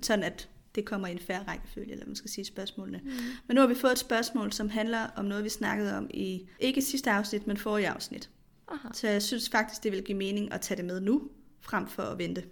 [0.02, 3.02] sådan at det kommer i en færre rækkefølge, eller man skal sige spørgsmålene.
[3.04, 3.10] Mm.
[3.48, 6.48] Men nu har vi fået et spørgsmål, som handler om noget, vi snakkede om i,
[6.60, 8.30] ikke sidste afsnit, men forrige afsnit.
[8.68, 11.30] Aha, Så jeg synes faktisk, det vil give mening at tage det med nu,
[11.62, 12.44] frem for at vente.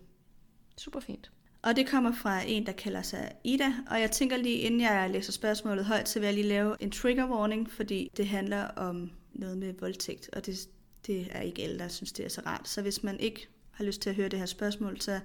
[0.78, 1.32] super fint.
[1.62, 3.74] Og det kommer fra en, der kalder sig Ida.
[3.90, 6.92] Og jeg tænker lige, inden jeg læser spørgsmålet højt, så vil jeg lige lave en
[6.92, 10.70] trigger warning, fordi det handler om noget med voldtægt, og det,
[11.08, 12.70] det er ikke alle, der synes, det er så rart.
[12.70, 15.20] Så hvis man ikke har lyst til at høre det her spørgsmål, så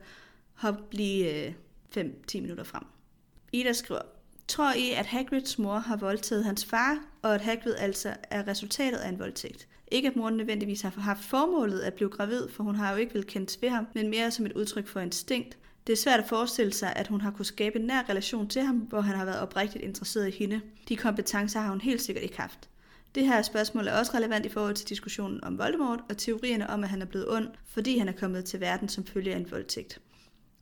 [0.54, 1.52] hop lige øh,
[1.96, 2.82] 5-10 minutter frem.
[3.52, 4.02] Ida skriver,
[4.48, 8.98] Tror I, at Hagrids mor har voldtaget hans far, og at Hagrid altså er resultatet
[8.98, 9.68] af en voldtægt?
[9.90, 13.12] Ikke at moren nødvendigvis har haft formålet at blive gravid, for hun har jo ikke
[13.12, 15.58] vil kendt ved ham, men mere som et udtryk for instinkt.
[15.86, 18.62] Det er svært at forestille sig, at hun har kunne skabe en nær relation til
[18.62, 20.60] ham, hvor han har været oprigtigt interesseret i hende.
[20.88, 22.68] De kompetencer har hun helt sikkert ikke haft.
[23.14, 26.84] Det her spørgsmål er også relevant i forhold til diskussionen om Voldemort og teorierne om,
[26.84, 29.50] at han er blevet ond, fordi han er kommet til verden som følge af en
[29.50, 30.00] voldtægt.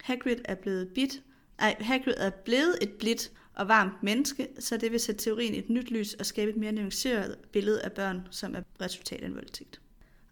[0.05, 1.23] Hagrid er blevet bit,
[1.59, 5.59] ej, Hagrid er blevet et blidt og varmt menneske, så det vil sætte teorien i
[5.59, 9.27] et nyt lys og skabe et mere nuanceret billede af børn, som er resultat af
[9.27, 9.81] en voldtægt.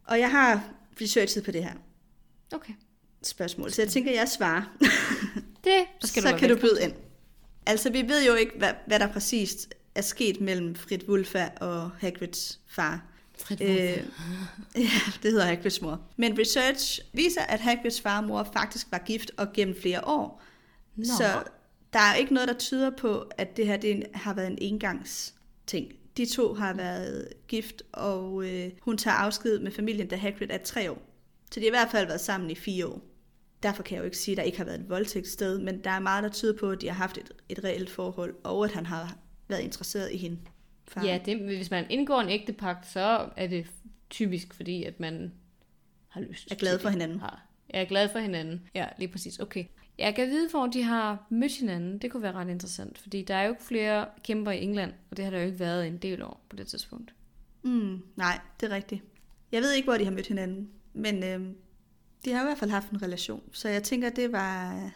[0.05, 0.71] Og jeg har
[1.01, 1.75] researchet på det her
[2.53, 2.73] Okay.
[3.23, 4.63] spørgsmål, så jeg tænker, jeg svarer.
[5.65, 6.93] Det skal så du kan du byde ind.
[7.67, 11.91] Altså, vi ved jo ikke, hvad, hvad der præcist er sket mellem Frit Wulfa og
[11.91, 13.12] Hagrids far.
[13.61, 14.91] Øh, ja,
[15.23, 16.01] det hedder Hagrids mor.
[16.17, 20.43] Men research viser, at Hagrids far og mor faktisk var gift og gennem flere år.
[20.97, 21.05] Nå.
[21.05, 21.43] Så
[21.93, 25.93] der er ikke noget, der tyder på, at det her det har været en engangsting.
[26.17, 30.59] De to har været gift, og øh, hun tager afsked med familien, da Hagrid er
[30.59, 31.03] tre år.
[31.53, 33.01] Så de har i hvert fald været sammen i fire år.
[33.63, 35.91] Derfor kan jeg jo ikke sige, at der ikke har været et voldtægtssted, men der
[35.91, 38.73] er meget, der tyder på, at de har haft et, et reelt forhold, og at
[38.73, 39.17] han har
[39.49, 40.39] været interesseret i hende.
[40.93, 41.07] Faren.
[41.07, 43.67] Ja, det, hvis man indgår en ægtepagt, så er det
[44.11, 45.33] typisk fordi, at man
[46.09, 47.21] har lyst Er glad for hinanden.
[47.21, 47.47] Har.
[47.71, 48.69] Jeg er glad for hinanden.
[48.75, 49.39] Ja, lige præcis.
[49.39, 49.65] Okay.
[49.99, 51.99] Jeg kan vide, hvor de har mødt hinanden.
[51.99, 55.17] Det kunne være ret interessant, fordi der er jo ikke flere kæmper i England, og
[55.17, 57.15] det har der jo ikke været en del år på det tidspunkt.
[57.63, 59.03] Mm, nej, det er rigtigt.
[59.53, 61.41] Jeg ved ikke, hvor de har mødt hinanden, men øh,
[62.25, 63.43] de har i hvert fald haft en relation.
[63.53, 64.91] Så jeg tænker, det var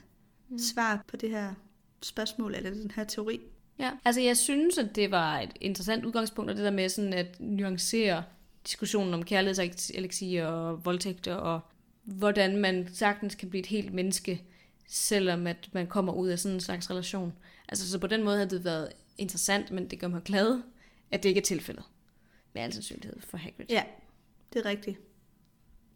[0.48, 0.58] mm.
[0.58, 1.54] svar på det her
[2.02, 3.40] spørgsmål, eller den her teori.
[3.78, 7.12] Ja, altså jeg synes, at det var et interessant udgangspunkt, og det der med sådan
[7.12, 8.24] at nuancere
[8.66, 11.60] diskussionen om kærlighedseleksier og voldtægter, og
[12.02, 14.42] hvordan man sagtens kan blive et helt menneske,
[14.88, 17.32] selvom at man kommer ud af sådan en slags relation.
[17.68, 20.62] Altså så på den måde havde det været interessant, men det gør mig glad,
[21.10, 21.84] at det ikke er tilfældet.
[22.52, 23.66] Med al sandsynlighed for Hagrid.
[23.68, 23.82] Ja,
[24.52, 24.98] det er rigtigt.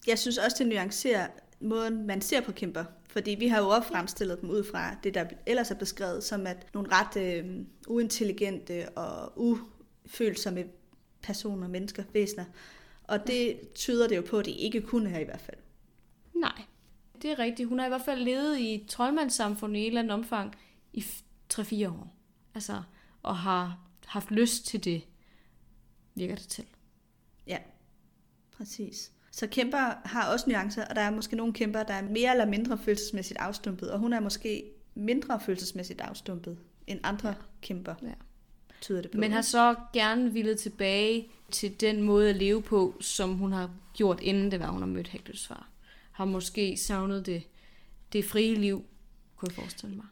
[0.07, 1.29] Jeg synes også, det nuancerer
[1.61, 2.85] måden, man ser på kæmper.
[3.11, 6.47] Fordi vi har jo også fremstillet dem ud fra det, der ellers er beskrevet som
[6.47, 10.65] at nogle ret øh, uintelligente og ufølsomme
[11.23, 12.45] personer, mennesker, væsener.
[13.05, 15.57] Og det tyder det jo på, at det ikke kunne her i hvert fald.
[16.35, 16.63] Nej,
[17.23, 17.69] det er rigtigt.
[17.69, 20.57] Hun har i hvert fald levet i et troldmandssamfund i et eller andet omfang
[20.93, 21.23] i f-
[21.55, 22.17] 3-4 år.
[22.55, 22.83] Altså,
[23.23, 25.03] og har haft lyst til det,
[26.15, 26.65] virker det til.
[27.47, 27.59] Ja,
[28.53, 29.13] præcis.
[29.31, 32.47] Så kæmper har også nuancer, og der er måske nogle kæmper, der er mere eller
[32.47, 37.35] mindre følelsesmæssigt afstumpet, og hun er måske mindre følelsesmæssigt afstumpet end andre ja.
[37.63, 38.09] kæmper, Ja.
[38.81, 39.19] tyder det på.
[39.19, 43.71] Men har så gerne ville tilbage til den måde at leve på, som hun har
[43.95, 45.69] gjort, inden det var, hun har mødt Hagrids far.
[46.13, 47.43] Har måske savnet det,
[48.13, 48.85] det frie liv,
[49.37, 50.07] kunne jeg forestille mig.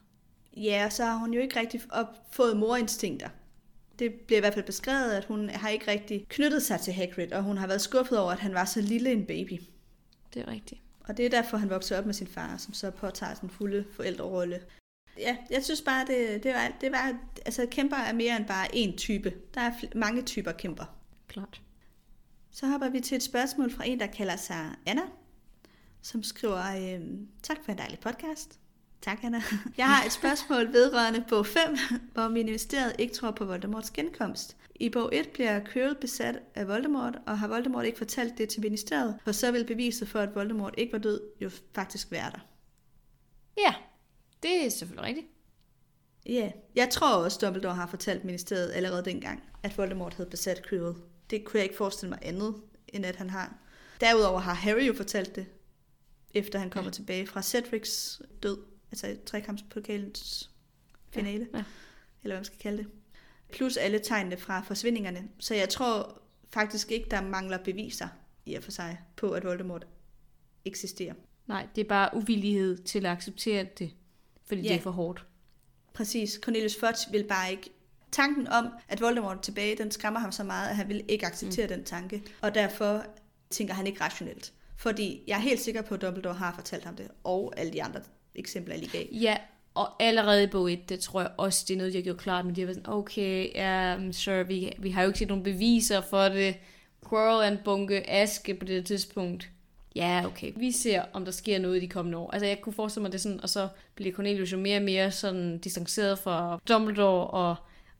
[0.57, 3.29] Ja, så har hun jo ikke rigtig op- fået morinstinkter.
[3.99, 7.31] Det bliver i hvert fald beskrevet, at hun har ikke rigtig knyttet sig til Hagrid,
[7.31, 9.61] og hun har været skuffet over, at han var så lille en baby.
[10.33, 10.81] Det er rigtigt.
[10.99, 13.85] Og det er derfor, han voksede op med sin far, som så påtager den fulde
[13.91, 14.59] forældrerolle.
[15.17, 18.67] ja, jeg synes bare, det, det, var, det var, altså kæmper er mere end bare
[18.75, 19.33] én type.
[19.53, 20.85] Der er mange typer kæmper.
[21.27, 21.61] Klart.
[22.51, 25.01] Så hopper vi til et spørgsmål fra en, der kalder sig Anna,
[26.01, 27.01] som skriver, øh,
[27.43, 28.59] tak for en dejlig podcast.
[29.01, 29.41] Tak, Anna.
[29.77, 31.61] Jeg har et spørgsmål vedrørende bog 5,
[32.13, 34.57] hvor ministeriet ikke tror på Voldemorts genkomst.
[34.75, 38.61] I bog 1 bliver Quirrell besat af Voldemort, og har Voldemort ikke fortalt det til
[38.61, 42.39] ministeriet, for så vil beviset for, at Voldemort ikke var død, jo faktisk være der.
[43.57, 43.73] Ja,
[44.43, 45.27] det er selvfølgelig rigtigt.
[46.25, 46.51] Ja, yeah.
[46.75, 50.97] jeg tror også, Dumbledore har fortalt ministeriet allerede dengang, at Voldemort havde besat Quirrell.
[51.29, 52.55] Det kunne jeg ikke forestille mig andet,
[52.87, 53.53] end at han har.
[54.01, 55.45] Derudover har Harry jo fortalt det,
[56.33, 56.93] efter han kommer ja.
[56.93, 58.57] tilbage fra Cedrics død,
[58.91, 60.49] altså trekampspokalens
[61.09, 61.57] finale, ja.
[61.57, 61.63] Ja.
[62.23, 62.87] eller hvad man skal kalde det.
[63.51, 65.29] Plus alle tegnene fra forsvindingerne.
[65.39, 66.21] Så jeg tror
[66.53, 68.07] faktisk ikke, der mangler beviser
[68.45, 69.87] i og for sig på, at Voldemort
[70.65, 71.13] eksisterer.
[71.47, 73.91] Nej, det er bare uvillighed til at acceptere det,
[74.45, 74.67] fordi ja.
[74.67, 75.25] det er for hårdt.
[75.93, 76.39] Præcis.
[76.43, 77.69] Cornelius Fudge vil bare ikke...
[78.11, 81.25] Tanken om, at Voldemort er tilbage, den skræmmer ham så meget, at han vil ikke
[81.25, 81.73] acceptere mm.
[81.73, 82.23] den tanke.
[82.41, 83.05] Og derfor
[83.49, 84.53] tænker han ikke rationelt.
[84.77, 87.83] Fordi jeg er helt sikker på, at Dumbledore har fortalt ham det, og alle de
[87.83, 88.01] andre
[88.35, 89.05] eksempler, jeg lige gav.
[89.11, 89.37] Ja,
[89.73, 92.17] og allerede i bog 1, det tror jeg også, det er noget, de har gjort
[92.17, 95.19] klart, men de har været sådan, okay, ja, um, sure, vi, vi har jo ikke
[95.19, 96.55] set nogen beviser for det.
[97.09, 99.49] Quirrell er en bunke aske på det tidspunkt.
[99.95, 100.51] Ja, okay.
[100.55, 102.31] Vi ser, om der sker noget i de kommende år.
[102.31, 105.11] Altså, jeg kunne forestille mig det sådan, og så bliver Cornelius jo mere og mere
[105.11, 107.55] sådan distanceret fra Dumbledore, og,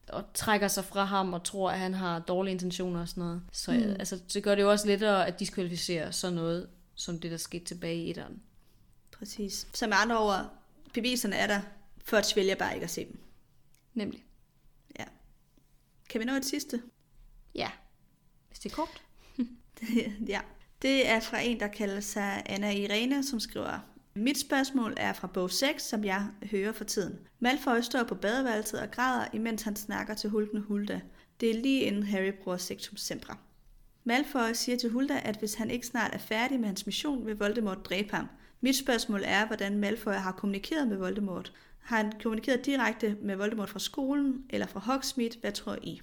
[0.10, 3.42] og trækker sig fra ham, og tror, at han har dårlige intentioner og sådan noget.
[3.52, 3.96] Så mm.
[4.00, 7.66] altså, det gør det jo også lettere at diskvalificere sådan noget, som det, der skete
[7.66, 8.40] tilbage i etteren.
[9.20, 9.68] Præcis.
[9.74, 10.54] Så med andre ord,
[10.94, 11.62] beviserne er der,
[12.06, 13.20] Fudge vælger bare ikke at se dem.
[13.94, 14.26] Nemlig.
[15.00, 15.06] Ja.
[16.10, 16.82] Kan vi nå et sidste?
[17.56, 17.72] Ja.
[18.48, 19.04] Hvis det er kort.
[20.34, 20.42] ja.
[20.82, 23.80] Det er fra en, der kalder sig Anna Irene, som skriver,
[24.14, 27.20] mit spørgsmål er fra bog 6, som jeg hører for tiden.
[27.40, 31.02] Malfoy står på badeværelset og græder, imens han snakker til Hulken Hulda.
[31.40, 33.38] Det er lige inden Harry bruger Sectum Sempra.
[34.04, 37.38] Malfoy siger til Hulda, at hvis han ikke snart er færdig med hans mission, vil
[37.38, 38.28] Voldemort dræbe ham.
[38.62, 41.54] Mit spørgsmål er, hvordan Malfoy har kommunikeret med Voldemort.
[41.80, 45.40] Har han kommunikeret direkte med Voldemort fra skolen eller fra Hogsmeade?
[45.42, 46.02] Hvad tror I?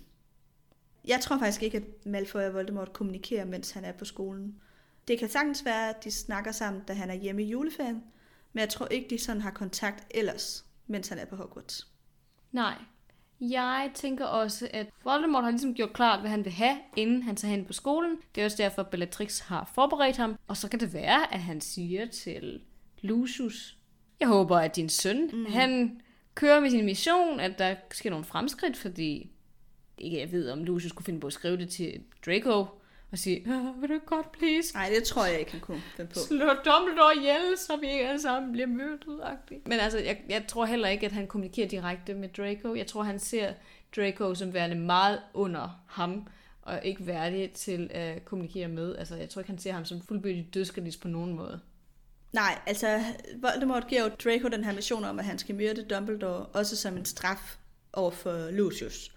[1.06, 4.60] Jeg tror faktisk ikke, at Malfoy og Voldemort kommunikerer, mens han er på skolen.
[5.08, 8.04] Det kan sagtens være, at de snakker sammen, da han er hjemme i juleferien,
[8.52, 11.88] men jeg tror ikke, de sådan har kontakt ellers, mens han er på Hogwarts.
[12.52, 12.74] Nej.
[13.40, 17.36] Jeg tænker også, at Voldemort har ligesom gjort klart, hvad han vil have, inden han
[17.36, 18.16] tager hen på skolen.
[18.34, 20.36] Det er også derfor, at Bellatrix har forberedt ham.
[20.48, 22.60] Og så kan det være, at han siger til
[23.00, 23.76] Lucius,
[24.20, 25.46] jeg håber, at din søn, mm.
[25.46, 26.00] han
[26.34, 29.30] kører med sin mission, at der sker nogle fremskridt, fordi
[29.98, 32.66] ikke jeg ved, om Lucius skulle finde på at skrive det til Draco,
[33.12, 33.44] og sige,
[33.80, 34.74] vil du godt, please?
[34.74, 36.18] Nej, det tror jeg ikke, han kunne finde på.
[36.28, 39.20] Slå Dumbledore ihjel, så vi ikke alle sammen bliver myrdet.
[39.66, 42.74] Men altså, jeg, jeg tror heller ikke, at han kommunikerer direkte med Draco.
[42.74, 43.52] Jeg tror, han ser
[43.96, 46.26] Draco som værende meget under ham,
[46.62, 48.96] og ikke værdig til at kommunikere med.
[48.96, 51.60] Altså, jeg tror ikke, han ser ham som fuldbyrdig dødskalist på nogen måde.
[52.32, 53.02] Nej, altså,
[53.36, 56.96] Voldemort giver jo Draco den her mission om, at han skal myrde Dumbledore, også som
[56.96, 57.56] en straf
[57.92, 59.12] over for Lucius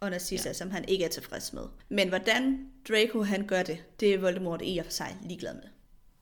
[0.00, 0.52] og Narcissa, ja.
[0.52, 1.62] som han ikke er tilfreds med.
[1.88, 5.62] Men hvordan Draco han gør det, det er Voldemort i og for sig ligeglad med.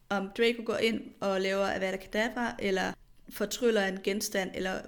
[0.09, 2.93] Om Draco går ind og laver Avada Kedavra, eller
[3.29, 4.81] fortryller en genstand, eller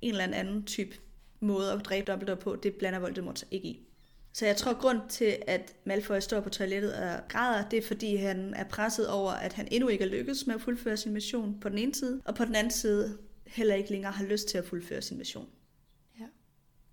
[0.00, 0.96] en eller anden type
[1.40, 3.86] måde at dræbe Dumbledore på, det blander Voldemort sig ikke i.
[4.32, 8.16] Så jeg tror, grund til, at Malfoy står på toilettet og græder, det er, fordi
[8.16, 11.60] han er presset over, at han endnu ikke er lykkedes med at fuldføre sin mission
[11.60, 14.58] på den ene side, og på den anden side heller ikke længere har lyst til
[14.58, 15.48] at fuldføre sin mission.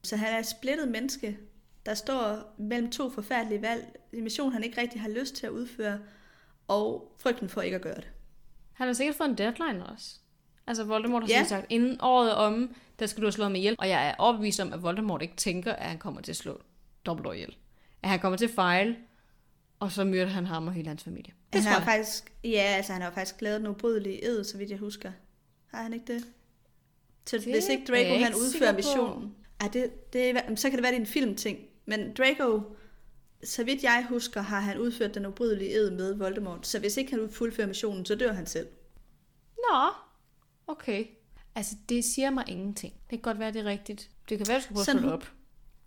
[0.03, 1.37] Så han er et splittet menneske,
[1.85, 3.95] der står mellem to forfærdelige valg.
[4.13, 5.99] En mission, han ikke rigtig har lyst til at udføre,
[6.67, 8.09] og frygten for ikke at gøre det.
[8.73, 10.15] Han har sikkert fået en deadline også.
[10.67, 11.43] Altså Voldemort har ja.
[11.43, 13.75] sagt, inden året om, der skal du have slået mig ihjel.
[13.79, 16.61] Og jeg er overbevist om, at Voldemort ikke tænker, at han kommer til at slå
[17.05, 17.57] Dumbledore ihjel.
[18.03, 18.95] At han kommer til at fejle,
[19.79, 21.33] og så myrder han ham og hele hans familie.
[21.53, 21.85] Det han har jeg.
[21.85, 25.11] faktisk, ja, altså han har faktisk lavet en ubrydelig ed, så vidt jeg husker.
[25.67, 26.23] Har han ikke det?
[27.25, 30.91] Så det hvis ikke Draco han udfører missionen, ej, det, det, så kan det være,
[30.91, 31.59] det er en filmting.
[31.85, 32.61] Men Draco,
[33.45, 36.67] så vidt jeg husker, har han udført den ubrydelige ed med Voldemort.
[36.67, 38.67] Så hvis ikke han fuldfører missionen, så dør han selv.
[39.57, 39.89] Nå,
[40.67, 41.05] okay.
[41.55, 42.93] Altså, det siger mig ingenting.
[42.93, 44.09] Det kan godt være, det er rigtigt.
[44.29, 45.31] Det kan være, du skal prøve sådan, at op.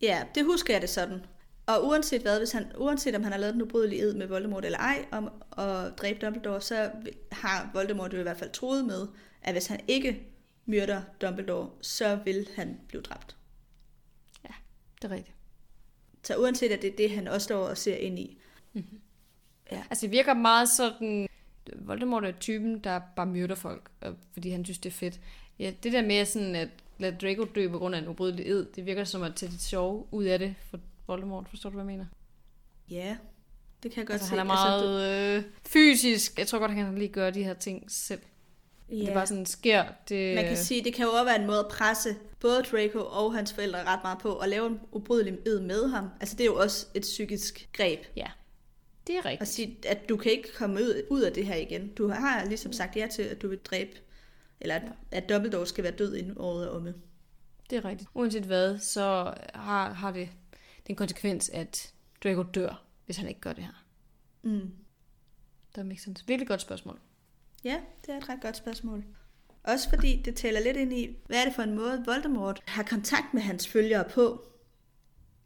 [0.02, 1.20] Ja, det husker jeg det sådan.
[1.66, 4.64] Og uanset hvad, hvis han, uanset om han har lavet den ubrydelige ed med Voldemort
[4.64, 6.90] eller ej, om at dræbe Dumbledore, så
[7.32, 9.08] har Voldemort jo i hvert fald troet med,
[9.42, 10.26] at hvis han ikke
[10.66, 13.36] myrder Dumbledore, så vil han blive dræbt.
[15.02, 15.35] Det er rigtigt.
[16.26, 18.38] Så uanset at det er det, han også står og ser ind i.
[18.72, 19.00] Mm-hmm.
[19.72, 19.82] Ja.
[19.90, 21.28] Altså det virker meget sådan,
[21.76, 23.90] Voldemort er typen, der bare myrder folk,
[24.32, 25.20] fordi han synes, det er fedt.
[25.58, 28.66] Ja, det der med sådan, at lade Draco dø på grund af en ubrydelig ed.
[28.76, 31.46] Det virker som at tage det sjove ud af det for Voldemort.
[31.48, 32.06] Forstår du, hvad jeg mener?
[32.90, 33.16] Ja,
[33.82, 34.30] det kan jeg godt Altså, se.
[34.30, 36.38] han er meget øh, fysisk.
[36.38, 38.20] Jeg tror godt, han kan lige gøre de her ting selv.
[38.88, 38.94] Ja.
[38.94, 40.34] Det er bare sådan, sker det...
[40.34, 43.34] Man kan sige, det kan jo også være en måde at presse både Draco og
[43.34, 46.08] hans forældre ret meget på, og lave en ubrydelig ed med ham.
[46.20, 48.00] Altså det er jo også et psykisk greb.
[48.16, 48.26] Ja,
[49.06, 49.50] det er At rigtigt.
[49.50, 51.88] sige, at du kan ikke komme ud, ud af det her igen.
[51.88, 53.90] Du har ligesom sagt ja til, at du vil dræbe,
[54.60, 56.94] eller at, at Dumbledore skal være død inden året er omme.
[57.70, 58.10] Det er rigtigt.
[58.14, 60.28] Uanset hvad, så har, har det
[60.86, 61.92] den konsekvens, at
[62.24, 63.84] Draco dør, hvis han ikke gør det her.
[64.42, 64.70] Mm.
[65.76, 66.24] Der makes sense.
[66.26, 67.00] Virkelig godt spørgsmål.
[67.66, 69.04] Ja, det er et ret godt spørgsmål.
[69.62, 72.82] Også fordi det taler lidt ind i, hvad er det for en måde, Voldemort har
[72.82, 74.48] kontakt med hans følgere på.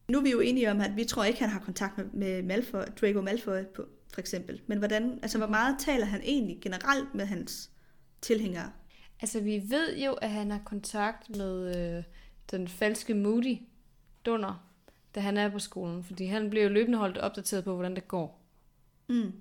[0.08, 2.42] Nu er vi jo enige om, at vi tror ikke, han har kontakt med, med
[2.42, 4.60] Malfoy, Draco Malfoy på, for eksempel.
[4.66, 7.70] Men hvordan, altså, hvor meget taler han egentlig generelt med hans
[8.20, 8.72] tilhængere?
[9.20, 12.04] Altså, vi ved jo, at han har kontakt med øh,
[12.50, 13.58] den falske Moody
[14.26, 14.66] Dunder,
[15.14, 16.04] da han er på skolen.
[16.04, 18.42] Fordi han bliver jo løbende holdt opdateret på, hvordan det går.
[19.08, 19.32] Mm.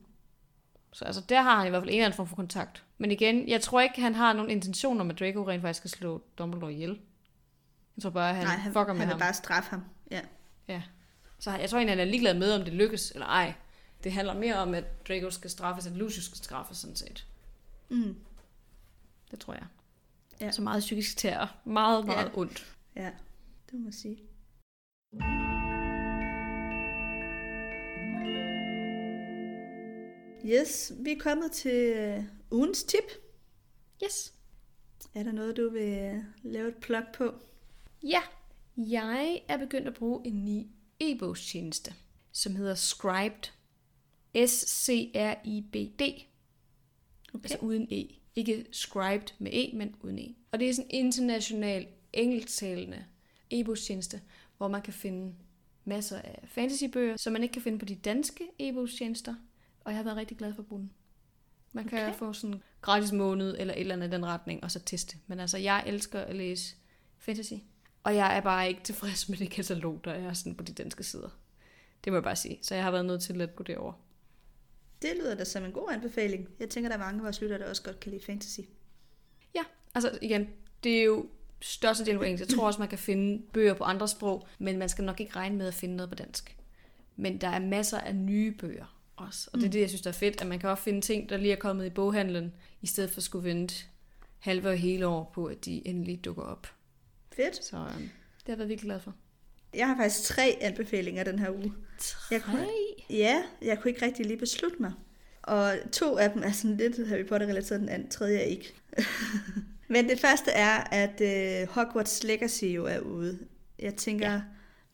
[0.94, 2.84] Så altså, der har han i hvert fald en eller anden form for kontakt.
[2.98, 5.90] Men igen, jeg tror ikke, han har nogen intention om, at Draco rent faktisk skal
[5.90, 6.99] slå Dumbledore ihjel.
[7.98, 9.20] Jeg tror bare, at han, Nej, han, fucker med han ham.
[9.20, 9.84] bare straffe ham.
[10.11, 10.22] Ja.
[10.68, 10.82] Ja.
[11.40, 13.53] Så jeg tror egentlig, han er ligeglad med, om det lykkes eller ej.
[14.03, 17.28] Det handler mere om, at Draco skal straffes, at Lucius skal straffes, sådan set.
[17.90, 18.16] Mm.
[19.32, 19.66] Det tror jeg.
[20.41, 20.52] Ja.
[20.52, 21.52] Så meget psykisk terror.
[21.64, 22.40] Meget, meget Ja.
[22.40, 22.76] ondt.
[22.95, 23.11] ja,
[23.66, 24.18] det må man sige.
[30.45, 33.03] Yes, vi er kommet til øh, ugens tip.
[34.03, 34.34] Yes.
[35.16, 37.34] Er der noget, du vil øh, lave et plug på?
[38.03, 38.22] Ja,
[38.78, 40.68] jeg er begyndt at bruge en ny
[40.99, 41.94] e-bogstjeneste,
[42.32, 43.52] som hedder Scribed.
[44.48, 46.02] S-C-R-I-B-D.
[46.02, 47.44] Okay.
[47.44, 48.07] Altså uden E.
[48.36, 50.36] Ikke Scribed med E, men uden E.
[50.52, 53.06] Og det er sådan en international engelsktalende
[53.52, 54.22] e-bogstjeneste,
[54.57, 55.36] hvor man kan finde
[55.86, 59.36] masser af fantasybøger, som man ikke kan finde på de danske e-bogstjenester.
[59.80, 60.91] Og jeg har været rigtig glad for den.
[61.73, 62.18] Man kan Okay.
[62.18, 65.18] få sådan en gratis måned eller et eller andet i den retning, og så teste.
[65.27, 66.76] Men altså, jeg elsker at læse
[67.18, 67.53] fantasy.
[68.03, 71.03] Og jeg er bare ikke tilfreds med det katalog, der er sådan på de danske
[71.03, 71.30] sider.
[72.03, 72.60] Det må jeg bare sige.
[72.61, 73.93] Så jeg har været nødt til at gå derover.
[75.01, 76.49] Det lyder da som en god anbefaling.
[76.60, 78.60] Jeg tænker, der er mange af vores lyttere, der også godt kan lide fantasy.
[79.56, 79.61] Ja,
[79.95, 80.49] altså igen,
[80.84, 81.30] det er jo
[81.61, 82.49] størstedelen på engelsk.
[82.49, 85.35] Jeg tror også, man kan finde bøger på andre sprog, men man skal nok ikke
[85.35, 86.57] regne med at finde noget på dansk.
[87.15, 89.50] Men der er masser af nye bøger også.
[89.54, 91.30] Og det er det, jeg synes, der er fedt, at man kan også finde ting,
[91.30, 93.76] der lige er kommet i boghandlen, i stedet for at skulle vente
[94.40, 96.68] halve og hele år på, at de endelig dukker op.
[97.36, 97.66] Fedt.
[97.66, 99.14] Så øhm, det har jeg været virkelig glad for.
[99.74, 101.74] Jeg har faktisk tre anbefalinger den her uge.
[102.32, 102.68] Jeg kunne,
[103.10, 104.94] ja, jeg kunne ikke rigtig lige beslutte mig.
[105.41, 108.74] Og to af dem er sådan lidt Harry Potter-relateret, den anden, tredje er ikke.
[109.88, 113.40] Men det første er, at øh, Hogwarts Legacy jo er ude.
[113.80, 114.41] Jeg tænker, ja.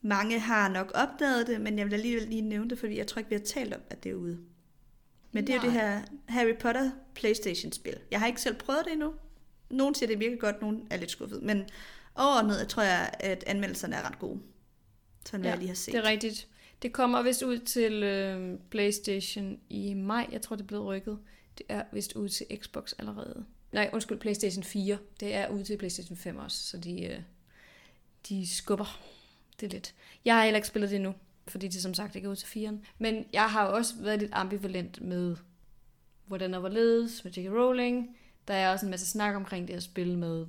[0.06, 3.18] Mange har nok opdaget det, men jeg vil alligevel lige nævne det, fordi jeg tror
[3.18, 4.38] ikke, vi har talt om, at det er ude.
[5.32, 7.98] Men det er jo det her Harry Potter Playstation-spil.
[8.10, 9.12] Jeg har ikke selv prøvet det endnu.
[9.70, 11.42] Nogen siger, det virker godt, nogen er lidt skuffet.
[11.42, 11.64] Men
[12.14, 14.40] overordnet tror jeg, at anmeldelserne er ret gode.
[15.26, 15.94] Sådan hvad jeg lige har set.
[15.94, 16.48] det er rigtigt.
[16.82, 20.28] Det kommer vist ud til øh, PlayStation i maj.
[20.32, 21.18] Jeg tror, det er blevet rykket.
[21.58, 23.44] Det er vist ud til Xbox allerede.
[23.72, 24.98] Nej, undskyld, PlayStation 4.
[25.20, 27.20] Det er ud til PlayStation 5 også, så de, øh,
[28.28, 29.00] de skubber
[29.60, 29.94] det lidt.
[30.24, 31.14] Jeg har heller ikke spillet det endnu,
[31.48, 32.86] fordi det som sagt ikke er ud til 4'eren.
[32.98, 35.36] Men jeg har også været lidt ambivalent med,
[36.26, 37.50] hvordan og hvorledes med J.K.
[37.50, 38.16] Rowling.
[38.48, 40.46] Der er også en masse snak omkring det her spil med,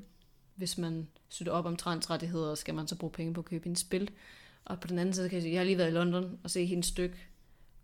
[0.55, 3.75] hvis man støtter op om transrettigheder, skal man så bruge penge på at købe en
[3.75, 4.11] spil.
[4.65, 6.51] Og på den anden side kan jeg sige, jeg har lige været i London og
[6.51, 7.15] se hendes stykke,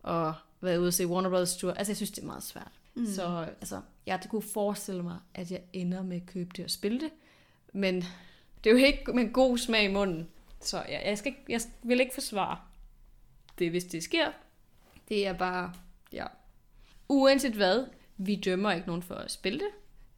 [0.03, 1.73] og været ude og se Warner Brothers Tour.
[1.73, 2.71] Altså, jeg synes, det er meget svært.
[2.95, 3.05] Mm.
[3.05, 6.99] Så altså, jeg kunne forestille mig, at jeg ender med at købe det og spille
[6.99, 7.09] det.
[7.73, 7.95] Men
[8.63, 10.27] det er jo ikke med en god smag i munden.
[10.64, 12.57] Så jeg, jeg, skal, ikke- jeg vil ikke forsvare
[13.60, 14.31] det, hvis det sker.
[15.10, 15.73] Det er bare,
[16.14, 16.26] ja.
[17.10, 17.85] Uanset hvad,
[18.18, 19.68] vi dømmer ikke nogen for at spille det.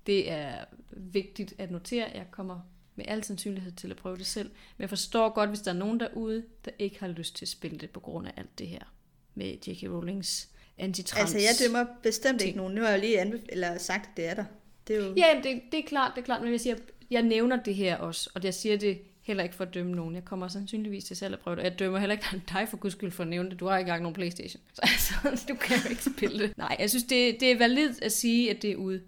[0.08, 2.12] Det er vigtigt at notere.
[2.16, 2.60] Jeg kommer
[2.96, 4.50] med al sandsynlighed til at prøve det selv.
[4.78, 7.50] Men jeg forstår godt, hvis der er nogen derude, der ikke har lyst til at
[7.50, 8.94] spille det på grund af alt det her
[9.36, 9.84] med J.K.
[9.90, 11.22] Rowlings antitrans.
[11.36, 12.58] Altså, jeg dømmer bestemt ikke ting.
[12.58, 12.76] nogen.
[12.76, 14.46] Nu har jeg lige anbef- eller sagt, at det er der.
[14.88, 15.14] Det er jo...
[15.18, 16.76] Ja, det, det er klart, det er klart, men jeg siger,
[17.12, 20.16] jeg nævner det her også, og jeg siger det heller ikke for at dømme nogen.
[20.16, 21.64] Jeg kommer sandsynligvis til selv at prøve det.
[21.64, 23.60] Jeg dømmer heller ikke dig for guds skyld for at nævne det.
[23.60, 24.62] Du har ikke engang nogen Playstation.
[24.74, 26.58] Så altså, du kan jo ikke spille det.
[26.58, 29.02] Nej, jeg synes, det, det er validt at sige, at det er ude.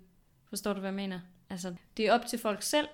[0.49, 1.19] Forstår du, hvad jeg mener?
[1.49, 2.87] Altså, det er op til folk selv,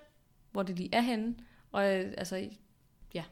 [0.51, 1.35] hvor det lige er henne.
[1.71, 2.49] Og øh, altså,
[3.13, 3.23] ja.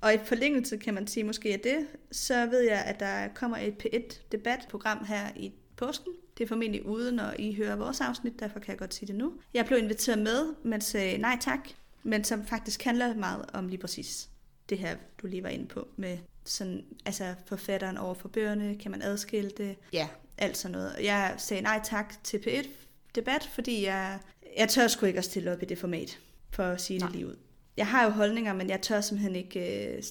[0.00, 3.56] Og i forlængelse kan man sige måske af det, så ved jeg, at der kommer
[3.56, 6.12] et P1-debatprogram her i påsken.
[6.38, 9.14] Det er formentlig ude, når I hører vores afsnit, derfor kan jeg godt sige det
[9.14, 9.32] nu.
[9.54, 11.68] Jeg blev inviteret med, men sagde nej tak
[12.02, 14.28] men som faktisk handler meget om lige præcis
[14.68, 18.90] det her, du lige var inde på, med sådan, altså forfatteren over for bøgerne, kan
[18.90, 19.76] man adskille det?
[19.92, 20.08] Ja,
[20.38, 20.96] alt sådan noget.
[21.02, 24.18] Jeg sagde nej tak til P1-debat, fordi jeg,
[24.58, 26.18] jeg tør sgu ikke at stille op i det format,
[26.50, 27.36] for at sige det lige ud.
[27.76, 30.02] Jeg har jo holdninger, men jeg tør simpelthen ikke øh,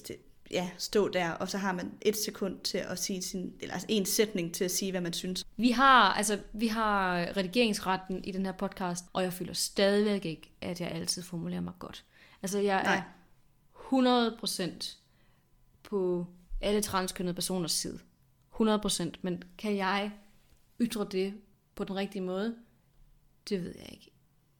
[0.52, 3.86] ja, stå der, og så har man et sekund til at sige sin, eller altså
[3.90, 5.46] en sætning til at sige, hvad man synes.
[5.56, 10.52] Vi har, altså, vi har redigeringsretten i den her podcast, og jeg føler stadigvæk ikke,
[10.60, 12.04] at jeg altid formulerer mig godt.
[12.42, 12.96] Altså, jeg Nej.
[12.96, 13.02] er
[14.30, 14.96] 100%
[15.82, 16.26] på
[16.60, 17.98] alle transkønnede personers side.
[18.60, 20.12] 100%, men kan jeg
[20.80, 21.34] ytre det
[21.74, 22.56] på den rigtige måde?
[23.48, 24.10] Det ved jeg ikke.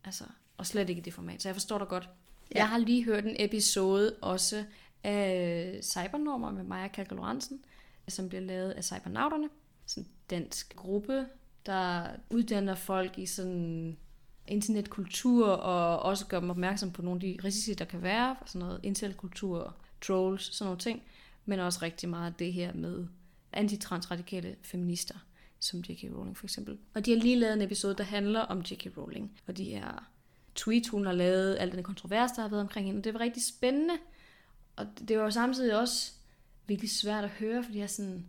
[0.04, 0.24] Altså,
[0.56, 2.08] og slet ikke i det format, så jeg forstår dig godt.
[2.54, 2.58] Ja.
[2.58, 4.64] Jeg har lige hørt en episode også
[5.04, 7.12] af Cybernormer med Maja Kalk
[8.08, 9.48] som bliver lavet af Cybernauterne.
[9.86, 11.26] Sådan en dansk gruppe,
[11.66, 13.96] der uddanner folk i sådan
[14.46, 18.66] internetkultur, og også gør dem opmærksom på nogle af de risici, der kan være, sådan
[18.66, 21.02] noget internetkultur, trolls, sådan nogle ting,
[21.44, 23.06] men også rigtig meget det her med
[23.52, 25.14] antitransradikale feminister,
[25.58, 26.04] som J.K.
[26.16, 26.78] Rowling for eksempel.
[26.94, 28.96] Og de har lige lavet en episode, der handler om J.K.
[28.96, 30.10] Rowling, og de her
[30.54, 33.00] tweet, hun har lavet, al den kontrovers, der har været omkring hende.
[33.00, 33.94] Og det var rigtig spændende,
[34.76, 36.12] og det var jo samtidig også
[36.66, 38.26] virkelig svært at høre, fordi jeg sådan,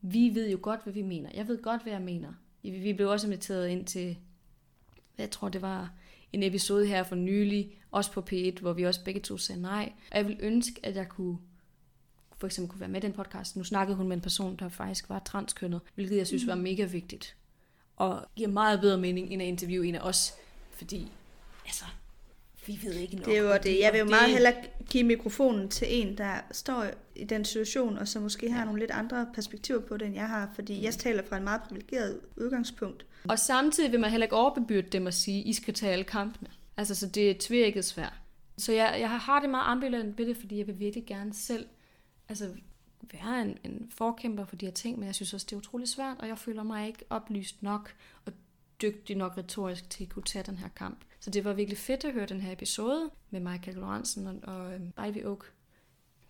[0.00, 1.30] vi ved jo godt, hvad vi mener.
[1.34, 2.32] Jeg ved godt, hvad jeg mener.
[2.62, 4.16] Vi blev også inviteret ind til,
[5.18, 5.92] jeg tror, det var
[6.32, 9.92] en episode her for nylig, også på P1, hvor vi også begge to sagde nej.
[10.10, 11.38] Og jeg vil ønske, at jeg kunne
[12.42, 13.56] for eksempel kunne være med i den podcast.
[13.56, 16.60] Nu snakkede hun med en person, der faktisk var transkønnet, hvilket jeg synes var mm.
[16.60, 17.36] mega vigtigt.
[17.96, 20.34] Og giver meget bedre mening, end at interviewe en af os.
[20.70, 21.12] Fordi,
[21.66, 21.84] altså,
[22.66, 23.24] vi ved ikke nok.
[23.24, 23.80] Det er jo det.
[23.80, 24.54] Jeg vil jo meget hellere
[24.90, 26.86] give mikrofonen til en, der står
[27.16, 28.64] i den situation, og så måske har ja.
[28.64, 31.62] nogle lidt andre perspektiver på det, end jeg har, fordi jeg taler fra en meget
[31.62, 33.06] privilegeret udgangspunkt.
[33.28, 36.48] Og samtidig vil man heller ikke overbebyrde dem at sige, I skal tage alle kampene.
[36.76, 38.12] Altså, så det er tvækket svært.
[38.58, 41.66] Så jeg, jeg har det meget ambivalent ved det, fordi jeg vil virkelig gerne selv
[42.28, 42.48] altså,
[43.12, 45.88] være en, en forkæmper for de her ting, men jeg synes også, det er utrolig
[45.88, 47.94] svært, og jeg føler mig ikke oplyst nok
[48.24, 48.32] og
[48.82, 50.98] dygtig nok retorisk til at kunne tage den her kamp.
[51.20, 54.74] Så det var virkelig fedt at høre den her episode med Michael Lorentzen og, og
[54.74, 55.44] øhm, Ivy Oak,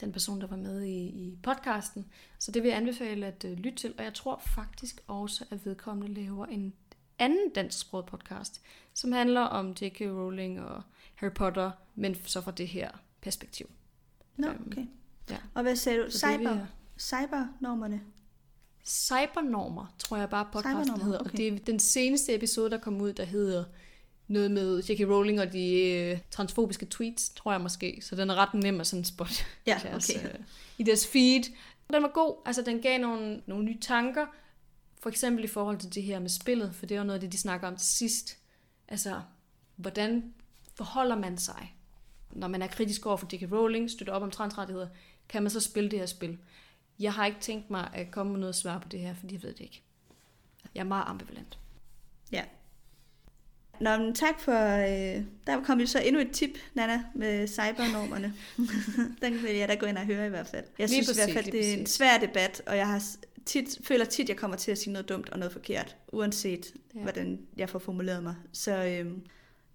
[0.01, 2.07] den person, der var med i, i podcasten.
[2.39, 5.67] Så det vil jeg anbefale at uh, lytte til, og jeg tror faktisk også, at
[5.67, 6.75] vedkommende laver en
[7.19, 8.63] anden dansksproget podcast,
[8.95, 10.01] som handler om J.K.
[10.01, 10.83] Rowling og
[11.15, 13.71] Harry Potter, men så fra det her perspektiv.
[14.37, 14.87] Nå, no, øhm, okay.
[15.31, 15.37] Ja.
[15.55, 16.11] Og hvad sagde du?
[16.11, 16.67] Cyber,
[16.99, 18.01] cybernormerne?
[18.85, 21.19] Cybernormer, tror jeg bare podcasten hedder.
[21.19, 21.31] Okay.
[21.31, 23.65] Og det er den seneste episode, der kom ud, der hedder
[24.29, 25.01] noget med J.K.
[25.01, 27.99] Rowling og de øh, transfobiske tweets, tror jeg måske.
[28.03, 30.29] Så den er ret nem at sådan spot ja, deres, okay.
[30.29, 30.35] øh,
[30.79, 31.43] i deres feed.
[31.93, 32.43] Den var god.
[32.47, 34.27] Altså, den gav nogle, nogle nye tanker.
[35.01, 37.33] For eksempel i forhold til det her med spillet, for det er noget af det,
[37.33, 38.39] de snakker om til sidst.
[38.89, 39.21] Altså,
[39.77, 40.35] hvordan
[40.75, 41.77] forholder man sig,
[42.31, 43.53] når man er kritisk over for J.K.
[43.53, 44.89] Rowling, støtter op om transrettigheder,
[45.29, 46.39] kan man så spille det her spil?
[46.99, 49.43] Jeg har ikke tænkt mig at komme med noget svar på det her, fordi jeg
[49.43, 49.83] ved det ikke.
[50.75, 51.59] Jeg er meget ambivalent.
[52.33, 52.45] Ja.
[53.81, 54.77] Nå, men tak for...
[54.77, 58.35] Øh, der kom jo så endnu et tip, Nana, med cybernormerne.
[59.23, 60.65] Den vil jeg da gå ind og høre i hvert fald.
[60.79, 63.03] Jeg synes præcis, i hvert fald, det er en svær debat, og jeg har
[63.47, 66.75] tit, føler tit, at jeg kommer til at sige noget dumt og noget forkert, uanset
[66.95, 67.01] ja.
[67.01, 68.35] hvordan jeg får formuleret mig.
[68.53, 69.13] Så øh,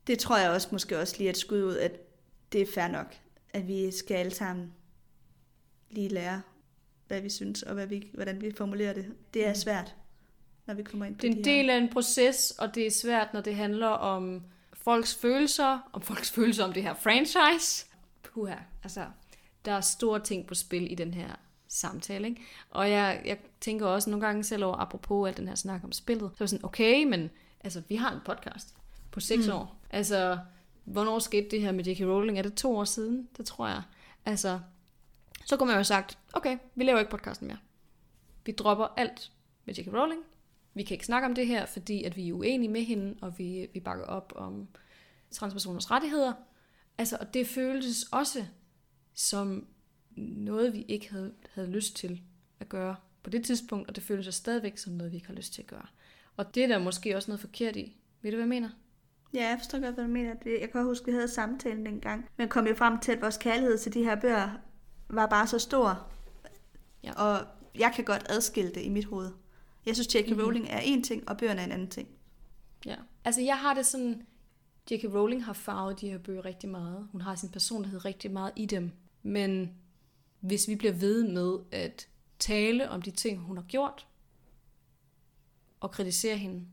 [0.07, 1.91] det tror jeg også måske også lige et skud ud, at
[2.51, 3.15] det er fair nok,
[3.53, 4.73] at vi skal alle sammen
[5.89, 6.41] lige lære,
[7.07, 9.05] hvad vi synes, og hvad vi, hvordan vi formulerer det.
[9.33, 9.55] Det er mm.
[9.55, 9.95] svært,
[10.65, 12.87] når vi kommer ind på Det er en de del af en proces, og det
[12.87, 14.43] er svært, når det handler om
[14.73, 17.85] folks følelser, om folks følelser om det her franchise.
[18.23, 19.05] Puha, altså,
[19.65, 21.35] der er store ting på spil i den her
[21.67, 22.41] samtale, ikke?
[22.69, 25.91] Og jeg, jeg tænker også nogle gange selv over, apropos al den her snak om
[25.91, 27.29] spillet, så er sådan, okay, men
[27.63, 28.75] altså, vi har en podcast
[29.11, 29.53] på seks mm.
[29.53, 29.81] år.
[29.89, 30.37] Altså,
[30.83, 32.01] hvornår skete det her med J.K.
[32.01, 32.37] Rowling?
[32.37, 33.27] Er det to år siden?
[33.37, 33.81] Det tror jeg.
[34.25, 34.59] Altså,
[35.47, 37.57] så kunne man jo have sagt, okay, vi laver ikke podcasten mere.
[38.45, 39.31] Vi dropper alt
[39.65, 39.87] med J.K.
[39.87, 40.21] Rowling.
[40.73, 43.37] Vi kan ikke snakke om det her, fordi at vi er uenige med hende, og
[43.37, 44.67] vi, vi bakker op om
[45.31, 46.33] transpersoners rettigheder.
[46.97, 48.45] Altså, og det føltes også
[49.13, 49.67] som
[50.17, 52.21] noget, vi ikke havde, havde lyst til
[52.59, 55.53] at gøre på det tidspunkt, og det føles stadigvæk som noget, vi ikke har lyst
[55.53, 55.85] til at gøre.
[56.37, 57.97] Og det er der måske også noget forkert i.
[58.21, 58.69] Ved du, hvad jeg mener?
[59.33, 60.35] Ja, jeg forstår godt, hvad du mener.
[60.61, 62.29] Jeg kan huske, at vi havde samtalen dengang.
[62.37, 64.49] Men kom jo frem til, at vores kærlighed til de her bøger
[65.09, 66.07] var bare så stor.
[67.03, 67.13] Ja.
[67.13, 69.31] Og jeg kan godt adskille det i mit hoved.
[69.85, 70.27] Jeg synes, J.K.
[70.27, 70.43] Mm-hmm.
[70.43, 72.09] Rowling er en ting, og bøgerne er en anden ting.
[72.85, 74.27] Ja, altså jeg har det sådan,
[74.91, 75.03] J.K.
[75.03, 77.07] Rowling har farvet de her bøger rigtig meget.
[77.11, 78.91] Hun har sin personlighed rigtig meget i dem.
[79.23, 79.77] Men
[80.39, 82.07] hvis vi bliver ved med at
[82.39, 84.07] tale om de ting, hun har gjort,
[85.79, 86.67] og kritisere hende,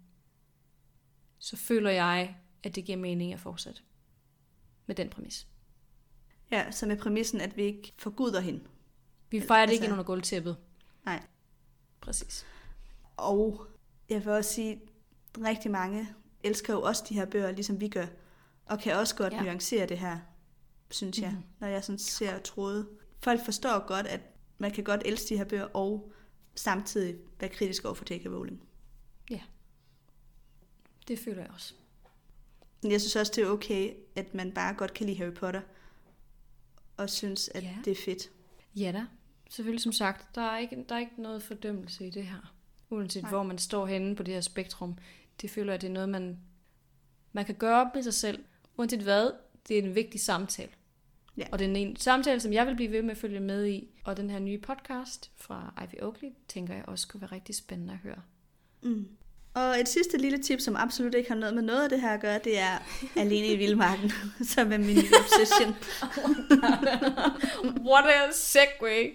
[1.38, 3.80] så føler jeg, at det giver mening at fortsætte
[4.86, 5.46] med den præmis.
[6.50, 8.60] Ja, så med præmissen, at vi ikke forguder hende.
[9.30, 10.56] Vi fejrer det Altså- ikke ind under gulvtæppet.
[11.04, 11.22] Nej.
[12.00, 12.46] Præcis.
[13.16, 13.66] Og
[14.08, 14.78] jeg vil også sige, at
[15.44, 16.08] rigtig mange
[16.44, 18.06] elsker jo også de her bøger, ligesom vi gør.
[18.66, 19.38] Og kan også godt Ja.
[19.38, 19.42] ja.
[19.44, 20.18] nuancere det her,
[20.90, 21.36] synes jeg, Mhm.
[21.36, 21.50] mm-hmm.
[21.60, 22.88] når jeg sådan ser tråde.
[23.20, 24.20] Folk forstår godt, at
[24.58, 26.12] man kan godt elske de her bøger, og
[26.54, 28.26] samtidig være kritisk over for J.K.
[28.26, 28.62] Rowling.
[31.08, 31.74] Det føler jeg også.
[32.82, 35.60] Men jeg synes også, det er okay, at man bare godt kan lide Harry Potter,
[36.96, 37.76] og synes, at Ja.
[37.84, 38.30] det er fedt.
[38.76, 39.04] Ja da.
[39.50, 42.54] Selvfølgelig som sagt, der er ikke, der er ikke noget fordømmelse i det her.
[42.90, 43.30] Uanset Nej.
[43.30, 44.98] Hvor man står henne på det her spektrum.
[45.40, 46.38] Det føler jeg, det er noget, man,
[47.32, 48.44] man kan gøre op med sig selv.
[48.76, 49.30] Uanset hvad,
[49.68, 50.70] det er en vigtig samtale.
[51.36, 51.44] Ja.
[51.52, 53.88] Og det er en samtale, som jeg vil blive ved med at følge med i.
[54.04, 57.92] Og den her nye podcast fra Ivy Oakley, tænker jeg også kunne være rigtig spændende
[57.92, 58.22] at høre.
[58.82, 59.08] Mm.
[59.54, 62.10] Og et sidste lille tip, som absolut ikke har noget med noget af det her
[62.10, 62.78] at gøre, det er
[63.16, 64.12] Alene i Vildmarken,
[64.54, 65.76] som er min obsession.
[67.90, 69.10] What a segue!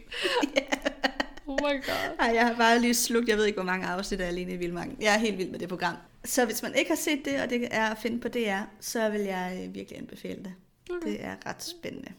[1.48, 2.16] Oh my god.
[2.20, 4.58] Ej, jeg har bare lige slugt, jeg ved ikke, hvor mange afsnit af Alene i
[4.58, 4.98] Vildmarken.
[5.02, 5.96] Jeg er helt vild med det program.
[6.26, 9.10] Så hvis man ikke har set det, og det er at finde på DR, så
[9.10, 10.54] vil jeg øh, virkelig anbefale det.
[10.90, 11.08] Okay.
[11.12, 12.12] Det er ret spændende.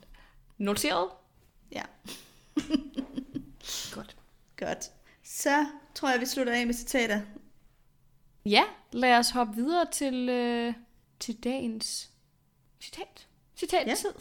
[0.58, 1.08] Noteret?
[1.72, 1.82] Ja,
[3.94, 4.16] Godt.
[4.58, 4.90] godt.
[5.24, 7.20] Så tror jeg, vi slutter af med citater.
[8.46, 8.62] Ja,
[8.92, 10.74] lad os hoppe videre til, øh,
[11.20, 12.10] til dagens
[12.80, 13.28] citat.
[13.56, 13.94] Citat Ja.
[13.94, 14.12] tid.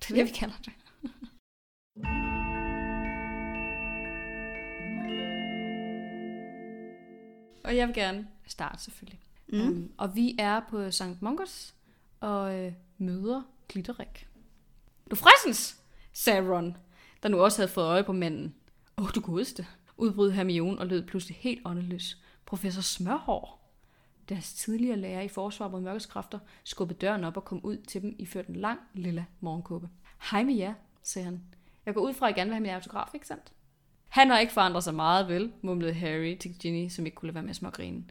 [0.00, 0.72] Det er det, vi kalder det.
[7.64, 9.20] Og jeg vil gerne starte selvfølgelig.
[9.48, 9.60] Mm.
[9.60, 11.02] Um, og vi er på St.
[11.22, 11.74] Mongers
[12.20, 14.28] og øh, møder Glitterik.
[15.10, 15.80] Du fressens,
[16.12, 16.76] sagde Ron,
[17.22, 18.54] der nu også havde fået øje på manden.
[18.98, 19.66] Åh, oh, du godeste,
[19.96, 22.18] udbrød Hermione og lød pludselig helt åndeløs.
[22.46, 23.59] Professor Smørhår.
[24.30, 28.02] Deres tidligere lærer i forsvar mod mørkets kræfter skubbede døren op og kom ud til
[28.02, 29.88] dem iført en lang, lilla morgenkåbe.
[30.30, 31.42] Hej med jer, sagde han.
[31.86, 33.52] Jeg går ud fra, at I gerne vil have min autograf, ikke sandt?
[34.08, 37.34] Han har ikke forandret sig meget, vel, mumlede Harry til Ginny, som ikke kunne lade
[37.34, 38.04] være med at smågrine.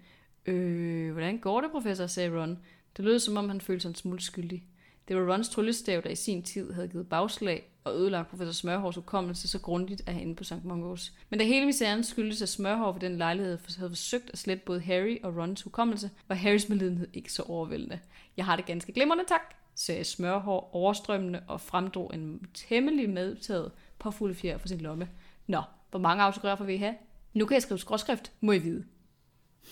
[0.46, 2.60] Øh, hvordan går det, professor, sagde Ron.
[2.98, 4.64] Det lød, som om han følte sig en smule skyldig.
[5.10, 8.95] Det var Rons tryllestav, der i sin tid havde givet bagslag og ødelagt professor Smørhårs
[8.95, 10.64] hukommelse så grundigt af hende på St.
[10.64, 11.14] Mungos.
[11.30, 14.80] Men da hele misæren skyldtes, at Smørhår ved den lejlighed havde forsøgt at slette både
[14.80, 17.99] Harry og Rons hukommelse, var Harrys medlidenhed ikke så overvældende.
[18.38, 19.41] Jeg har det ganske glimrende, tak,
[19.76, 25.10] sagde Smørhår overstrømmende og fremdrog en temmelig medtaget påfulde fjer fra sin lomme.
[25.48, 26.95] Nå, hvor mange autografer vil I have?
[27.34, 28.86] Nu kan jeg skrive skråskrift, må I vide.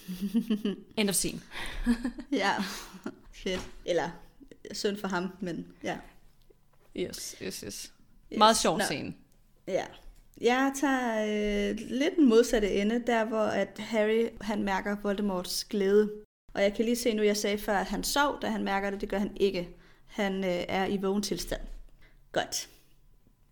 [0.97, 1.41] End of scene.
[2.31, 2.51] Ja,
[3.43, 3.69] fedt.
[3.85, 4.09] Eller
[4.72, 5.98] synd for ham, men ja.
[6.95, 7.91] Yes, yes, yes.
[8.34, 8.38] Yes.
[8.38, 8.84] Meget sjov Nå.
[8.84, 9.14] scene.
[9.68, 9.85] Ja.
[10.41, 11.23] Jeg tager
[11.72, 16.11] øh, lidt den modsatte ende, der hvor at Harry han mærker Voldemorts glæde.
[16.53, 18.89] Og jeg kan lige se nu, jeg sagde før, at han sov, da han mærker
[18.89, 19.02] det.
[19.02, 19.69] Det gør han ikke.
[20.06, 21.61] Han øh, er i vågen tilstand.
[22.31, 22.69] Godt.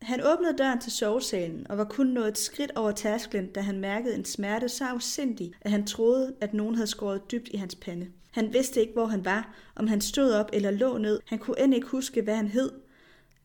[0.02, 3.80] Han åbnede døren til sovesalen og var kun nået et skridt over tærsklen, da han
[3.80, 7.76] mærkede en smerte så afsindig, at han troede, at nogen havde skåret dybt i hans
[7.76, 8.08] pande.
[8.36, 11.20] Han vidste ikke, hvor han var, om han stod op eller lå ned.
[11.26, 12.72] Han kunne end ikke huske, hvad han hed.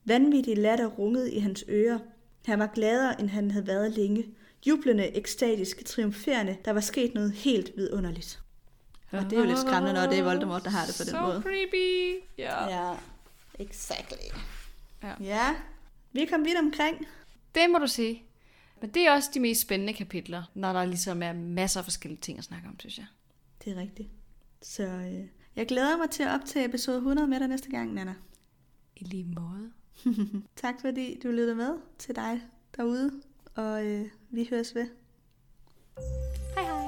[0.05, 1.99] Vanvittig latter rungede i hans ører.
[2.45, 4.25] Han var gladere, end han havde været længe.
[4.67, 6.57] Jublende, ekstatisk, triumferende.
[6.65, 8.41] Der var sket noget helt vidunderligt.
[9.11, 11.11] Og det er jo lidt skræmmende, når det er Voldemort, der har det på den
[11.11, 11.41] so måde.
[11.41, 12.23] creepy.
[12.37, 12.67] Ja.
[12.67, 12.95] Ja,
[13.59, 14.39] exactly.
[15.03, 15.13] Ja.
[15.19, 15.55] ja,
[16.11, 17.07] vi kom vidt omkring.
[17.55, 18.23] Det må du sige.
[18.81, 22.21] Men det er også de mest spændende kapitler, når der ligesom er masser af forskellige
[22.21, 23.05] ting at snakke om, synes jeg.
[23.65, 24.09] Det er rigtigt.
[24.61, 28.15] Så øh, jeg glæder mig til at optage episode 100 med dig næste gang, Nana.
[28.95, 29.71] I lige måde.
[30.55, 32.41] tak fordi du lyttede med til dig
[32.77, 33.21] derude,
[33.55, 34.87] og øh, vi høres ved.
[36.55, 36.80] Hej hej.